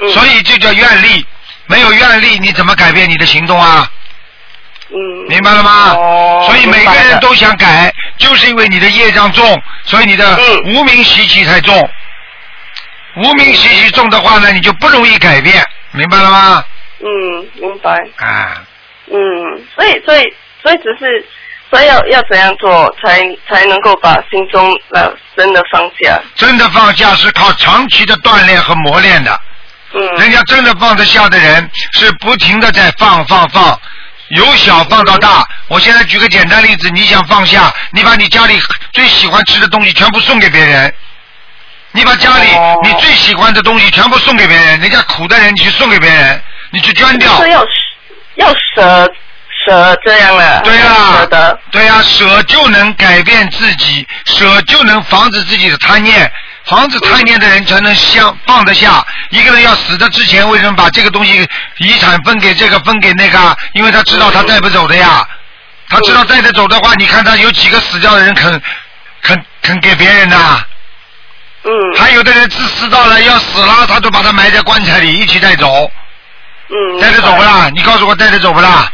[0.02, 0.10] 嗯。
[0.12, 1.26] 所以这叫愿力，
[1.68, 3.90] 没有愿力，你怎么改变你的行动啊？
[4.90, 4.98] 嗯。
[5.30, 5.94] 明白了吗？
[5.96, 11.90] 哦所以每个人都想改，就是因为你的业障重，所以你的嗯无名习气太重。
[13.20, 16.64] 无名习气重的话呢，你就不容易改变，明白了吗？
[17.02, 17.92] 嗯，明白。
[18.18, 18.62] 啊，
[19.12, 19.18] 嗯，
[19.76, 20.24] 所以所以
[20.62, 21.26] 所以只是，
[21.70, 26.22] 所以要要怎样做才才能够把心中呃真的放下？
[26.36, 29.40] 真的放下是靠长期的锻炼和磨练的。
[29.94, 30.02] 嗯。
[30.16, 33.80] 人家真的放得下的人，是不停的在放放放，
[34.30, 35.48] 由小放到大。
[35.68, 38.60] 我现在举个简单例子，你想放下，你把你家里
[38.94, 40.94] 最喜欢吃的东西全部送给别人。
[41.92, 42.48] 你把家里
[42.84, 46.42] 你最喜欢的东西全部送给别人，人家苦的人你去送给别人，
[46.72, 47.42] 你去捐掉。
[47.42, 47.66] 是要
[48.36, 49.12] 要舍
[49.66, 50.62] 舍这样了。
[50.62, 50.86] 对呀、
[51.18, 51.60] 舍得。
[51.72, 56.32] 对呀、舍就能改变自己，舍就能防止自己的贪念，
[56.66, 59.04] 防止贪念的人才能相放得下。
[59.32, 61.48] 一个人要死的之前，为什么把这个东西
[61.78, 63.58] 遗产分给这个分给那个啊？
[63.74, 65.28] 因为他知道他带不走的呀。
[65.90, 68.62] 他知道带得走的话，你看他有几个死掉的人肯
[69.24, 70.38] 肯肯给别人的？
[71.64, 71.94] 嗯。
[71.96, 75.90] 还有的人自私到了要死了，他都把他埋在棺材里一起带走。
[76.70, 77.00] 嗯。
[77.02, 77.70] 带着走不啦？
[77.74, 78.90] 你告诉我带着走不啦？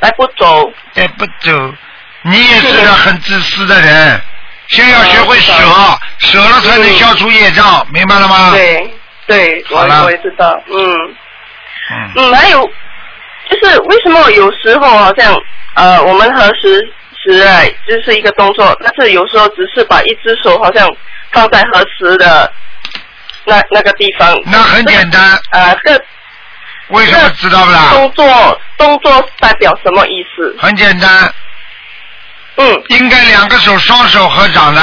[0.00, 0.72] 带不走。
[0.94, 1.74] 带不走，
[2.22, 4.20] 你也是个很自私的人。
[4.68, 5.52] 先要学会舍，
[6.18, 8.52] 舍了才能消除业障，明白了吗？
[8.52, 8.88] 对
[9.26, 10.94] 对，我我也知道，嗯
[11.90, 12.64] 嗯嗯，还有
[13.48, 15.36] 就是为什么有时候好像
[15.74, 16.78] 呃我们合十
[17.24, 20.88] 时哎就是一个动作，但是有时候只是把一只手好像
[21.32, 22.52] 放在合适的
[23.44, 24.36] 那那个地方。
[24.46, 25.38] 那很简单。
[25.52, 26.00] 呃，这
[26.88, 27.88] 为什么知道不啦？
[27.92, 30.56] 动作动作代表什么意思？
[30.60, 31.32] 很简单。
[32.56, 32.82] 嗯。
[32.88, 34.82] 应该两个手双手合掌的。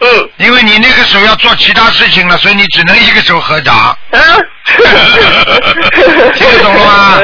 [0.00, 0.30] 嗯。
[0.36, 3.74] 因为你那个手要做其他事情了，所以你只能一个手合掌。
[3.76, 3.96] 啊。
[6.34, 7.18] 听得懂了吗？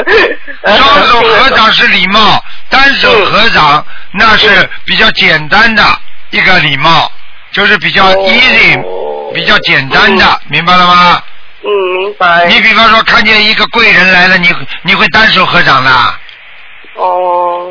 [0.65, 5.85] 双手合掌是礼貌，单手合掌那是比较简单的
[6.31, 7.13] 一个礼貌，
[7.55, 11.23] 就是比较 easy，比较简单的，明白了吗？
[11.63, 12.47] 嗯，明白。
[12.47, 14.53] 你比方说看见一个贵人来了，你
[14.83, 15.91] 你会单手合掌的？
[16.97, 17.67] 哦。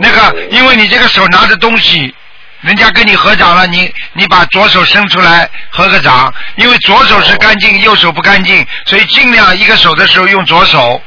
[0.00, 2.14] 那个，因为你这个手拿着东西，
[2.62, 11.00] 人家跟你合掌了，你你把左手伸出来合个掌，因为左手是干净，右手不干净，所以尽量一个手的时候用左手。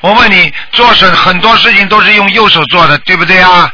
[0.00, 3.72] 我问你，做事很多事情都是用右手做的，对不对啊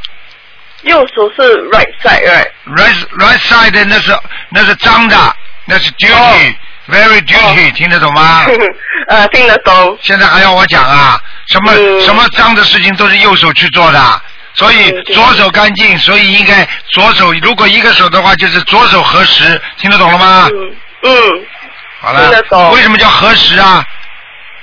[0.83, 2.47] 右手是 right side right。
[3.17, 4.17] ？Right side 那是
[4.51, 5.17] 那是脏的，
[5.67, 8.47] 那是 duty，very duty，、听得懂吗？
[9.09, 9.99] 呃， 听得懂。
[10.01, 11.21] 现在还要我讲啊？
[11.49, 14.23] 什么、什么脏的事情都是右手去做的，
[14.55, 17.33] 所以左手干净，所以应该左手。
[17.43, 20.49] 如果一个手的话，就是左手合十，听得懂了吗？
[21.03, 21.13] 嗯。
[22.01, 22.43] 好了听得。
[22.43, 23.85] 懂为什么叫合十啊？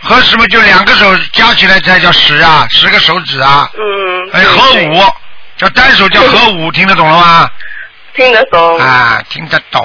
[0.01, 3.69] 合十嘛，就两个手加起来才叫十啊，十个手指啊。
[3.77, 4.29] 嗯。
[4.31, 5.13] 哎，合五
[5.57, 7.49] 叫单手叫合五，听得懂了吗？
[8.13, 8.79] 听得懂。
[8.79, 9.81] 啊，听得懂，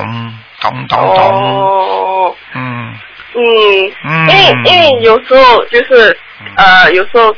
[0.61, 1.17] 懂懂懂。
[1.17, 2.37] 哦。
[2.55, 2.95] 嗯。
[3.35, 3.93] 嗯。
[4.05, 6.17] 嗯因为因为有时候就是
[6.57, 7.35] 呃，有时候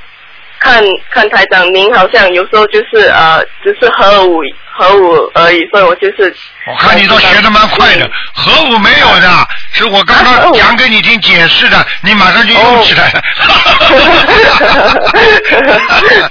[0.59, 4.41] 看看台长，您好像有时候就是呃，只是合五
[4.75, 6.35] 核五而已，所以我就是。
[6.67, 9.29] 我看你都学的蛮快的，核五没有的，
[9.73, 13.23] 是我刚啊刚讲给你听解释的，你马上就用起来了。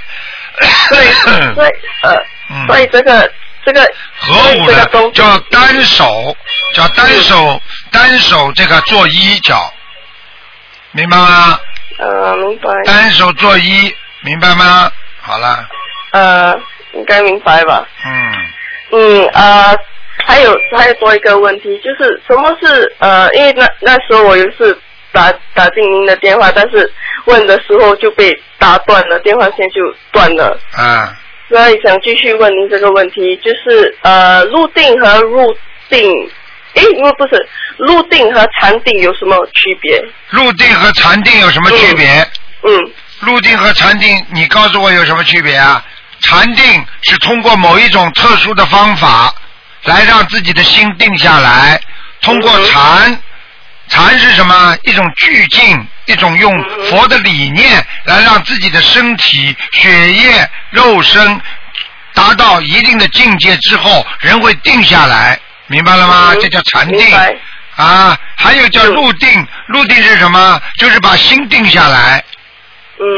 [0.58, 1.70] 对，所以
[2.02, 2.24] 呃，
[2.66, 3.30] 所以这个
[3.64, 3.80] 这个
[4.18, 6.36] 核武的叫单手，
[6.74, 7.60] 叫单手
[7.90, 9.72] 单手这个做一脚，
[10.92, 11.58] 明白吗？
[11.98, 12.70] 呃，明白。
[12.84, 14.90] 单手做一，明白吗？
[15.20, 15.68] 好了，
[16.12, 16.54] 呃，
[16.94, 17.86] 应该明白吧？
[18.04, 18.32] 嗯，
[18.92, 19.76] 嗯呃，
[20.26, 24.78] 还有还有多一个问题，就是什么是呃，因为那那时候我有一次
[25.12, 26.90] 打打进您的电话，但是
[27.26, 29.80] 问的时候就被打断了，电话线就
[30.10, 30.58] 断了。
[30.72, 31.14] 啊，
[31.48, 35.54] 所以想继续问您这个问题，就是呃，入定和入
[35.88, 36.00] 定，
[36.74, 40.02] 诶，因为不是入定和禅定有什么区别？
[40.30, 42.26] 入定和禅定有什么区别？
[42.62, 42.90] 嗯。
[43.20, 45.84] 入定和禅定，你告诉我有什么区别啊？
[46.20, 49.32] 禅定是通过某一种特殊的方法
[49.84, 51.80] 来让自己的心定下来，
[52.20, 53.16] 通过禅，
[53.92, 54.74] 禅是什么？
[54.84, 61.38] 一种聚静，一种用佛的理念来让自己的身体、血液、肉身
[62.14, 66.34] 达到一定的境界之后，人会定下来，明白了吗？
[66.40, 67.14] 这叫禅定。
[67.76, 70.58] 啊，还有叫入定，入定是什么？
[70.78, 72.24] 就是把心定下来。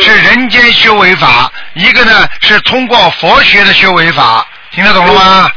[0.03, 5.51] 是人间修为法，一个呢是通过佛学的修为法，听得懂了吗？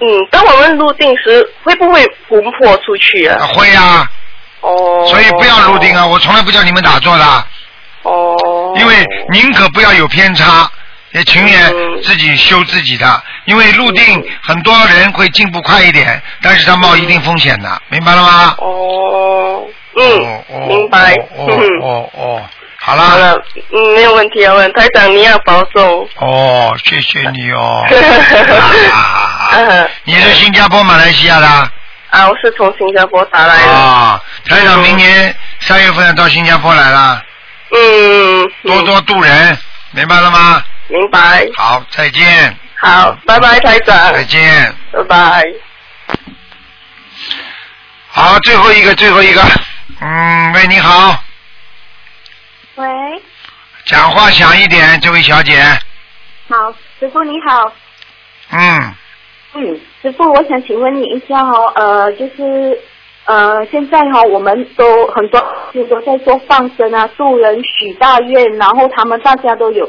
[0.00, 3.46] 嗯，当我们入定时，会不会魂魄出去啊？
[3.46, 4.08] 会呀、
[4.60, 5.06] 哦。
[5.08, 6.06] 所以不要入定啊！
[6.06, 7.24] 我从来不叫你们打坐的。
[8.02, 8.74] 哦。
[8.76, 10.68] 因为宁可不要有偏差，
[11.12, 11.72] 也情愿
[12.02, 13.22] 自己修自己的。
[13.44, 18.54] 因为入定很多人会进步快一点，但是他冒一定风险的，明白了吗？
[18.58, 19.64] 哦。
[19.96, 21.14] 嗯，明白。
[21.36, 21.46] 哦
[21.80, 22.42] 哦哦，
[22.84, 23.02] 好了。
[23.02, 23.42] 好了，
[23.72, 26.06] 嗯，没有问题要问台长，你要保重。
[26.16, 27.84] 哦，谢谢你哦。
[29.52, 31.46] 嗯 你是新加坡、马来西亚的？
[32.10, 33.72] 啊，我是从新加坡打来的。
[33.72, 37.22] 啊，台长明年三月份要到新加坡来了，
[37.72, 38.50] 嗯。
[38.64, 39.58] 多多度人，
[39.92, 40.62] 明白了吗？
[40.88, 41.46] 明白。
[41.56, 42.54] 好，再见。
[42.76, 44.12] 好，拜拜，台长。
[44.12, 44.74] 再见。
[44.92, 45.42] 拜拜。
[48.08, 49.42] 好，最后一个，最后一个，
[50.00, 51.18] 嗯，喂，你好，
[52.76, 52.86] 喂，
[53.86, 55.52] 讲话响一点，这位小姐，
[56.48, 57.72] 好，师傅你好。
[58.50, 58.94] 嗯，
[59.54, 62.76] 嗯，师傅，我想请问你一下哦，呃，就是
[63.26, 65.40] 呃，现在哈、我们都很多
[65.72, 69.88] 就都在做放生啊，助人许大愿，然后他们大家都有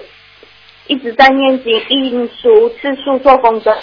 [0.85, 3.75] 一直在念经、印书、次数做功德。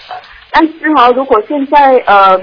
[0.52, 2.36] 但是哈、如果现在呃，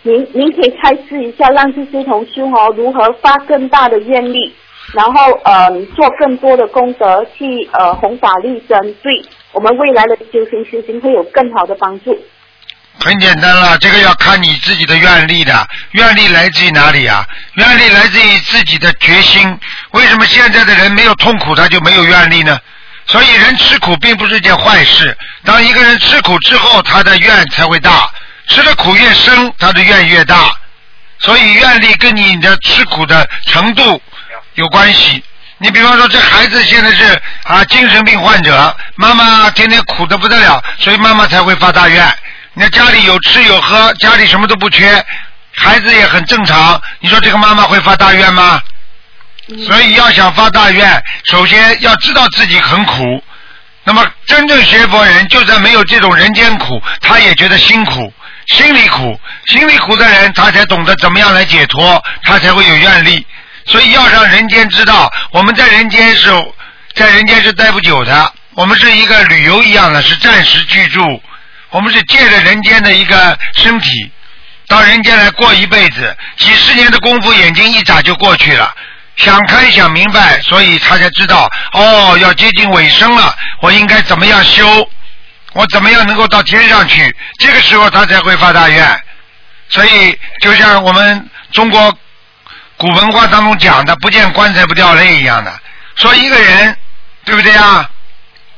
[0.00, 4.54] 您您可以开示一下，让这些同修哈、如何发更大的愿力，
[4.92, 12.18] 然后呃做更多的功德，去呃弘法利生，对我们未来的修行修行会有更好的帮助。
[13.02, 17.24] 很简单了，这个要看你自己的愿力的，愿力来自于哪里啊？
[17.54, 19.58] 愿力来自于自己的决心。
[19.92, 22.58] 为什么现在的人没有痛苦，他就没有愿力呢？
[23.06, 25.16] 所以人吃苦并不是件坏事。
[25.44, 28.10] 当一个人吃苦之后，他的愿才会大。
[28.48, 30.52] 吃的苦越深，他的愿越大。
[31.20, 34.00] 所以愿力跟你的吃苦的程度
[34.54, 35.22] 有关系。
[35.58, 42.06] 你比方说，这孩子现在是啊精神病患者，妈妈天天苦的不得了，所以妈妈才会发大愿。
[42.54, 45.04] 你看家里有吃有喝，家里什么都不缺，
[45.54, 46.80] 孩子也很正常。
[47.00, 48.60] 你说这个妈妈会发大愿吗？
[49.66, 53.22] 所以要想发大愿，首先要知道自己很苦。
[53.84, 58.12] 那么真正学佛人，就算没有这种人间苦，他也觉得辛苦，
[58.46, 63.26] 心里苦，心里苦的人，他才懂得怎么样来解脱，他才会有愿力。
[63.70, 66.28] 所以要让人间知道，我们在人间是，
[66.94, 71.22] 在人间是待不久的，我们是一个旅游一样的，是暂时居住，
[71.70, 74.10] 我们是借着人间的一个身体，
[74.66, 78.74] 到人间来过一辈子，几十年的功夫，眼睛一眨就过去了。
[79.16, 83.32] 想开想明白，所以他才知道哦，要接近尾声了，
[83.62, 84.90] 我应该怎么样修，
[85.52, 87.14] 我怎么样能够到天上去？
[87.38, 89.00] 这个时候他才会发大愿。
[89.68, 91.96] 所以就像我们中国
[92.80, 95.60] 古文化当中讲的“不见棺材不掉泪”一样的，
[95.96, 96.74] 说一个人
[97.26, 97.86] 对不对啊？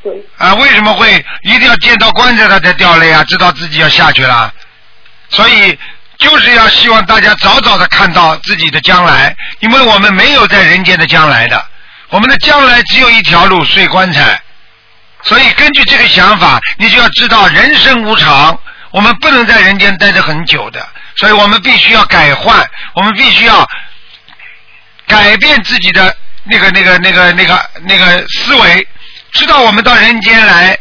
[0.01, 0.13] 对。
[0.39, 1.13] 啊，为什么会
[1.43, 3.25] 一定要见到棺材他才掉泪啊？
[3.25, 4.55] 知道自己要下去了，
[5.29, 5.77] 所以
[6.19, 11.61] 就是要希望大家早早的看到自己的将来，因为我们没有在人间的将来的，
[12.11, 14.41] 我们的将来只有一条路，睡棺材。
[15.25, 18.57] 所以根据这个想法，你就要知道人生无常，
[18.93, 23.69] 我们不能在人间待得很久的，所以我们必须要改换，我们必须要
[25.13, 28.87] 改变自己的那个、那个、那个、那个、那个思维，
[29.33, 30.79] 知道我们到人间来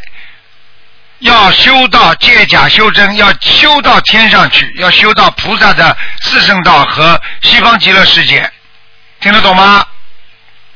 [1.18, 8.50] 要修道借假修真，要修到天上去，要修到菩萨的四圣道和西方极乐世界，
[9.20, 9.86] 听得懂吗？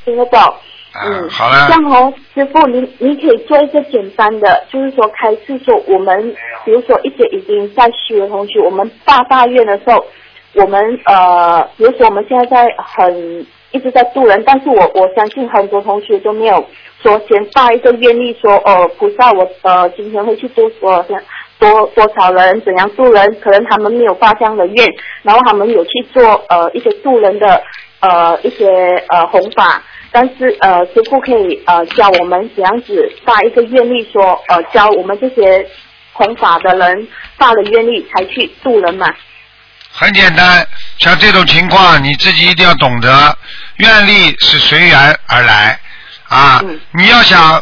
[0.05, 0.57] 听得懂。
[0.99, 1.75] 嗯，好了这。
[1.75, 6.35] 样哦，师傅，你你可以做一个简单的，就是说开示说我们，
[6.65, 10.07] 比如说一些已经在学的同学，我们发大愿的时候，
[10.57, 16.65] 我们呃，比如说我们现在在很一直在渡人，但是我我相信很多同学都没有
[17.03, 21.05] 说先发一个愿力说，哦，菩萨我呃今天会去渡多
[21.59, 24.87] 多多少人，怎样渡人，可能他们没有发这样的愿，
[25.23, 27.63] 然后他们有去做呃一些渡人的
[28.01, 28.67] 呃一些
[29.09, 29.83] 呃弘法。
[30.13, 35.67] 但是呃，师傅可以呃教我们怎样子发一个愿力说，呃教我们这些
[36.15, 37.07] 弘法的人
[37.37, 39.07] 发了愿力才去渡人嘛。
[39.99, 40.67] 很简单，
[40.99, 43.39] 像这种情况，你自己一定要懂得，
[43.77, 45.81] 愿力是随缘而来
[46.29, 46.61] 啊。
[46.93, 47.55] 你要想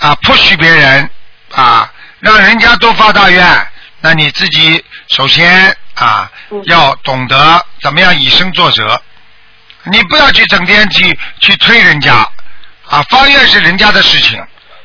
[0.00, 1.08] 啊 push 别人
[1.54, 3.66] 啊，让人家都发大愿，
[4.00, 6.28] 那你自己首先啊
[6.64, 9.00] 要懂得怎么样以身作则。
[9.84, 12.28] 你不要去整天去去推人家
[12.88, 14.44] 啊，发愿是人家的事情，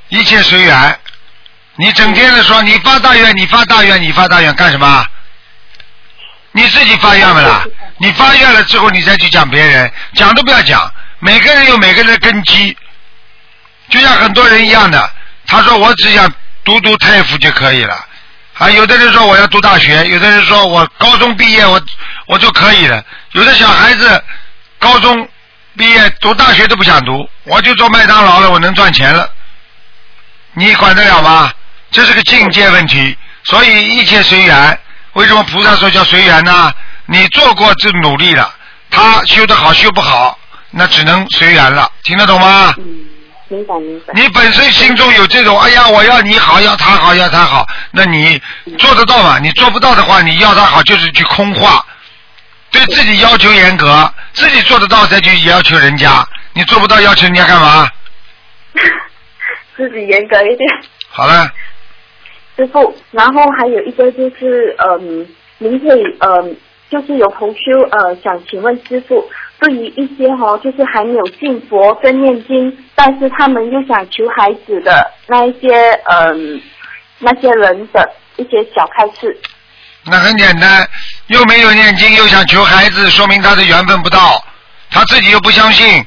[0.09, 0.99] 一切随缘。
[1.75, 5.05] 你整天的说你发大愿，你发大愿，你发大愿干什么？
[6.57, 7.63] 你自己发愿了啦，
[7.99, 10.91] 你发愿了之后，你再去讲别人，讲都不要讲。
[11.19, 12.75] 每个人有每个人的根基，
[13.89, 15.11] 就像很多人一样的，
[15.45, 16.27] 他说我只想
[16.63, 17.93] 读读太府就可以了，
[18.57, 21.79] 啊，有的人说我要读大学，有的人说我高中毕业我
[22.25, 24.23] 我就可以了，有的小孩子
[24.79, 25.29] 高中
[25.77, 29.29] 毕业读大学都不想读，我就做麦当劳了，我能赚钱了，
[30.53, 31.53] 你管得了吗？
[31.91, 34.79] 这是个境界问题，所以一切随缘。
[35.18, 36.72] 为什么菩萨说叫随缘呢？
[37.07, 38.53] 你做过这努力了，
[38.91, 40.38] 他修得好修不好，
[40.69, 42.72] 那只能随缘了，听得懂吗？
[43.48, 44.14] 明白明白。
[44.14, 48.39] 你本身心中有这种，哎呀，我要你好，要他好，要他好，那你
[48.77, 49.39] 做得到吗？
[49.39, 51.84] 你做不到的话，你要他好就是去空话，
[52.69, 56.23] 对自己要求严格，自己做得到再去要求人家，
[56.53, 57.89] 你做不到要求人家干嘛？
[59.76, 60.69] 自己严格一点。
[61.10, 61.49] 好了，
[62.57, 65.27] 师傅，然后还有一个就是，嗯，
[65.59, 66.57] 您可以，嗯，
[66.89, 69.23] 就是有同修，呃，想请问师傅，
[69.59, 75.69] 对于一些哈、就是还没有信佛跟念经，但是他们又想求孩子的那一些，
[76.09, 76.59] 嗯，
[77.19, 79.39] 那些人的一些小开示。
[80.09, 80.88] 那很简单，
[81.27, 84.43] 又没有念经，又想求孩子，说明他的缘分不到，
[84.89, 86.03] 他自己又不相信，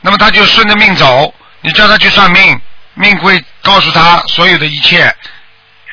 [0.00, 1.32] 那么他就顺着命走。
[1.60, 2.58] 你叫他去算命，
[2.94, 5.04] 命会告诉他所有的一切，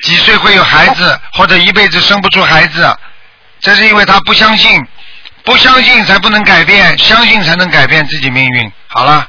[0.02, 2.86] 几岁会有孩子，或者一辈子生不出孩子，
[3.60, 4.82] 这是因为他不相信，
[5.44, 8.72] 不相信才不能改变，相信才能改变自己命运。
[8.88, 9.28] 好了，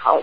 [0.00, 0.18] 好，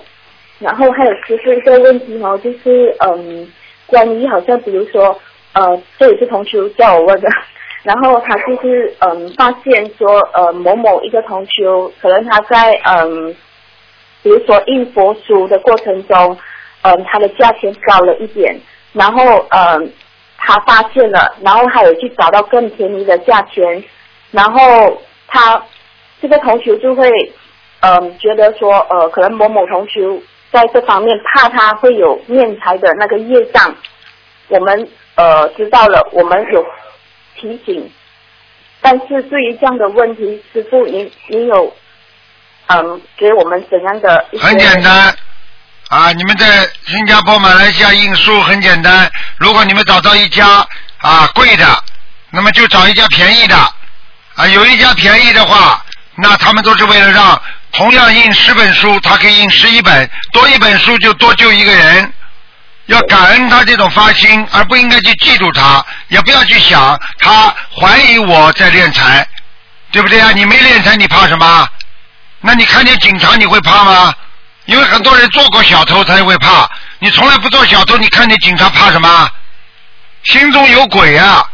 [0.60, 3.52] 然后还有师傅一个问题哦，就是嗯，
[3.86, 5.20] 关于好像比如说
[5.54, 7.28] 呃，这也是同学叫我问的，
[7.84, 11.64] 然后他就是嗯发现说呃某某一个同学，
[12.02, 13.36] 可能他在嗯，
[14.24, 16.38] 比如说印佛书的过程中，
[16.82, 18.60] 嗯他的价钱高了一点，
[18.94, 19.94] 然后嗯
[20.38, 23.84] 他发现了，然后还有去找到更便宜的价钱，
[24.32, 25.64] 然后他
[26.22, 27.10] 这个同学就会
[27.82, 30.02] 嗯，觉得说呃，可能某某同学
[30.52, 33.76] 在这方面怕他会有念财的那个业障，
[34.48, 36.66] 我们呃知道了，我们有
[37.36, 37.92] 提醒，
[38.82, 41.74] 但是对于这样的问题，师傅您您有
[42.68, 45.14] 嗯给我们怎样的一些很简单。
[45.90, 46.12] 啊！
[46.12, 49.10] 你们在新加坡、马来西亚印书很简单。
[49.38, 50.66] 如果你们找到一家
[50.98, 51.84] 啊贵的，
[52.32, 53.56] 那么就找一家便宜的
[54.36, 54.48] 啊。
[54.48, 55.84] 有一家便宜的话，
[56.16, 57.40] 那他们都是为了让
[57.72, 62.12] 同样印十本书，他可以印十一本，多一本书就多救一个人。
[62.88, 69.26] 要感恩他这种发心，而不应该去记住他，也不要去想他怀疑我在敛财，
[69.92, 70.32] 对不对啊？
[70.32, 71.68] 你没敛财，你怕什么？
[72.42, 74.14] 那你看见警察你会怕吗？
[74.66, 76.70] 因为很多人做过小偷才会怕，
[77.00, 79.30] 你从来不做小偷，你看见警察怕什么？
[80.24, 81.46] 心中有鬼啊，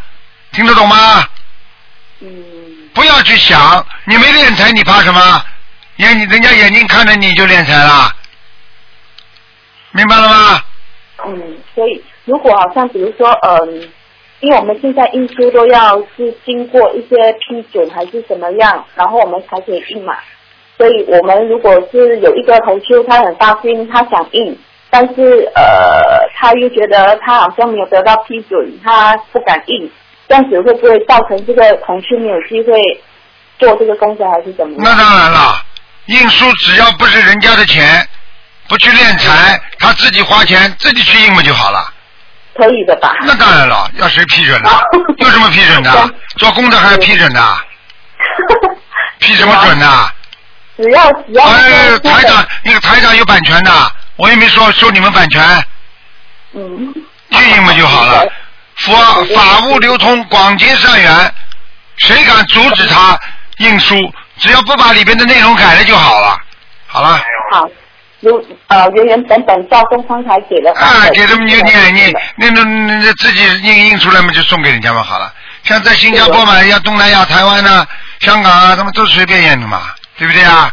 [0.52, 1.28] 听得懂吗？
[2.20, 2.30] 嗯。
[2.94, 5.44] 不要去想，你没敛财，你怕什么？
[5.98, 8.12] 眼人家眼睛看着你就敛财了，
[9.92, 10.62] 明白了吗？
[11.26, 13.90] 嗯，所以如果好像比如说，嗯，
[14.40, 20.16] 因为我们现在印书都要是经过一些批准还是怎么样，然后我们才可以印嘛。
[20.80, 24.58] 所以我们如果是有一个同修，他很发心，他想印，
[24.90, 29.92] 但是呃，他又觉得他好像没有得到批准，他不敢印，
[30.30, 32.80] 这样子会不会造成这个同修没有机会
[33.60, 34.84] 做这个工作，还是怎么样？
[34.86, 35.54] 那当然了，
[36.06, 38.08] 印书只要不是人家的钱，
[38.70, 41.94] 不去敛财，他自己花钱自己去印不就好了。
[42.56, 43.18] 可以的吧？
[43.26, 44.70] 那当然了，要谁批准的？
[45.20, 45.92] 有什么批准的？
[46.40, 47.42] 做功德还要批准的？
[49.20, 49.86] 批什么准的？
[50.82, 53.72] 只要只要哎，台长，那个台长有版权的，
[54.16, 55.42] 我也没说收你们版权，
[56.54, 56.94] 嗯，
[57.30, 58.26] 运营嘛就好了。
[58.78, 58.96] 佛
[59.36, 61.34] 法物流通，广结善缘，
[61.98, 63.20] 谁敢阻止他
[63.58, 63.96] 印书？
[64.38, 66.40] 只要不把里边的内容改了就好了。
[66.88, 67.20] 好了，
[67.52, 67.68] 好，
[68.22, 70.72] 如呃原原本本照东方才给的。
[70.76, 75.34] 啊，给他们就念念，那那那自己印印出来嘛，就送给人家嘛，好了。
[75.64, 77.86] 像在新加坡嘛，像东南亚、台湾呐、
[78.22, 79.82] 香港啊，他们都随便印的嘛，
[80.20, 80.72] 对不对啊？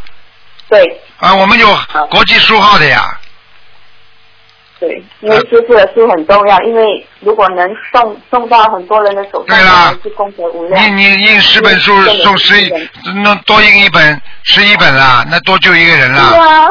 [0.68, 1.00] 对。
[1.18, 1.66] 啊，我们有
[2.10, 3.18] 国际书号的呀。
[4.78, 10.84] 对，因为师傅的书很重要，因为如果能送送到很多人的手上，对啦是功德无量。
[10.84, 12.70] 你你印十本书送十一，
[13.24, 16.28] 那多印一本十一本啦，那多救一个人啦。
[16.28, 16.38] 对。
[16.38, 16.68] 啊，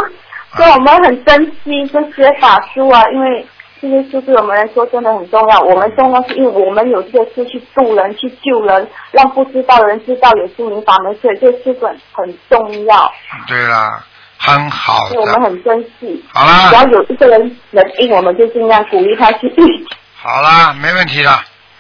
[0.56, 3.48] 所以我们很珍惜这些法书啊，因为
[3.82, 5.60] 这些书对我们来说真的很重要。
[5.60, 13.12] 我们重要是因为我们有这个事去渡人、去救人，让不知道的人知道有心灵法门，所以这个书本很重要，
[13.48, 14.04] 对啦，
[14.38, 15.42] 很好所以我们。
[15.42, 16.24] 很珍惜。
[16.34, 19.86] 好啦只要有一个人能应，我们就尽量鼓励他去印。
[20.16, 21.30] 好啦，没问题的。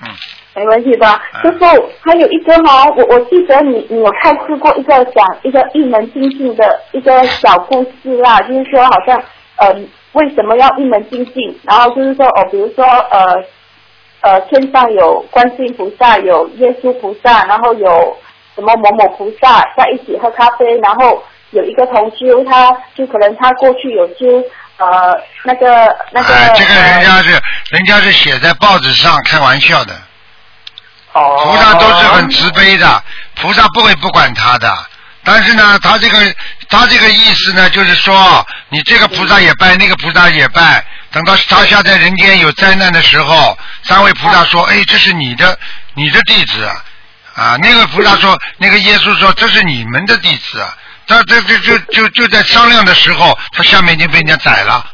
[0.03, 0.09] 嗯
[0.57, 1.65] 没问题的，嗯师傅
[1.99, 9.21] 还有一个哈，我我记得你你有开示过一个讲一个一门精进的一个小故事啦，就是说好像
[9.57, 9.75] 呃
[10.15, 13.43] 为什么要一门精进，然后就是说哦，比如说呃
[14.21, 18.17] 呃天上有观世音菩萨，有耶稣菩萨，然后有
[18.55, 21.21] 什么某某菩萨在一起喝咖啡，然后
[21.51, 24.25] 有一个同修，他就可能他过去有修
[24.77, 25.13] 呃
[25.43, 25.67] 那个
[26.11, 27.31] 那个、哎，这个人家呃是
[27.71, 29.93] 人家是写在报纸上开玩笑的。
[31.13, 31.37] 哦。
[31.43, 33.03] 菩萨都是很慈悲的，
[33.35, 34.73] 菩萨不会不管他的。
[35.25, 36.35] 但是呢，他这个
[36.69, 40.85] 他这个意思呢，就是说你这个菩萨也拜，那个菩萨也拜。
[41.11, 45.57] 等到他下在人间有灾难的时候，三位菩萨说：“哎，这是你的
[45.95, 46.83] 你的弟子啊。”
[47.35, 50.77] 啊，那个菩萨说，那个耶稣说：“这是你们的弟子啊。”
[51.07, 54.85] 他这就就就就在商量的时候，他下面已经被人家宰了。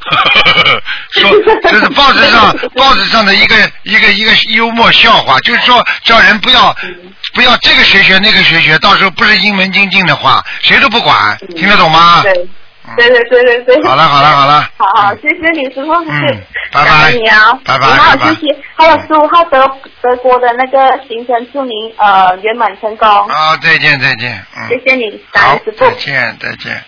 [1.16, 1.32] 说
[1.64, 6.76] 这是报纸上报纸上的一个一个一个幽默笑话，就是说叫人不要
[7.34, 12.22] 不要这个学学那个学学，到时候不是英文精进的话，谁都不管，听得懂吗？
[12.24, 12.34] 对，
[12.98, 13.84] 对对对对对。
[13.88, 16.44] 好了好了好了，好 好，谢谢你，师傅，谢谢，嗯，
[16.74, 18.58] 拜拜你啊，拜拜好好，拜拜谢谢。
[18.76, 19.60] 还有十五号德
[20.02, 24.68] 德国的那个行程，祝您呃圆满成功，好，再见再见，嗯。
[24.70, 25.92] 谢谢你，感好恩师，傅再。
[25.94, 26.84] 见，再见。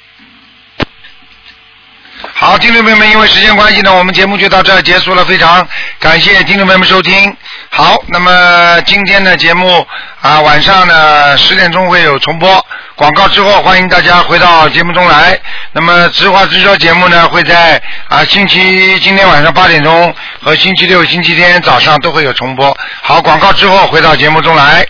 [2.31, 5.25] 好，听众朋友们，因为时间关系呢，我们节目就到这儿结束了。
[5.25, 5.67] 非常
[5.99, 7.35] 感谢听众朋友们收听。
[7.69, 9.85] 好，那么今天的节目
[10.21, 12.65] 啊，晚上呢十点钟会有重播。
[12.95, 15.37] 广告之后，欢迎大家回到节目中来。
[15.73, 22.75] 那么直话直说节目呢，会在啊星期今天晚上八点钟和星期六、星期天早上都会有重播。
[23.01, 24.85] 好，广告之后回到节目中来。